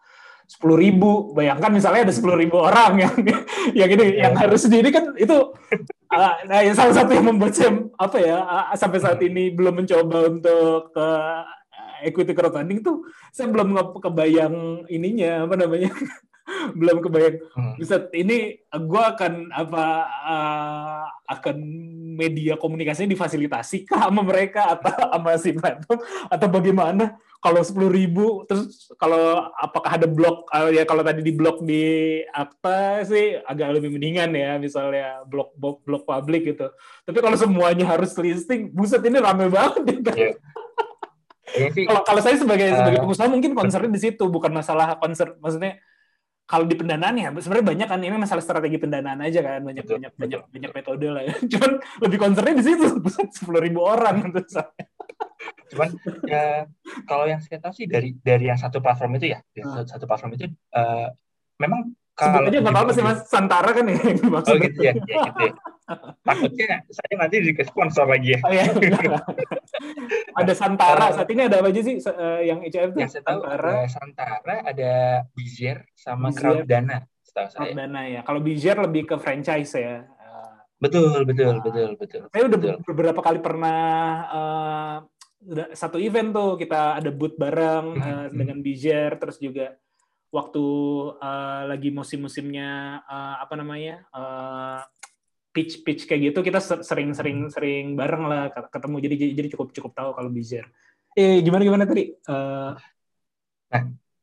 Sepuluh 0.51 0.75
ribu. 0.75 1.31
Bayangkan 1.31 1.71
misalnya 1.71 2.11
ada 2.11 2.13
sepuluh 2.13 2.35
ribu 2.35 2.59
orang 2.59 2.99
yang 2.99 3.13
yang 3.71 3.89
ini 3.89 4.03
Iya. 4.19 4.27
yang 4.27 4.33
harus 4.35 4.67
sendiri 4.67 4.91
kan 4.91 5.15
itu 5.15 5.37
eh, 6.11 6.33
nah 6.43 6.59
yang 6.59 6.75
salah 6.75 6.91
satu 6.91 7.15
yang 7.15 7.31
membuat 7.31 7.55
saya 7.55 7.71
apa 7.95 8.17
ya 8.19 8.37
eh, 8.43 8.75
sampai 8.75 8.99
saat 8.99 9.19
ini 9.23 9.47
belum 9.55 9.79
mencoba 9.79 10.27
untuk 10.27 10.91
ke 10.91 11.07
eh, 11.71 12.11
equity 12.11 12.35
crowdfunding 12.35 12.83
tuh 12.83 13.07
saya 13.31 13.47
belum 13.47 13.71
kebayang 13.95 14.55
ininya 14.91 15.47
apa 15.47 15.55
namanya 15.55 15.87
belum 16.79 16.99
kebayang 16.99 17.37
Hmm. 17.55 17.75
bisa 17.79 18.11
ini 18.11 18.59
gue 18.67 19.03
akan 19.15 19.53
apa 19.53 19.83
uh, 20.25 21.03
akan 21.29 21.55
media 22.17 22.59
komunikasinya 22.59 23.07
difasilitasi 23.07 23.87
kah 23.87 24.09
sama 24.09 24.19
mereka 24.19 24.75
atau 24.75 24.91
sama 25.15 25.31
si 25.39 25.55
platform 25.55 25.99
atau 26.27 26.47
bagaimana 26.49 27.15
kalau 27.41 27.65
sepuluh 27.65 27.89
ribu 27.89 28.45
terus 28.45 28.93
kalau 29.01 29.49
apakah 29.57 29.97
ada 29.97 30.05
blok 30.05 30.45
uh, 30.53 30.69
ya 30.69 30.85
kalau 30.85 31.01
tadi 31.01 31.25
di 31.25 31.33
blok 31.33 31.65
di 31.65 32.21
akta 32.29 33.01
sih 33.01 33.41
agak 33.41 33.81
lebih 33.81 33.97
mendingan 33.97 34.29
ya 34.29 34.61
misalnya 34.61 35.25
blok 35.25 35.57
blok 35.57 35.81
blok 35.81 36.05
publik 36.05 36.53
gitu. 36.53 36.69
Tapi 37.01 37.17
kalau 37.17 37.33
semuanya 37.33 37.89
harus 37.89 38.13
listing 38.21 38.69
buset 38.69 39.01
ini 39.01 39.17
rame 39.17 39.49
banget 39.49 39.81
ya 39.89 39.99
kan? 40.05 40.17
Sih. 41.73 41.83
Kalau 41.83 42.01
kalau 42.05 42.21
saya 42.21 42.37
sebagai 42.37 42.69
Eh, 42.69 42.77
sebagai 42.77 43.01
pengusaha 43.03 43.27
mungkin 43.27 43.51
concernnya 43.57 43.91
di 43.91 44.01
situ 44.05 44.23
bukan 44.29 44.53
masalah 44.53 44.95
concern 45.01 45.35
maksudnya 45.41 45.81
kalau 46.45 46.67
di 46.67 46.75
pendanaan 46.75 47.15
ya 47.15 47.27
sebenarnya 47.31 47.67
banyak 47.73 47.87
kan 47.87 47.99
ini 48.03 48.17
masalah 48.21 48.43
strategi 48.43 48.77
pendanaan 48.77 49.19
aja 49.23 49.39
kan 49.39 49.63
banyak 49.63 49.83
Betul, 49.87 49.95
banyak 49.97 50.11
betul. 50.13 50.21
banyak 50.21 50.41
banyak 50.51 50.71
metode 50.77 51.07
lah 51.09 51.23
ya. 51.25 51.33
Cuman 51.57 51.71
lebih 52.05 52.17
concernnya 52.21 52.55
di 52.59 52.65
situ 52.69 52.85
sepuluh 53.33 53.59
ribu 53.63 53.81
orang 53.81 54.29
gitu 54.29 54.61
cuman 55.71 55.89
ya 56.23 56.67
kalau 57.03 57.25
yang 57.25 57.39
saya 57.39 57.57
tahu 57.57 57.73
sih 57.73 57.87
dari 57.87 58.13
dari 58.19 58.45
yang 58.47 58.59
satu 58.59 58.77
platform 58.77 59.17
itu 59.17 59.33
ya, 59.33 59.39
dari 59.51 59.63
Ah. 59.65 59.87
satu, 59.87 60.05
platform 60.05 60.35
itu 60.35 60.45
eh, 60.51 61.07
memang 61.57 61.81
sebut 62.11 62.37
kalau 62.37 62.45
aja 62.45 62.57
nggak 62.59 62.73
apa-apa 62.75 62.91
sih 62.91 63.01
mas 63.01 63.19
Santara 63.25 63.71
kan 63.71 63.85
ya 63.87 63.97
yang 63.97 64.19
Oh 64.29 64.55
gitu 64.55 64.79
ya, 64.79 64.93
ya 64.93 65.17
gitu 65.25 65.41
ya. 65.47 65.53
Takutnya 66.21 66.67
saya 66.87 67.13
nanti 67.17 67.35
di 67.39 67.51
sponsor 67.61 68.05
lagi 68.05 68.35
ya. 68.35 68.39
Oh, 68.43 68.51
iya. 68.51 68.63
ada 70.39 70.53
Santara 70.53 71.05
saat 71.11 71.29
ini 71.29 71.47
ada 71.47 71.59
apa 71.59 71.67
aja 71.67 71.81
sih 71.81 71.95
eh, 71.97 72.39
yang 72.45 72.59
ICF 72.61 72.89
tuh 72.93 72.99
Yang 72.99 73.11
saya 73.11 73.23
tahu 73.25 73.39
Santara 73.41 73.71
ada 73.71 73.87
Santara, 73.89 74.55
ada 74.63 74.91
Bizer, 75.33 75.77
sama 75.93 76.29
Bizer. 76.29 76.39
Crowdana, 76.39 76.97
setahu 77.23 77.47
saya. 77.49 77.73
Dana 77.73 78.01
ya 78.05 78.21
kalau 78.21 78.39
Bijar 78.39 78.77
lebih 78.77 79.03
ke 79.07 79.15
franchise 79.17 79.73
ya 79.73 80.03
Eh, 80.03 80.51
Betul, 80.81 81.23
betul, 81.23 81.53
Ah. 81.53 81.61
betul, 81.61 81.89
betul. 81.95 82.21
Saya 82.27 82.43
udah 82.43 82.57
betul. 82.57 82.75
beberapa 82.83 83.21
kali 83.21 83.39
pernah 83.39 83.79
eh, 84.27 84.95
udah 85.05 85.20
satu 85.73 85.97
event 85.97 86.29
tuh 86.29 86.53
kita 86.55 87.01
ada 87.01 87.09
booth 87.09 87.35
bareng 87.35 87.97
mhm. 87.97 88.37
dengan 88.37 88.57
Bijer 88.61 89.17
terus 89.17 89.41
juga 89.41 89.73
waktu 90.31 90.65
eh, 91.19 91.61
lagi 91.67 91.89
musim-musimnya 91.91 93.01
eh, 93.03 93.35
apa 93.41 93.53
namanya 93.57 94.05
eh, 94.13 94.79
pitch 95.51 95.83
pitch 95.83 96.07
kayak 96.07 96.31
gitu 96.31 96.39
kita 96.45 96.63
ser- 96.63 96.85
sering-sering 96.85 97.51
sering 97.51 97.99
bareng 97.99 98.23
lah 98.23 98.47
ketemu 98.71 98.95
jadi 99.03 99.15
jadi 99.35 99.49
cukup 99.57 99.75
cukup 99.75 99.91
tahu 99.91 100.09
kalau 100.15 100.29
Bijer. 100.31 100.65
Eh 101.11 101.43
gimana 101.43 101.67
gimana 101.67 101.83
tadi? 101.83 102.07
Eh, 102.07 102.71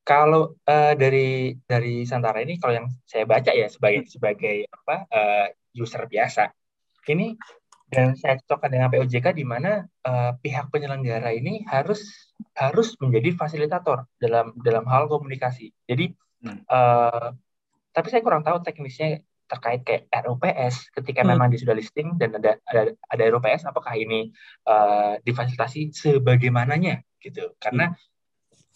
Kalau 0.08 0.56
eh, 0.64 0.96
dari 0.96 1.52
dari 1.68 2.08
Santara 2.08 2.40
ini, 2.40 2.56
kalau 2.56 2.80
yang 2.80 2.88
saya 3.04 3.28
baca 3.28 3.52
ya 3.52 3.68
sebagai 3.68 4.08
sebagai 4.08 4.64
apa 4.72 5.04
eh, 5.04 5.46
user 5.76 6.08
biasa, 6.08 6.48
ini 7.12 7.36
dan 7.88 8.12
saya 8.20 8.36
cocokkan 8.44 8.68
dengan 8.68 8.88
POJK 8.92 9.32
di 9.32 9.44
mana 9.48 9.88
eh, 10.04 10.32
pihak 10.44 10.68
penyelenggara 10.68 11.32
ini 11.32 11.64
harus 11.64 12.04
harus 12.54 12.94
menjadi 13.00 13.34
fasilitator 13.34 14.04
dalam 14.20 14.52
dalam 14.60 14.84
hal 14.86 15.08
komunikasi. 15.08 15.72
Jadi, 15.88 16.12
Hmm. 16.38 16.62
eh, 16.62 17.28
tapi 17.90 18.06
saya 18.14 18.22
kurang 18.22 18.46
tahu 18.46 18.62
teknisnya 18.62 19.24
terkait 19.48 19.80
kayak 19.82 20.06
RUPS 20.12 20.92
ketika 20.92 21.24
Hmm. 21.24 21.34
memang 21.34 21.48
dia 21.48 21.58
sudah 21.64 21.74
listing 21.74 22.14
dan 22.20 22.36
ada 22.36 22.60
ada 22.68 22.92
ada 23.08 23.24
RUPS, 23.32 23.64
apakah 23.64 23.96
ini 23.96 24.28
eh, 24.68 25.14
difasilitasi 25.24 25.90
sebagaimananya 25.96 27.00
gitu? 27.24 27.56
Karena 27.58 27.90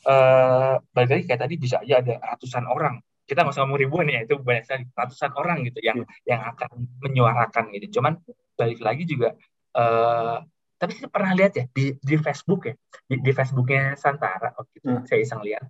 eh 0.03 0.75
balik 0.91 1.11
lagi 1.15 1.25
kayak 1.31 1.43
tadi 1.47 1.55
bisa 1.63 1.79
aja 1.79 2.03
ada 2.03 2.19
ratusan 2.19 2.67
orang 2.67 2.99
kita 3.23 3.39
nggak 3.41 3.55
usah 3.55 3.63
ngomong 3.63 3.81
ribuan 3.81 4.07
ya 4.07 4.21
itu 4.23 4.35
banyak 4.37 4.65
sekali 4.65 4.85
ratusan 4.93 5.31
orang 5.33 5.59
gitu 5.63 5.79
yang 5.81 5.99
yang 6.23 6.43
akan 6.45 6.71
menyuarakan 6.99 7.71
gitu 7.73 7.99
cuman 7.99 8.19
balik 8.55 8.81
lagi 8.81 9.05
juga 9.05 9.35
eh 9.73 10.37
tapi 10.77 10.93
saya 10.99 11.07
pernah 11.09 11.33
lihat 11.33 11.53
ya 11.55 11.65
di 11.71 11.95
di 11.97 12.17
Facebook 12.17 12.67
ya 12.67 12.75
di, 13.07 13.15
di 13.19 13.31
Facebooknya 13.31 13.95
Santara 13.95 14.51
waktu 14.53 14.75
itu 14.77 14.87
Hmm. 14.91 15.07
saya 15.07 15.23
iseng 15.23 15.41
lihat 15.41 15.63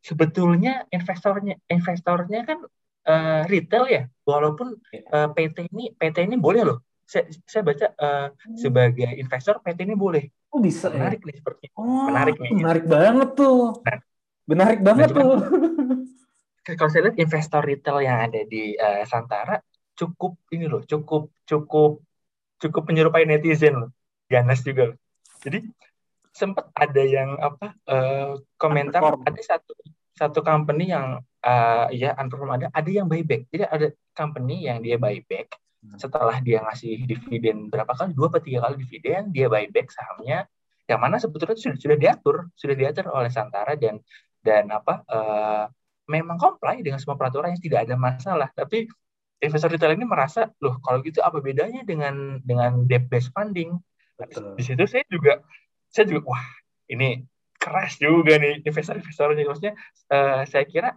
sebetulnya 0.00 0.86
investornya 0.88 1.54
investornya 1.66 2.40
kan 2.42 2.58
eh, 3.04 3.42
retail 3.46 3.84
ya 3.86 4.02
walaupun 4.22 4.74
eh, 4.90 5.28
PT 5.30 5.70
ini 5.70 5.94
PT 5.94 6.26
ini 6.26 6.36
boleh 6.36 6.62
loh 6.64 6.78
saya, 7.02 7.24
saya 7.46 7.62
baca 7.62 7.86
eh, 7.88 8.28
sebagai 8.54 9.08
investor 9.14 9.58
PT 9.58 9.78
ini 9.82 9.94
boleh 9.94 10.26
oh 10.50 10.58
bisa 10.58 10.90
ya? 10.90 10.98
menarik 10.98 11.22
nih 11.22 11.34
sepertinya 11.38 11.72
Oh, 11.78 12.10
Menarik 12.10 12.36
nih. 12.36 12.50
menarik 12.52 12.84
banget 12.84 13.28
tuh. 13.32 13.78
Nah. 13.80 13.98
Menarik 14.44 14.80
banget 14.82 15.08
cuman- 15.08 15.22
tuh. 15.22 15.38
kalau 16.76 16.90
saya 16.90 17.08
lihat 17.08 17.18
investor 17.22 17.62
retail 17.64 17.98
yang 18.04 18.18
ada 18.28 18.40
di 18.44 18.76
eh, 18.76 19.04
Santara 19.08 19.56
cukup 19.96 20.36
ini 20.52 20.68
loh, 20.68 20.82
cukup 20.84 21.32
cukup 21.48 22.02
cukup 22.58 22.82
menyerupai 22.90 23.24
netizen 23.24 23.86
loh, 23.86 23.90
ganas 24.28 24.60
juga 24.66 24.94
loh. 24.94 24.98
Jadi 25.42 25.64
sempat 26.34 26.70
ada 26.74 27.02
yang 27.02 27.34
apa 27.38 27.74
uh, 27.90 28.38
komentar 28.54 29.02
ada 29.02 29.40
satu 29.42 29.74
satu 30.14 30.38
company 30.42 30.94
yang 30.94 31.18
uh, 31.42 31.86
ya 31.90 32.14
underperform 32.14 32.62
ada 32.62 32.66
ada 32.70 32.90
yang 32.90 33.10
buyback 33.10 33.50
jadi 33.50 33.66
ada 33.66 33.90
company 34.14 34.70
yang 34.70 34.78
dia 34.78 34.98
buyback 35.02 35.50
setelah 35.98 36.42
dia 36.42 36.58
ngasih 36.62 37.06
dividen 37.06 37.70
berapa 37.70 37.88
kali? 37.94 38.10
Dua 38.12 38.26
atau 38.28 38.42
tiga 38.42 38.66
kali 38.66 38.82
dividen 38.82 39.30
dia 39.30 39.46
buyback 39.46 39.94
sahamnya. 39.94 40.44
Yang 40.88 41.00
mana 41.00 41.16
sebetulnya 41.20 41.56
sudah 41.56 41.78
sudah 41.78 41.96
diatur 42.00 42.36
sudah 42.56 42.74
diatur 42.74 43.04
oleh 43.12 43.30
Santara 43.30 43.76
dan 43.78 44.02
dan 44.42 44.72
apa 44.72 45.04
uh, 45.06 45.64
memang 46.08 46.40
comply 46.40 46.80
dengan 46.80 46.98
semua 46.98 47.20
peraturan 47.20 47.54
yang 47.54 47.62
tidak 47.62 47.84
ada 47.86 47.94
masalah. 47.94 48.48
Tapi 48.56 48.88
investor 49.38 49.70
retail 49.70 49.94
ini 49.94 50.08
merasa 50.08 50.50
loh 50.58 50.82
kalau 50.82 50.98
gitu 51.04 51.22
apa 51.22 51.38
bedanya 51.38 51.86
dengan 51.86 52.42
dengan 52.42 52.88
debt 52.88 53.06
based 53.06 53.30
funding? 53.30 53.78
Betul. 54.18 54.58
di 54.58 54.66
situ 54.66 54.82
saya 54.90 55.06
juga 55.06 55.46
saya 55.94 56.10
juga 56.10 56.34
wah 56.34 56.44
ini 56.90 57.22
keras 57.54 58.02
juga 58.02 58.34
nih 58.34 58.66
investor-investornya 58.66 59.46
maksudnya 59.46 59.78
uh, 60.10 60.42
saya 60.42 60.66
kira 60.66 60.90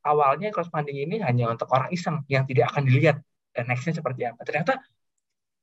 awalnya 0.00 0.48
crowdfunding 0.48 1.04
ini 1.04 1.20
hanya 1.20 1.52
untuk 1.52 1.68
orang 1.76 1.92
iseng 1.92 2.24
yang 2.32 2.48
tidak 2.48 2.72
akan 2.72 2.88
dilihat 2.88 3.20
uh, 3.60 3.64
nextnya 3.68 4.00
seperti 4.00 4.32
apa. 4.32 4.40
Ternyata 4.48 4.80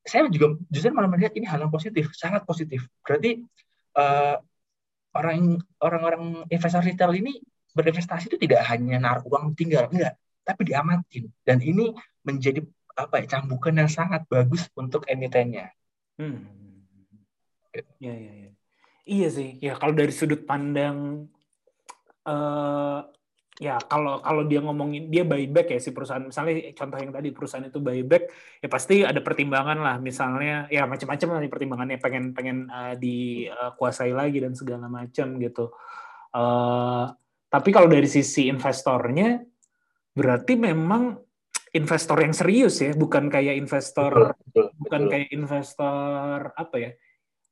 saya 0.06 0.30
juga 0.30 0.62
justru 0.70 0.94
malah 0.94 1.10
melihat 1.10 1.34
ini 1.34 1.50
hal 1.50 1.58
yang 1.58 1.74
positif 1.74 2.14
sangat 2.14 2.46
positif. 2.46 2.86
Berarti 3.02 3.42
uh, 3.98 4.38
orang 5.18 5.58
orang-orang 5.82 6.46
investor 6.54 6.86
retail 6.86 7.18
ini 7.18 7.42
berinvestasi 7.80 8.36
itu 8.36 8.38
tidak 8.44 8.68
hanya 8.68 9.00
naruh 9.00 9.24
uang 9.24 9.56
tinggal 9.56 9.88
enggak 9.88 10.20
tapi 10.44 10.68
diamatin 10.68 11.32
dan 11.48 11.64
ini 11.64 11.96
menjadi 12.28 12.60
apa 13.00 13.24
ya 13.24 13.40
cambukan 13.40 13.80
yang 13.80 13.88
sangat 13.88 14.28
bagus 14.28 14.68
untuk 14.76 15.08
emitennya 15.08 15.72
Hmm. 16.20 16.44
Ya, 18.04 18.12
ya, 18.12 18.32
ya. 18.44 18.52
Iya 19.08 19.28
sih. 19.32 19.50
Ya 19.64 19.74
kalau 19.80 19.96
dari 19.96 20.12
sudut 20.12 20.44
pandang 20.44 21.32
eh 22.28 23.00
ya 23.60 23.76
kalau 23.88 24.24
kalau 24.24 24.44
dia 24.48 24.64
ngomongin 24.64 25.12
dia 25.12 25.24
buyback 25.28 25.76
ya 25.76 25.80
si 25.84 25.92
perusahaan 25.92 26.24
misalnya 26.24 26.72
contoh 26.76 26.96
yang 26.96 27.12
tadi 27.12 27.36
perusahaan 27.36 27.68
itu 27.68 27.80
buyback 27.84 28.32
ya 28.64 28.68
pasti 28.72 29.04
ada 29.04 29.20
pertimbangan 29.20 29.80
lah 29.84 29.96
misalnya 30.00 30.68
ya 30.72 30.88
macam-macam 30.88 31.28
lah 31.28 31.40
pertimbangannya 31.52 31.98
pengen 32.00 32.32
pengen 32.32 32.58
uh, 32.72 32.96
dikuasai 33.00 34.12
lagi 34.12 34.44
dan 34.44 34.54
segala 34.60 34.92
macam 34.92 35.40
gitu. 35.40 35.72
Uh, 36.36 37.10
tapi 37.50 37.70
kalau 37.74 37.90
dari 37.90 38.06
sisi 38.06 38.46
investornya 38.46 39.42
berarti 40.14 40.54
memang 40.54 41.18
investor 41.70 42.18
yang 42.22 42.34
serius 42.34 42.82
ya, 42.82 42.94
bukan 42.98 43.30
kayak 43.30 43.58
investor 43.58 44.10
betul, 44.10 44.34
betul, 44.50 44.66
bukan 44.82 45.02
betul. 45.06 45.12
kayak 45.14 45.28
investor 45.34 46.36
apa 46.58 46.76
ya? 46.78 46.92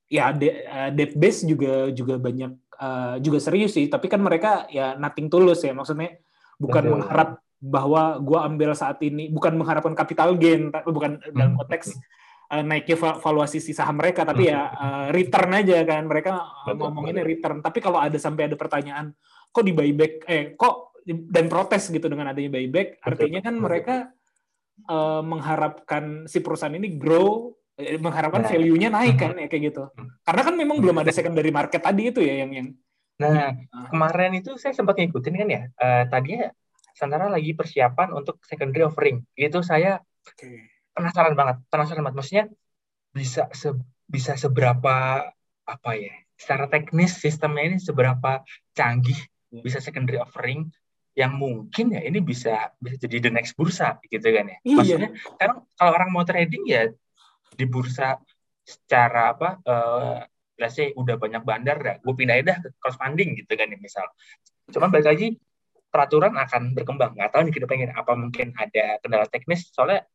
Ya 0.08 0.26
de, 0.32 0.64
uh, 0.66 0.90
debt 0.96 1.14
base 1.20 1.44
juga 1.44 1.92
juga 1.92 2.16
banyak 2.16 2.54
uh, 2.80 3.16
juga 3.20 3.38
serius 3.44 3.76
sih, 3.76 3.92
tapi 3.92 4.08
kan 4.08 4.24
mereka 4.24 4.66
ya 4.72 4.96
nothing 4.96 5.28
tulus 5.28 5.62
ya, 5.62 5.76
maksudnya 5.76 6.18
bukan 6.58 6.84
Betul. 6.88 6.94
mengharap 6.98 7.30
bahwa 7.58 8.22
gua 8.22 8.46
ambil 8.48 8.72
saat 8.78 9.02
ini 9.04 9.28
bukan 9.34 9.58
mengharapkan 9.58 9.94
capital 9.98 10.38
gain, 10.38 10.70
tapi 10.72 10.90
bukan 10.94 11.20
dalam 11.34 11.54
Hmm. 11.54 11.60
konteks 11.60 11.98
uh, 12.54 12.64
naiknya 12.64 12.98
va- 12.98 13.20
valuasi 13.20 13.60
si 13.60 13.76
saham 13.76 14.00
mereka, 14.00 14.24
tapi 14.24 14.48
ya 14.48 14.72
uh, 14.72 15.06
return 15.12 15.52
aja 15.54 15.84
kan 15.84 16.08
mereka 16.08 16.42
Betul, 16.66 16.88
ngomonginnya 16.88 17.22
betul. 17.26 17.34
return. 17.38 17.58
Tapi 17.60 17.80
kalau 17.84 18.00
ada 18.00 18.18
sampai 18.18 18.48
ada 18.50 18.56
pertanyaan, 18.56 19.12
kok 19.58 19.66
di 19.66 19.74
buyback, 19.74 20.14
eh 20.30 20.54
kok 20.54 20.94
dan 21.08 21.50
protes 21.50 21.90
gitu 21.90 22.06
dengan 22.06 22.30
adanya 22.30 22.54
buyback, 22.54 23.02
artinya 23.02 23.42
kan 23.42 23.56
mereka 23.58 23.96
uh, 24.86 25.26
mengharapkan 25.26 26.30
si 26.30 26.46
perusahaan 26.46 26.78
ini 26.78 27.02
grow, 27.02 27.58
eh, 27.80 27.98
mengharapkan 27.98 28.46
Nah. 28.46 28.52
value-nya 28.54 28.94
naik 28.94 29.18
kan 29.18 29.34
ya 29.34 29.50
kayak 29.50 29.64
gitu. 29.74 29.84
Karena 30.22 30.42
kan 30.46 30.54
memang 30.54 30.78
belum 30.78 31.02
ada 31.02 31.10
secondary 31.10 31.50
market 31.50 31.82
tadi 31.82 32.14
itu 32.14 32.22
ya 32.22 32.46
yang 32.46 32.54
yang 32.54 32.70
Nah, 33.18 33.50
Ah. 33.74 33.90
kemarin 33.90 34.38
itu 34.38 34.62
saya 34.62 34.78
sempat 34.78 34.94
ngikutin 35.02 35.34
kan 35.42 35.50
ya. 35.50 35.62
Eh, 35.74 36.04
tadinya 36.06 36.54
Santara 36.98 37.30
lagi 37.30 37.54
persiapan 37.54 38.10
untuk 38.10 38.42
secondary 38.42 38.82
offering. 38.82 39.22
Itu 39.38 39.62
saya 39.62 40.02
penasaran 40.98 41.38
banget, 41.38 41.62
penasaran 41.70 42.02
banget. 42.02 42.18
Maksudnya 42.18 42.46
bisa 43.14 43.46
se 43.54 43.70
bisa 44.10 44.34
seberapa 44.34 45.30
apa 45.62 45.92
ya? 45.94 46.14
Secara 46.38 46.66
teknis 46.66 47.22
sistemnya 47.22 47.70
ini 47.70 47.78
seberapa 47.78 48.42
canggih. 48.74 49.18
Bisa 49.50 49.80
secondary 49.80 50.20
offering 50.20 50.68
yang 51.18 51.34
mungkin 51.34 51.98
ya 51.98 52.06
ini 52.06 52.22
bisa 52.22 52.70
bisa 52.78 53.02
jadi 53.02 53.28
the 53.28 53.32
next 53.34 53.58
bursa 53.58 53.98
gitu 54.06 54.30
kan 54.30 54.54
ya. 54.54 54.58
Iya. 54.62 54.78
Maksudnya 54.78 55.10
kan 55.42 55.50
kalau 55.74 55.92
orang 55.98 56.10
mau 56.14 56.22
trading 56.22 56.64
ya 56.70 56.94
di 57.58 57.66
bursa 57.66 58.22
secara 58.62 59.34
apa 59.34 59.50
eh 59.66 60.20
let's 60.62 60.78
say 60.78 60.94
udah 60.94 61.18
banyak 61.18 61.42
bandar 61.46 61.78
dah, 61.82 61.96
gue 62.02 62.14
pindahin 62.18 62.46
dah 62.46 62.58
ke 62.62 62.70
crowdfunding 62.82 63.38
gitu 63.38 63.54
kan 63.58 63.70
ya 63.70 63.78
misal. 63.82 64.06
Cuman 64.70 64.90
balik 64.90 65.10
lagi 65.10 65.28
peraturan 65.90 66.38
akan 66.38 66.78
berkembang. 66.78 67.18
Nggak 67.18 67.30
tahu 67.34 67.42
nih 67.50 67.54
ke 67.54 67.62
depannya 67.66 67.88
apa 67.98 68.14
mungkin 68.14 68.54
ada 68.54 69.02
kendala 69.02 69.26
teknis. 69.26 69.74
Soalnya 69.74 70.06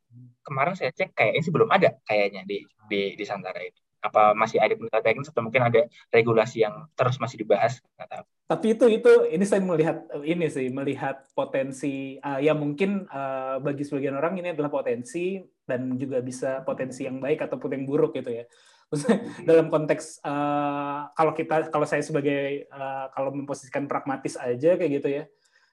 kemarin 0.46 0.78
saya 0.78 0.94
cek 0.94 1.18
kayaknya 1.18 1.40
sih 1.42 1.52
belum 1.54 1.70
ada 1.70 1.98
kayaknya 2.06 2.46
di 2.46 2.62
di 2.86 3.18
di 3.18 3.24
Santara 3.26 3.58
ini. 3.58 3.81
Apa 4.02 4.34
masih 4.34 4.58
ada 4.58 4.74
kendala 4.74 5.00
teknis 5.00 5.30
atau 5.30 5.46
mungkin 5.46 5.62
ada 5.62 5.86
regulasi 6.10 6.66
yang 6.66 6.90
terus 6.98 7.16
masih 7.22 7.40
dibahas? 7.40 7.78
Tahu. 7.96 8.26
tapi 8.52 8.76
itu 8.76 8.84
itu 8.84 9.12
ini 9.32 9.48
saya 9.48 9.64
melihat 9.64 10.04
ini 10.20 10.44
sih 10.52 10.68
melihat 10.68 11.24
potensi 11.32 12.20
uh, 12.20 12.36
ya 12.36 12.52
mungkin 12.52 13.08
uh, 13.08 13.56
bagi 13.64 13.80
sebagian 13.80 14.12
orang 14.12 14.36
ini 14.36 14.52
adalah 14.52 14.68
potensi 14.68 15.40
dan 15.64 15.96
juga 15.96 16.20
bisa 16.20 16.60
potensi 16.60 17.08
yang 17.08 17.16
baik 17.16 17.48
ataupun 17.48 17.72
yang 17.72 17.88
buruk 17.88 18.12
gitu 18.12 18.28
ya 18.28 18.44
Maksudnya, 18.92 19.24
dalam 19.48 19.72
konteks 19.72 20.20
uh, 20.20 21.08
kalau 21.16 21.32
kita 21.32 21.72
kalau 21.72 21.88
saya 21.88 22.04
sebagai 22.04 22.68
uh, 22.68 23.08
kalau 23.16 23.32
memposisikan 23.32 23.88
pragmatis 23.88 24.36
aja 24.36 24.76
kayak 24.76 25.00
gitu 25.00 25.08
ya 25.08 25.24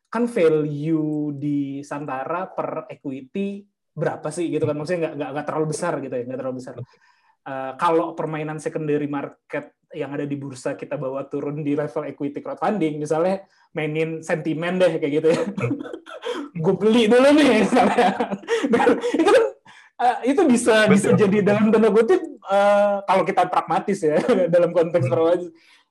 kan 0.08 0.24
value 0.24 1.36
di 1.36 1.84
Santara 1.84 2.48
per 2.48 2.88
equity 2.88 3.68
berapa 3.92 4.32
sih 4.32 4.48
gitu 4.48 4.64
kan 4.64 4.80
maksudnya 4.80 5.12
nggak 5.12 5.30
nggak 5.36 5.46
terlalu 5.52 5.68
besar 5.76 6.00
gitu 6.00 6.16
ya 6.16 6.24
nggak 6.24 6.40
terlalu 6.40 6.58
besar 6.64 6.74
Uh, 7.50 7.74
kalau 7.82 8.14
permainan 8.14 8.62
secondary 8.62 9.10
market 9.10 9.74
yang 9.90 10.14
ada 10.14 10.22
di 10.22 10.38
bursa 10.38 10.78
kita 10.78 11.02
bawa 11.02 11.26
turun 11.26 11.66
di 11.66 11.74
level 11.74 12.06
equity 12.06 12.46
crowdfunding 12.46 13.02
misalnya 13.02 13.42
mainin 13.74 14.22
sentimen 14.22 14.78
deh 14.78 15.02
kayak 15.02 15.14
gitu 15.18 15.28
ya 15.34 15.42
gue 16.64 16.76
beli 16.78 17.10
dulu 17.10 17.26
nih 17.34 17.50
misalnya 17.66 18.08
itu 19.18 19.30
kan 19.34 19.46
uh, 19.98 20.18
itu 20.22 20.42
bisa 20.46 20.86
Betul. 20.86 20.94
bisa 20.94 21.10
jadi 21.18 21.38
dalam 21.42 21.74
tanda 21.74 21.90
kutip 21.90 22.22
uh, 22.46 23.02
kalau 23.10 23.26
kita 23.26 23.50
pragmatis 23.50 24.00
ya 24.06 24.22
dalam 24.54 24.70
konteks 24.70 25.10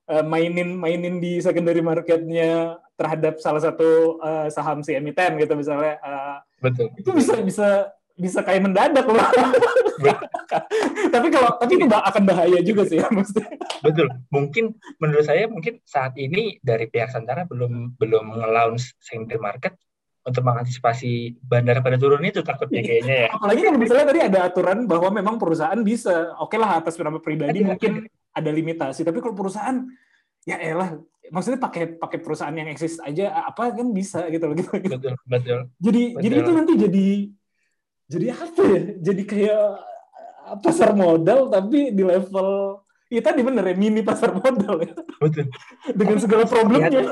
Hmm. 0.09 0.25
uh, 0.25 0.25
mainin 0.25 0.73
mainin 0.73 1.21
di 1.21 1.43
secondary 1.45 1.85
marketnya 1.85 2.81
terhadap 2.97 3.37
salah 3.45 3.61
satu 3.61 4.17
uh, 4.25 4.49
saham 4.49 4.81
si 4.81 4.97
emiten 4.97 5.37
gitu 5.37 5.53
misalnya 5.53 6.01
uh, 6.01 6.41
Betul. 6.65 6.89
itu 6.97 7.11
bisa 7.13 7.35
bisa 7.45 7.69
bisa 8.19 8.43
kayak 8.43 8.67
mendadak 8.67 9.07
loh. 9.07 9.17
tapi 11.15 11.27
kalau 11.31 11.51
tapi 11.59 11.73
itu 11.79 11.87
akan 11.87 12.23
bahaya 12.27 12.59
juga 12.61 12.83
sih 12.85 12.99
ya 12.99 13.09
maksudnya. 13.09 13.55
Betul. 13.81 14.11
Mungkin 14.35 14.75
menurut 14.99 15.25
saya 15.25 15.47
mungkin 15.47 15.79
saat 15.87 16.19
ini 16.19 16.59
dari 16.61 16.91
pihak 16.91 17.15
Santara 17.15 17.47
belum 17.47 17.95
belum 17.97 18.25
nge-launch 18.43 18.99
secondary 18.99 19.39
market 19.39 19.73
untuk 20.27 20.45
mengantisipasi 20.45 21.41
bandar 21.41 21.81
pada 21.81 21.97
turun 21.97 22.21
itu 22.27 22.45
takutnya 22.45 22.85
kayaknya 22.85 23.17
ya. 23.25 23.29
Apalagi 23.33 23.61
kalau 23.65 23.79
misalnya 23.81 24.07
tadi 24.13 24.21
ada 24.21 24.39
aturan 24.45 24.79
bahwa 24.85 25.09
memang 25.09 25.41
perusahaan 25.41 25.81
bisa, 25.81 26.37
oke 26.37 26.59
lah 26.61 26.85
atas 26.85 27.01
nama 27.01 27.17
pribadi 27.17 27.65
mungkin 27.65 28.05
ada 28.37 28.51
limitasi, 28.53 29.09
tapi 29.09 29.25
kalau 29.25 29.33
perusahaan 29.33 29.89
ya 30.45 30.61
elah 30.61 31.01
maksudnya 31.29 31.61
pakai 31.61 32.01
pakai 32.01 32.19
perusahaan 32.25 32.57
yang 32.57 32.69
eksis 32.73 33.01
aja 33.05 33.45
apa 33.45 33.73
kan 33.73 33.89
bisa 33.93 34.29
gitu 34.33 34.49
loh 34.49 34.57
gitu. 34.57 34.73
gitu. 34.81 34.97
Betul, 34.97 35.15
betul. 35.29 35.59
Jadi 35.81 36.03
Betul. 36.13 36.23
jadi 36.25 36.35
itu 36.41 36.51
nanti 36.53 36.73
jadi 36.77 37.07
jadi 38.09 38.27
apa 38.33 38.63
ya? 38.65 38.83
Jadi 39.05 39.23
kayak 39.29 39.65
uh, 40.49 40.57
pasar 40.65 40.97
modal 40.97 41.53
tapi 41.53 41.93
di 41.93 42.03
level 42.03 42.81
ya 43.09 43.21
tadi 43.25 43.41
bener 43.41 43.65
ya 43.65 43.77
mini 43.77 44.01
pasar 44.05 44.33
modal 44.37 44.85
ya 44.85 44.93
Betul. 45.21 45.53
dengan 45.93 46.17
segala 46.17 46.45
problemnya. 46.49 47.05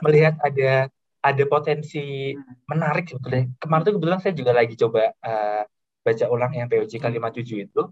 Melihat 0.00 0.40
ada 0.40 0.88
ada 1.20 1.44
potensi 1.44 2.32
menarik 2.64 3.12
sebetulnya. 3.12 3.52
Kemarin 3.60 3.84
tuh 3.84 3.92
kebetulan 4.00 4.20
saya 4.24 4.32
juga 4.32 4.52
lagi 4.56 4.74
coba 4.80 5.12
eh, 5.12 5.62
baca 6.00 6.26
ulang 6.32 6.52
yang 6.56 6.68
POJK 6.72 7.04
57 7.04 7.68
itu 7.68 7.82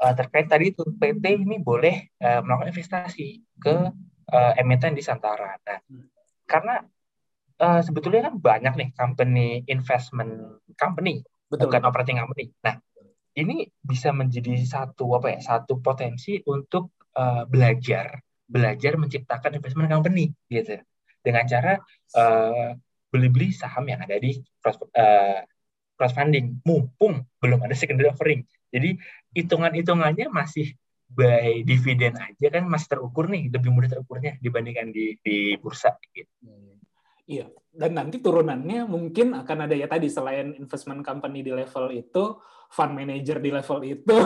eh, 0.00 0.14
terkait 0.16 0.48
tadi 0.48 0.72
itu 0.72 0.80
PT 0.96 1.24
ini 1.36 1.60
boleh 1.60 2.16
eh, 2.16 2.40
melakukan 2.40 2.72
investasi 2.72 3.28
ke 3.60 3.76
eh, 4.32 4.52
emiten 4.56 4.96
di 4.96 5.04
Santara. 5.04 5.52
Nah, 5.60 5.78
karena 6.48 6.80
eh, 7.60 7.80
sebetulnya 7.84 8.32
kan 8.32 8.40
banyak 8.40 8.72
nih 8.72 8.88
company 8.96 9.68
investment 9.68 10.64
company 10.80 11.20
Betul. 11.52 11.68
bukan 11.68 11.82
operating 11.84 12.16
company. 12.16 12.48
Nah, 12.64 12.80
ini 13.36 13.68
bisa 13.84 14.08
menjadi 14.16 14.56
satu 14.64 15.12
apa 15.12 15.36
ya? 15.36 15.40
Satu 15.44 15.84
potensi 15.84 16.40
untuk 16.48 16.96
eh, 17.12 17.44
belajar, 17.44 18.16
belajar 18.48 18.96
menciptakan 18.96 19.60
investment 19.60 19.92
company 19.92 20.32
gitu. 20.48 20.80
Dengan 21.20 21.44
cara 21.44 21.76
eh, 22.16 22.70
beli-beli 23.12 23.52
saham 23.52 23.84
yang 23.84 24.00
ada 24.00 24.16
di 24.16 24.40
cross, 24.64 24.80
eh, 24.96 25.44
crowdfunding 26.00 26.64
mumpung 26.64 27.20
belum 27.36 27.60
ada 27.68 27.76
secondary 27.76 28.08
offering. 28.08 28.48
Jadi 28.72 28.96
hitungan-hitungannya 29.36 30.32
masih 30.32 30.72
by 31.12 31.60
dividen 31.68 32.16
aja 32.16 32.48
kan 32.48 32.64
masih 32.64 32.96
terukur 32.96 33.28
nih, 33.28 33.52
lebih 33.52 33.68
mudah 33.68 33.92
terukurnya 33.92 34.40
dibandingkan 34.40 34.88
di 34.88 35.20
di 35.20 35.60
bursa 35.60 35.92
gitu. 36.16 36.32
Iya, 37.32 37.46
dan 37.72 37.96
nanti 37.96 38.20
turunannya 38.20 38.84
mungkin 38.84 39.32
akan 39.32 39.64
ada 39.64 39.72
ya 39.72 39.88
tadi 39.88 40.12
selain 40.12 40.52
investment 40.60 41.00
company 41.00 41.40
di 41.40 41.48
level 41.48 41.88
itu, 41.88 42.36
fund 42.68 42.92
manager 42.92 43.40
di 43.40 43.48
level 43.48 43.78
itu. 43.80 44.16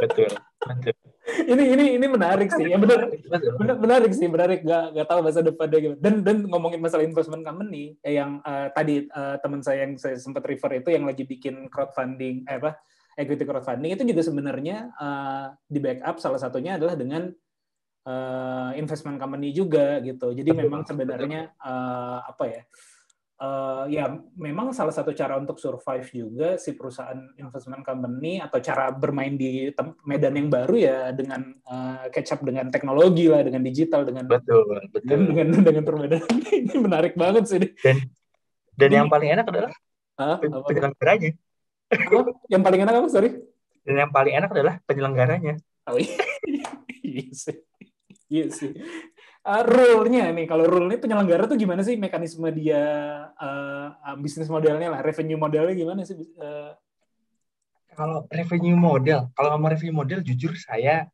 Betul, 0.00 0.32
betul. 0.64 0.96
ini 1.44 1.64
ini 1.76 1.84
ini 2.00 2.06
menarik 2.08 2.48
sih, 2.52 2.72
ya 2.72 2.80
benar. 2.80 3.12
Benar, 3.60 3.76
menarik 3.76 4.12
sih, 4.16 4.28
menarik. 4.28 4.60
Gak, 4.64 4.96
gak 4.96 5.06
tahu 5.08 5.20
masa 5.20 5.40
depannya 5.44 5.78
gimana. 5.80 6.00
Dan 6.00 6.14
dan 6.24 6.36
ngomongin 6.48 6.80
masalah 6.80 7.04
investment 7.04 7.44
company, 7.44 7.96
eh, 8.00 8.16
yang 8.16 8.40
eh, 8.40 8.68
tadi 8.72 9.04
eh, 9.04 9.36
teman 9.44 9.60
saya 9.60 9.84
yang 9.84 10.00
saya 10.00 10.16
sempat 10.16 10.44
refer 10.48 10.80
itu 10.80 10.88
yang 10.88 11.04
lagi 11.04 11.28
bikin 11.28 11.68
crowdfunding, 11.68 12.48
eh, 12.48 12.56
apa 12.60 12.80
equity 13.20 13.44
crowdfunding 13.44 13.92
itu 13.92 14.04
juga 14.08 14.22
sebenarnya 14.24 14.76
eh, 14.96 15.46
di 15.68 15.78
backup 15.84 16.16
salah 16.16 16.40
satunya 16.40 16.80
adalah 16.80 16.96
dengan 16.96 17.28
eh, 18.04 18.70
investment 18.80 19.16
company 19.16 19.50
juga 19.50 20.00
gitu. 20.04 20.32
Jadi 20.32 20.50
memang 20.52 20.84
sebenarnya 20.84 21.52
eh, 21.56 22.18
apa 22.24 22.44
ya? 22.46 22.62
eh, 23.34 23.84
ya 23.90 24.04
memang 24.38 24.70
salah 24.70 24.94
satu 24.94 25.10
cara 25.10 25.34
untuk 25.36 25.58
survive 25.58 26.06
juga 26.14 26.48
si 26.56 26.72
perusahaan 26.78 27.18
investment 27.36 27.82
company 27.82 28.38
atau 28.38 28.62
cara 28.62 28.94
bermain 28.94 29.34
di 29.34 29.68
medan 30.06 30.38
yang 30.38 30.48
baru 30.48 30.76
ya 30.78 30.98
dengan 31.10 31.42
eh, 31.50 32.04
catch 32.14 32.38
up 32.38 32.40
dengan 32.46 32.70
teknologi 32.70 33.26
lah, 33.26 33.42
dengan 33.42 33.62
digital, 33.64 34.06
dengan 34.06 34.28
Betul, 34.30 34.88
betul. 34.92 35.08
dengan 35.10 35.50
dengan, 35.50 35.62
dengan 35.66 35.84
perbedaan 35.84 36.34
ini 36.60 36.74
menarik 36.78 37.14
banget 37.18 37.44
sih. 37.50 37.60
Dan 37.82 37.98
dan 38.74 38.90
yang 38.90 39.08
paling 39.10 39.30
enak 39.30 39.46
adalah 39.46 39.72
Apa? 40.18 40.66
penyelenggaranya. 40.66 41.30
Apa? 41.90 42.30
Yang 42.50 42.62
paling 42.62 42.80
enak 42.86 42.94
apa? 42.94 43.08
Sorry. 43.10 43.30
Dan 43.84 43.94
yang 44.06 44.12
paling 44.14 44.34
enak 44.34 44.50
adalah 44.50 44.74
penyelenggaranya. 44.88 45.54
Oh 45.86 45.98
iya. 46.00 46.16
iya 47.04 47.28
sih. 47.34 47.60
Iya 48.34 48.46
sih. 48.50 48.74
Uh, 49.46 49.62
rule-nya 49.62 50.34
nih, 50.34 50.50
kalau 50.50 50.66
rule-nya 50.66 50.98
penyelenggara 50.98 51.46
tuh 51.46 51.54
gimana 51.54 51.86
sih 51.86 51.94
mekanisme 51.94 52.50
dia 52.50 52.82
uh, 53.38 53.88
uh, 53.94 54.16
bisnis 54.18 54.50
modelnya 54.50 54.90
lah, 54.90 55.00
revenue 55.06 55.38
modelnya 55.38 55.74
gimana 55.78 56.02
sih? 56.02 56.18
Uh, 56.34 56.74
Kalau 57.94 58.26
revenue 58.26 58.74
model, 58.74 59.30
kalau 59.38 59.54
ngomong 59.54 59.70
revenue 59.70 59.94
model, 59.94 60.18
jujur 60.26 60.58
saya 60.58 61.06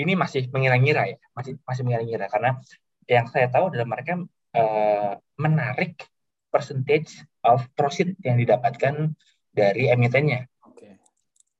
ini 0.00 0.16
masih 0.16 0.48
mengira-ngira 0.48 1.12
ya, 1.12 1.18
masih 1.36 1.60
masih 1.68 1.84
mengira-ngira 1.84 2.24
karena 2.32 2.56
yang 3.04 3.28
saya 3.28 3.52
tahu 3.52 3.68
adalah 3.68 3.84
mereka 3.84 4.16
eh, 4.56 5.12
menarik 5.36 6.08
percentage 6.48 7.20
of 7.44 7.68
profit 7.76 8.16
yang 8.24 8.40
didapatkan 8.40 9.12
dari 9.52 9.92
emitennya. 9.92 10.48
Oke. 10.64 10.96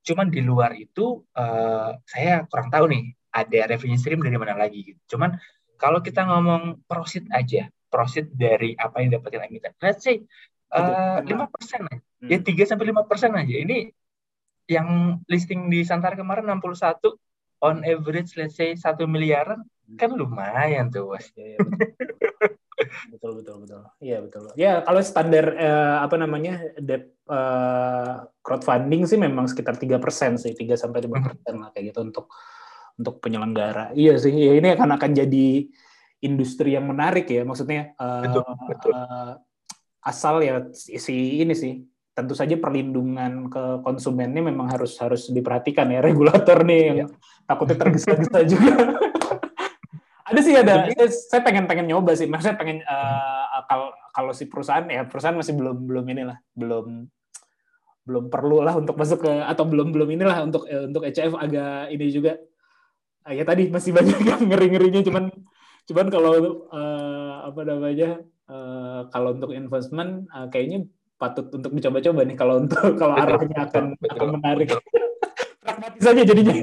Cuman 0.09 0.33
di 0.33 0.41
luar 0.41 0.73
itu 0.73 1.21
eh, 1.37 1.91
saya 2.09 2.49
kurang 2.49 2.73
tahu 2.73 2.89
nih 2.89 3.05
ada 3.33 3.61
revenue 3.67 3.99
stream 3.99 4.21
dari 4.21 4.37
mana 4.37 4.55
lagi. 4.55 4.93
gitu. 4.93 5.17
Cuman 5.17 5.41
kalau 5.81 5.99
kita 6.05 6.23
ngomong 6.29 6.85
profit 6.87 7.27
aja, 7.33 7.67
profit 7.89 8.31
dari 8.31 8.77
apa 8.79 9.03
yang 9.03 9.17
didapatkan 9.17 9.49
emiten, 9.51 9.73
let's 9.83 10.05
say 10.05 10.23
eh, 10.73 11.19
lima 11.27 11.49
persen 11.51 11.89
aja, 11.89 12.01
ya 12.23 12.39
Hmm. 12.39 12.47
3 12.47 12.71
sampai 12.71 12.87
lima 12.87 13.03
persen 13.03 13.35
aja. 13.35 13.51
Ini 13.51 13.91
yang 14.71 15.19
listing 15.27 15.67
di 15.67 15.83
Santara 15.83 16.15
kemarin 16.15 16.47
61 16.47 17.19
on 17.63 17.83
average 17.83 18.39
let's 18.39 18.55
say 18.55 18.75
satu 18.79 19.11
miliaran 19.11 19.63
kan 19.99 20.11
lumayan 20.15 20.89
tuh 20.89 21.11
bos. 21.13 21.27
Iya, 21.35 21.45
iya, 21.45 21.59
betul. 21.61 21.87
betul 23.13 23.31
betul 23.43 23.57
betul. 23.67 23.81
Iya 24.01 24.19
betul. 24.25 24.43
Ya 24.55 24.73
kalau 24.87 25.03
standar 25.03 25.47
eh, 25.59 25.97
apa 26.01 26.17
namanya 26.17 26.63
debt 26.79 27.11
eh, 27.27 28.15
crowdfunding 28.41 29.03
sih 29.05 29.19
memang 29.19 29.51
sekitar 29.51 29.77
tiga 29.77 29.99
persen 29.99 30.39
sih, 30.39 30.55
3 30.55 30.79
sampai 30.79 31.05
lima 31.05 31.21
persen 31.21 31.55
lah 31.59 31.69
kayak 31.75 31.93
gitu 31.93 32.01
untuk 32.07 32.31
untuk 32.97 33.21
penyelenggara. 33.21 33.93
Iya 33.93 34.19
sih, 34.19 34.33
ya, 34.33 34.53
ini 34.57 34.73
akan 34.73 34.97
akan 34.97 35.11
jadi 35.15 35.67
industri 36.21 36.75
yang 36.75 36.87
menarik 36.87 37.27
ya. 37.27 37.43
Maksudnya 37.43 37.93
eh, 37.95 38.23
Betul, 38.25 38.45
betul. 38.67 38.93
eh, 38.93 39.33
asal 40.03 40.43
ya 40.43 40.67
si 40.75 41.39
ini 41.39 41.55
sih 41.55 41.79
tentu 42.13 42.37
saja 42.37 42.59
perlindungan 42.59 43.49
ke 43.49 43.81
konsumennya 43.81 44.45
memang 44.45 44.69
harus 44.69 44.99
harus 45.01 45.31
diperhatikan 45.31 45.89
ya 45.89 46.05
regulator 46.05 46.61
nih 46.61 46.81
yang 46.85 46.99
Iya. 46.99 47.07
takutnya 47.49 47.77
tergesa-gesa 47.81 48.41
juga. 48.53 48.73
ada 50.23 50.41
sih 50.45 50.53
ada 50.53 50.91
saya, 50.93 51.07
saya 51.09 51.41
pengen 51.41 51.65
pengen 51.65 51.89
nyoba 51.89 52.13
sih 52.13 52.29
maksudnya 52.29 52.59
pengen 52.59 52.85
eh, 52.85 53.45
kalau 53.65 53.95
kalau 54.13 54.33
si 54.37 54.45
perusahaan 54.45 54.85
ya 54.85 55.09
perusahaan 55.09 55.39
masih 55.39 55.57
belum 55.57 55.77
belum 55.89 56.05
inilah 56.05 56.37
belum 56.53 57.09
belum 58.03 58.25
perlu 58.29 58.59
lah 58.61 58.75
untuk 58.77 58.99
masuk 58.99 59.23
ke 59.23 59.33
atau 59.47 59.65
belum 59.65 59.95
belum 59.95 60.09
inilah 60.13 60.43
untuk 60.45 60.67
untuk 60.67 61.07
ECF 61.07 61.39
agak 61.39 61.95
ini 61.95 62.07
juga 62.11 62.35
Ah, 63.23 63.33
ya 63.33 63.47
tadi 63.47 63.71
masih 63.71 63.95
banyak 63.95 64.19
yang 64.31 64.43
ngeri 64.51 64.67
ngerinya 64.67 65.03
cuman 65.07 65.25
cuman 65.87 66.07
kalau 66.11 66.33
eh, 66.71 67.35
apa 67.47 67.61
namanya 67.63 68.11
eh, 68.51 69.01
kalau 69.15 69.39
untuk 69.39 69.55
investment 69.55 70.27
eh, 70.31 70.47
kayaknya 70.51 70.91
patut 71.15 71.47
untuk 71.55 71.71
dicoba-coba 71.71 72.27
nih 72.27 72.35
kalau 72.35 72.67
untuk 72.67 72.83
kalau 73.01 73.15
arahnya 73.15 73.71
akan 73.71 73.95
betul, 73.95 74.19
akan 74.19 74.29
menarik 74.43 74.69
pragmatis 75.63 76.03
aja 76.03 76.23
jadinya. 76.27 76.55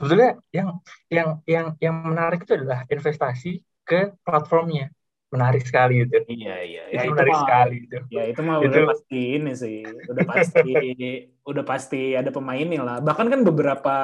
Sebetulnya 0.00 0.30
yang 0.50 0.68
yang 1.12 1.28
yang 1.44 1.66
yang 1.78 1.94
menarik 2.00 2.48
itu 2.48 2.56
adalah 2.56 2.88
investasi 2.88 3.60
ke 3.84 4.16
platformnya. 4.24 4.88
Menarik 5.32 5.64
sekali 5.64 6.04
itu. 6.04 6.12
iya 6.28 6.56
iya 6.60 6.82
itu 6.92 7.08
menarik 7.08 7.36
sekali 7.40 7.76
itu. 7.88 7.98
Ya 8.12 8.22
itu 8.28 8.40
mah 8.44 8.60
Itu- 8.60 8.68
udah 8.68 8.82
pasti 8.92 9.20
ini 9.40 9.52
sih, 9.56 9.80
udah 9.82 10.24
pasti 10.28 10.72
udah 11.50 11.64
pasti 11.64 12.02
ada 12.12 12.28
pemainnya 12.28 12.84
lah. 12.84 12.96
Bahkan 13.00 13.26
kan 13.32 13.40
beberapa 13.40 13.96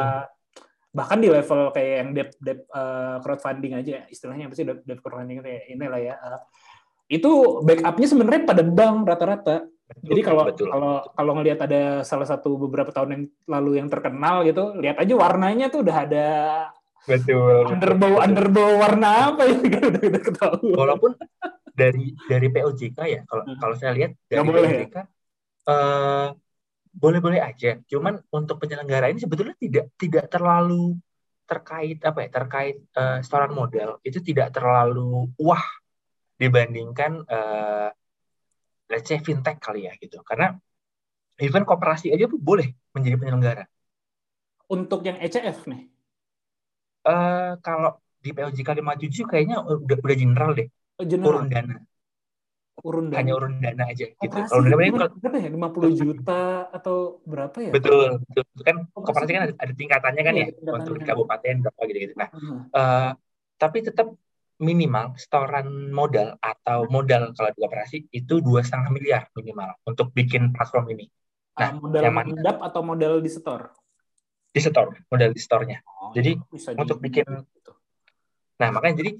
bahkan 0.89 1.21
di 1.21 1.29
level 1.29 1.69
kayak 1.77 1.95
yang 2.01 2.11
debt 2.17 2.31
debt 2.41 2.61
eh, 2.65 3.17
crowdfunding 3.21 3.77
aja 3.77 4.09
istilahnya 4.09 4.49
apa 4.49 4.57
sih 4.57 4.65
debt, 4.65 4.81
debt 4.89 5.05
crowdfunding 5.05 5.45
itu 5.45 5.49
ya 5.53 5.61
inilah 5.69 6.01
ya. 6.01 6.15
eh, 6.17 6.41
itu 7.09 7.61
backupnya 7.65 8.09
sebenarnya 8.09 8.43
pada 8.45 8.63
bank 8.65 8.97
rata-rata. 9.09 9.57
Jadi 10.05 10.21
kalau 10.21 10.45
betul. 10.45 10.69
kalau 10.69 10.95
kalau 11.17 11.33
ngelihat 11.41 11.61
ada 11.65 12.05
salah 12.05 12.29
satu 12.29 12.61
beberapa 12.61 12.93
tahun 12.93 13.09
yang 13.17 13.25
lalu 13.49 13.71
yang 13.81 13.89
terkenal 13.89 14.45
gitu, 14.45 14.77
lihat 14.77 15.01
aja 15.01 15.15
warnanya 15.17 15.73
tuh 15.73 15.81
udah 15.81 15.97
ada 16.05 16.27
betul. 17.09 17.62
underbow 17.72 18.12
betul. 18.14 18.24
underbow 18.28 18.68
warna 18.76 19.10
apa 19.32 19.43
ya 19.48 19.56
udah 19.59 20.02
udah 20.12 20.22
ketahuan. 20.22 20.76
Walaupun 20.76 21.12
dari 21.72 22.12
dari 22.28 22.47
POJK 22.52 22.98
ya, 23.06 23.20
kalau 23.24 23.43
Hmm. 23.47 23.56
kalau 23.56 23.74
saya 23.78 23.93
lihat 23.97 24.12
dari 24.28 24.36
Nggak 24.36 24.47
boleh 24.47 24.60
ya? 24.60 24.68
POJK 24.68 24.97
eh, 25.68 26.28
boleh-boleh 26.98 27.40
aja. 27.40 27.70
Cuman 27.86 28.14
untuk 28.35 28.56
penyelenggara 28.59 29.09
ini 29.09 29.20
sebetulnya 29.22 29.55
tidak 29.56 29.94
tidak 29.97 30.24
terlalu 30.28 30.98
terkait 31.48 31.97
apa 32.05 32.18
ya 32.24 32.28
terkait 32.28 32.76
eh, 32.93 33.18
setoran 33.24 33.56
modal 33.56 33.97
itu 34.05 34.20
tidak 34.20 34.52
terlalu 34.52 35.32
wah 35.40 35.64
dibandingkan 36.36 37.24
eh, 37.24 37.89
let's 38.89 39.09
say 39.09 39.20
fintech 39.20 39.56
kali 39.60 39.86
ya 39.89 39.93
gitu. 39.97 40.20
Karena 40.24 40.52
even 41.39 41.62
koperasi 41.62 42.10
aja 42.10 42.26
pun 42.26 42.40
boleh 42.43 42.68
menjadi 42.93 43.16
penyelenggara. 43.16 43.64
Untuk 44.68 45.01
yang 45.01 45.16
ECF 45.16 45.64
nih, 45.64 45.89
Eh 47.07 47.49
kalau 47.65 47.91
di 48.25 48.29
POJK 48.37 48.69
57 48.79 49.25
kayaknya 49.31 49.57
udah 49.65 49.97
udah 50.05 50.16
general 50.23 50.51
deh, 50.59 50.66
oh, 50.99 51.05
general 51.07 51.29
urun 51.29 51.47
dana, 51.53 51.75
urun 52.85 53.07
dana. 53.12 53.19
hanya 53.19 53.33
urun 53.39 53.55
dana 53.65 53.83
aja 53.93 54.05
gitu. 54.07 54.19
Koperasi 54.20 54.51
Kalau 54.51 54.62
urun 54.62 54.70
dana 54.70 54.83
berapa, 54.83 54.99
kalau 54.99 55.11
berapa 55.23 55.37
ya? 55.45 55.49
50 55.55 55.91
juta 56.01 56.33
atau 56.77 56.97
berapa 57.31 57.59
ya? 57.69 57.75
betul, 57.75 58.09
betul. 58.29 58.45
Itu 58.55 58.62
kan 58.69 58.77
Koperasi 58.95 59.07
koperasi 59.07 59.33
kan 59.37 59.43
ada, 59.47 59.55
ada 59.65 59.73
tingkatannya 59.81 60.23
kan 60.27 60.35
Iya, 60.35 60.43
ya, 60.43 60.47
tingkatannya. 60.57 60.85
untuk 60.85 60.95
di 61.01 61.05
kabupaten 61.09 61.55
berapa 61.65 61.81
gitu-gitu. 61.89 62.15
Nah, 62.23 62.29
Hmm. 62.33 62.59
eh, 62.77 63.11
tapi 63.62 63.79
tetap 63.89 64.07
minimal 64.59 65.07
setoran 65.23 65.66
modal 65.95 66.29
atau 66.43 66.79
modal 66.91 67.23
kalau 67.37 67.51
di 67.55 67.59
koperasi 67.62 67.97
itu 68.11 68.35
dua 68.43 68.61
setengah 68.66 68.91
miliar 68.91 69.23
minimal 69.39 69.70
untuk 69.87 70.11
bikin 70.19 70.51
platform 70.55 70.87
ini 70.99 71.07
Ah, 71.59 71.70
Nah, 71.70 71.70
modal 71.83 72.03
yang 72.07 72.15
mana? 72.19 72.33
atau 72.66 72.83
modal 72.91 73.15
di 73.25 73.31
store? 73.37 73.65
Di 74.49 74.61
store, 74.61 75.05
modal 75.12 75.31
di 75.31 75.41
store-nya. 75.41 75.79
Oh, 75.85 76.11
Jadi, 76.16 76.35
bisa 76.51 76.73
untuk 76.75 76.99
bikin 76.99 77.25
gitu. 77.55 77.73
Nah, 78.59 78.75
makanya 78.75 79.07
jadi 79.07 79.11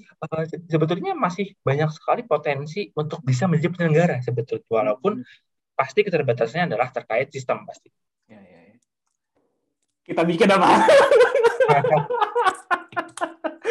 se- 0.51 0.67
sebetulnya 0.67 1.15
masih 1.15 1.55
banyak 1.63 1.87
sekali 1.95 2.27
potensi 2.27 2.91
untuk 2.91 3.23
bisa 3.23 3.47
menjadi 3.47 3.71
penyelenggara 3.71 4.19
sebetulnya 4.19 4.67
walaupun 4.67 5.23
pasti 5.79 6.03
keterbatasannya 6.03 6.75
adalah 6.75 6.91
terkait 6.91 7.31
sistem 7.31 7.63
pasti. 7.63 7.87
Ya, 8.27 8.35
ya, 8.43 8.59
ya. 8.67 8.75
Kita 10.03 10.27
bikin 10.27 10.49
apa? 10.51 10.67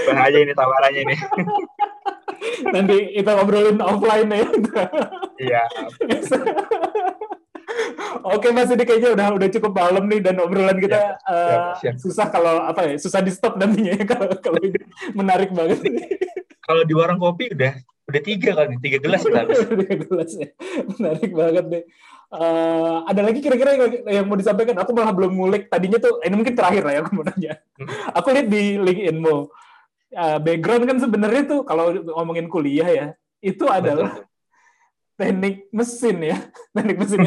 Bahaya 0.08 0.38
ini 0.40 0.56
tawarannya 0.56 1.02
nih. 1.04 1.20
Nanti 2.72 2.96
kita 3.20 3.30
ngobrolin 3.36 3.76
offline 3.84 4.30
ya. 4.32 4.48
Iya. 5.36 5.62
Oke 8.26 8.50
Mas 8.50 8.70
ini 8.70 8.84
kayaknya 8.84 9.14
udah 9.14 9.26
udah 9.38 9.48
cukup 9.54 9.72
malam 9.74 10.04
nih 10.10 10.20
dan 10.22 10.36
obrolan 10.42 10.78
kita 10.78 11.14
eh, 11.14 11.48
siap, 11.48 11.62
siap. 11.80 11.94
susah 11.98 12.26
kalau 12.28 12.66
apa 12.66 12.80
ya 12.84 12.94
susah 12.98 13.20
di 13.22 13.30
stop 13.30 13.54
nantinya 13.54 13.94
ya 13.94 14.04
kalau 14.12 14.28
kalau 14.38 14.60
ini 14.62 14.78
menarik 15.14 15.50
banget. 15.54 15.78
Kalau 16.62 16.82
di 16.84 16.92
warung 16.92 17.22
kopi 17.22 17.54
udah 17.54 17.72
udah 18.08 18.22
tiga 18.24 18.56
nih, 18.64 18.78
tiga 18.80 18.98
gelas 19.04 19.20
kita 19.20 19.38
habis. 19.44 19.60
tiga 19.84 19.96
gelas 20.04 20.30
ya. 20.32 20.48
Menarik 20.96 21.30
banget 21.32 21.64
deh. 21.68 21.84
Uh, 22.28 23.04
ada 23.08 23.24
lagi 23.24 23.40
kira-kira 23.40 23.72
yang, 23.72 23.92
yang 24.04 24.24
mau 24.28 24.36
disampaikan? 24.36 24.76
Aku 24.80 24.92
malah 24.92 25.12
belum 25.16 25.32
ngulik. 25.32 25.72
Tadinya 25.72 25.96
tuh, 26.00 26.20
ini 26.24 26.36
mungkin 26.36 26.56
terakhir 26.56 26.84
lah 26.84 26.92
ya 26.92 27.00
aku 27.04 27.12
mau 27.16 27.24
nanya. 27.24 27.56
Hmm. 27.76 27.88
aku 28.12 28.26
lihat 28.32 28.48
di 28.48 28.62
LinkedIn-mu. 28.80 29.36
Uh, 30.08 30.38
background 30.40 30.88
kan 30.88 30.96
sebenarnya 31.04 31.42
tuh 31.44 31.60
kalau 31.68 31.92
ngomongin 31.92 32.48
kuliah 32.48 32.88
ya, 32.88 33.06
itu 33.44 33.68
adalah 33.68 34.24
teknik 35.18 35.66
mesin 35.74 36.16
ya. 36.22 36.38
Teknik 36.78 36.96
mesin. 37.02 37.18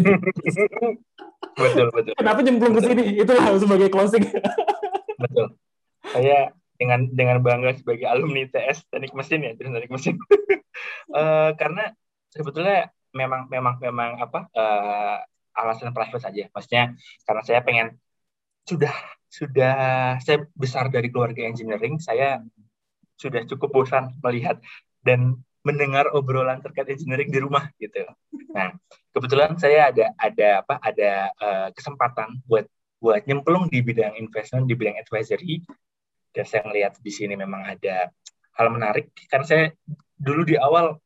betul, 1.60 1.88
betul. 1.92 2.14
Kenapa 2.16 2.40
nyemplung 2.40 2.74
ke 2.80 2.82
sini? 2.88 3.06
Itulah 3.20 3.60
sebagai 3.60 3.92
closing. 3.92 4.24
betul. 5.20 5.60
Saya 6.08 6.56
dengan 6.82 7.06
dengan 7.14 7.38
bangga 7.46 7.78
sebagai 7.78 8.10
alumni 8.10 8.50
TS 8.50 8.90
teknik 8.90 9.14
mesin 9.14 9.46
ya 9.46 9.54
teknik 9.54 9.94
mesin 9.94 10.18
uh, 11.14 11.54
karena 11.62 11.94
sebetulnya 12.34 12.90
memang 13.14 13.46
memang 13.54 13.78
memang 13.78 14.18
apa 14.18 14.50
uh, 14.50 15.22
alasan 15.54 15.94
private 15.94 16.26
saja 16.26 16.50
maksudnya 16.50 16.98
karena 17.22 17.42
saya 17.46 17.62
pengen 17.62 18.02
sudah 18.66 18.90
sudah 19.30 19.76
saya 20.26 20.50
besar 20.58 20.90
dari 20.90 21.14
keluarga 21.14 21.46
engineering 21.46 22.02
saya 22.02 22.42
sudah 23.22 23.46
cukup 23.46 23.70
bosan 23.86 24.18
melihat 24.26 24.58
dan 25.06 25.38
mendengar 25.62 26.10
obrolan 26.14 26.62
terkait 26.62 26.90
engineering 26.98 27.30
di 27.30 27.40
rumah 27.42 27.70
gitu. 27.78 28.02
Nah, 28.54 28.74
kebetulan 29.14 29.56
saya 29.62 29.94
ada 29.94 30.10
ada 30.18 30.48
apa 30.66 30.76
ada 30.82 31.12
uh, 31.38 31.68
kesempatan 31.76 32.42
buat 32.50 32.66
buat 33.02 33.26
nyemplung 33.26 33.70
di 33.70 33.82
bidang 33.82 34.14
investment 34.18 34.70
di 34.70 34.78
bidang 34.78 34.98
advisory 35.02 35.66
dan 36.32 36.46
saya 36.46 36.62
melihat 36.70 36.94
di 37.02 37.12
sini 37.12 37.34
memang 37.34 37.66
ada 37.66 38.14
hal 38.56 38.68
menarik 38.70 39.10
karena 39.28 39.46
saya 39.46 39.64
dulu 40.22 40.46
di 40.46 40.56
awal 40.56 41.02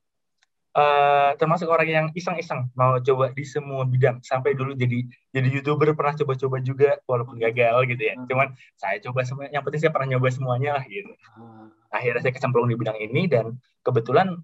uh, 0.75 1.31
termasuk 1.39 1.71
orang 1.71 1.87
yang 1.87 2.07
iseng-iseng 2.11 2.67
mau 2.75 2.99
coba 2.99 3.31
di 3.31 3.47
semua 3.47 3.87
bidang 3.87 4.19
sampai 4.21 4.53
dulu 4.53 4.75
jadi 4.75 5.07
jadi 5.31 5.47
youtuber 5.49 5.95
pernah 5.95 6.13
coba-coba 6.13 6.59
juga 6.59 6.99
walaupun 7.07 7.39
gagal 7.39 7.87
gitu 7.89 8.03
ya 8.03 8.13
hmm. 8.19 8.27
cuman 8.27 8.47
saya 8.75 8.99
coba 8.99 9.23
semua 9.23 9.47
yang 9.49 9.63
penting 9.63 9.87
saya 9.87 9.93
pernah 9.95 10.15
nyoba 10.15 10.27
semuanya 10.29 10.77
lah 10.77 10.83
gitu 10.85 11.15
hmm. 11.39 11.67
Akhirnya 11.95 12.21
saya 12.21 12.33
kecemplung 12.35 12.67
di 12.67 12.75
bidang 12.75 12.99
ini 12.99 13.31
dan 13.31 13.55
kebetulan 13.81 14.35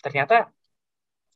ternyata 0.00 0.48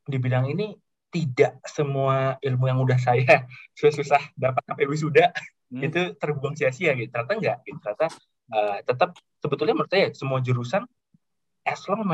di 0.04 0.16
bidang 0.20 0.48
ini 0.52 0.76
tidak 1.10 1.62
semua 1.66 2.34
ilmu 2.42 2.64
yang 2.66 2.78
udah 2.82 2.98
saya 2.98 3.46
susah-susah 3.78 4.34
dapat 4.34 4.62
sampai 4.66 4.84
wisuda 4.86 5.30
hmm. 5.70 5.82
itu 5.82 6.00
terbuang 6.18 6.54
sia-sia 6.54 6.94
gitu 6.94 7.10
ternyata 7.10 7.32
enggak 7.34 7.58
gitu 7.66 7.78
ternyata 7.82 8.06
uh, 8.54 8.78
tetap 8.82 9.10
sebetulnya 9.42 9.74
menurut 9.74 9.90
saya 9.90 10.06
semua 10.14 10.38
jurusan 10.42 10.82
as 11.64 11.80
long 11.88 12.04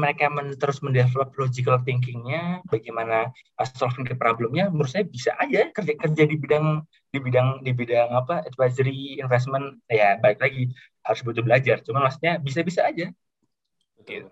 mereka 0.00 0.32
men 0.32 0.56
terus 0.56 0.80
mendevelop 0.80 1.36
logical 1.36 1.76
thinkingnya, 1.84 2.64
bagaimana 2.64 3.28
uh, 3.60 3.68
solving 3.76 4.08
the 4.08 4.16
problemnya, 4.16 4.72
menurut 4.72 4.88
saya 4.88 5.04
bisa 5.04 5.36
aja 5.36 5.68
kerja 5.68 5.94
kerja 6.00 6.22
di 6.24 6.36
bidang 6.40 6.80
di 7.12 7.18
bidang 7.20 7.60
di 7.60 7.76
bidang 7.76 8.08
apa 8.08 8.40
advisory 8.48 9.20
investment 9.20 9.84
ya 9.84 10.16
baik 10.16 10.40
lagi 10.40 10.72
harus 11.04 11.20
butuh 11.20 11.44
belajar, 11.44 11.84
cuma 11.84 12.08
maksudnya 12.08 12.40
bisa-bisa 12.40 12.88
aja. 12.88 13.12
Gitu. 14.00 14.30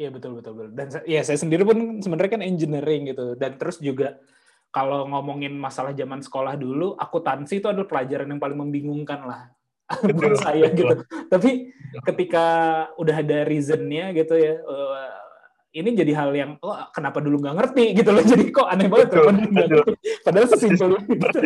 Iya 0.00 0.08
betul 0.08 0.40
betul 0.40 0.52
betul. 0.56 0.70
Dan 0.72 0.86
ya 1.04 1.20
saya 1.20 1.36
sendiri 1.36 1.60
pun 1.60 2.00
sebenarnya 2.00 2.40
kan 2.40 2.42
engineering 2.42 3.12
gitu 3.12 3.36
dan 3.36 3.60
terus 3.60 3.76
juga 3.84 4.16
kalau 4.70 5.04
ngomongin 5.10 5.52
masalah 5.58 5.90
zaman 5.92 6.22
sekolah 6.22 6.54
dulu, 6.54 6.94
akuntansi 6.94 7.58
itu 7.58 7.66
adalah 7.66 7.90
pelajaran 7.90 8.30
yang 8.30 8.38
paling 8.38 8.54
membingungkan 8.54 9.26
lah 9.26 9.50
menurut 10.06 10.38
saya 10.38 10.70
gitu. 10.70 11.04
Tapi 11.26 11.74
ketika 12.06 12.46
udah 12.96 13.16
ada 13.18 13.44
reasonnya 13.44 14.14
gitu 14.14 14.38
ya, 14.38 14.62
uh, 14.62 15.19
ini 15.70 15.94
jadi 15.94 16.12
hal 16.18 16.30
yang 16.34 16.50
oh 16.62 16.74
kenapa 16.90 17.22
dulu 17.22 17.38
nggak 17.42 17.56
ngerti 17.56 17.84
gitu 17.98 18.10
loh. 18.10 18.24
Jadi 18.24 18.44
kok 18.50 18.66
aneh 18.66 18.88
banget 18.90 19.08
betul, 19.14 19.34
betul. 19.54 19.84
Padahal 20.26 20.46
sesimpel 20.50 20.88
itu. 21.14 21.38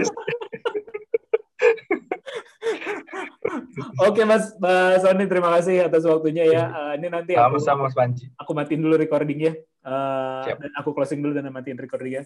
Oke 4.02 4.24
Mas, 4.24 4.56
Mas 4.56 5.04
Sony 5.04 5.28
terima 5.28 5.52
kasih 5.60 5.86
atas 5.86 6.02
waktunya 6.08 6.48
ya. 6.48 6.64
Uh, 6.72 6.92
ini 6.96 7.06
nanti 7.12 7.32
aku, 7.36 7.60
sama 7.60 7.86
Mas 7.86 7.94
Panji. 7.94 8.32
Aku 8.40 8.56
matiin 8.56 8.80
dulu 8.80 8.96
recordingnya. 8.96 9.54
Uh, 9.84 10.48
dan 10.48 10.72
aku 10.80 10.96
closing 10.96 11.20
dulu 11.20 11.36
dan 11.36 11.52
matiin 11.52 11.76
recordingnya. 11.76 12.24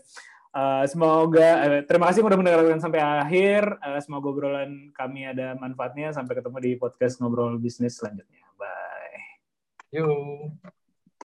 Uh, 0.55 0.87
semoga 0.87 1.51
uh, 1.67 1.81
terima 1.85 2.09
kasih 2.09 2.23
sudah 2.23 2.39
mendengarkan 2.39 2.81
sampai 2.81 3.03
akhir. 3.03 3.67
Uh, 3.83 3.99
semoga 3.99 4.27
obrolan 4.31 4.95
kami 4.95 5.27
ada 5.27 5.59
manfaatnya. 5.59 6.15
Sampai 6.15 6.39
ketemu 6.39 6.57
di 6.63 6.71
podcast 6.79 7.19
ngobrol 7.19 7.59
bisnis 7.59 7.99
selanjutnya. 7.99 8.47
Bye. 8.57 9.43
Yuk. 9.93 10.78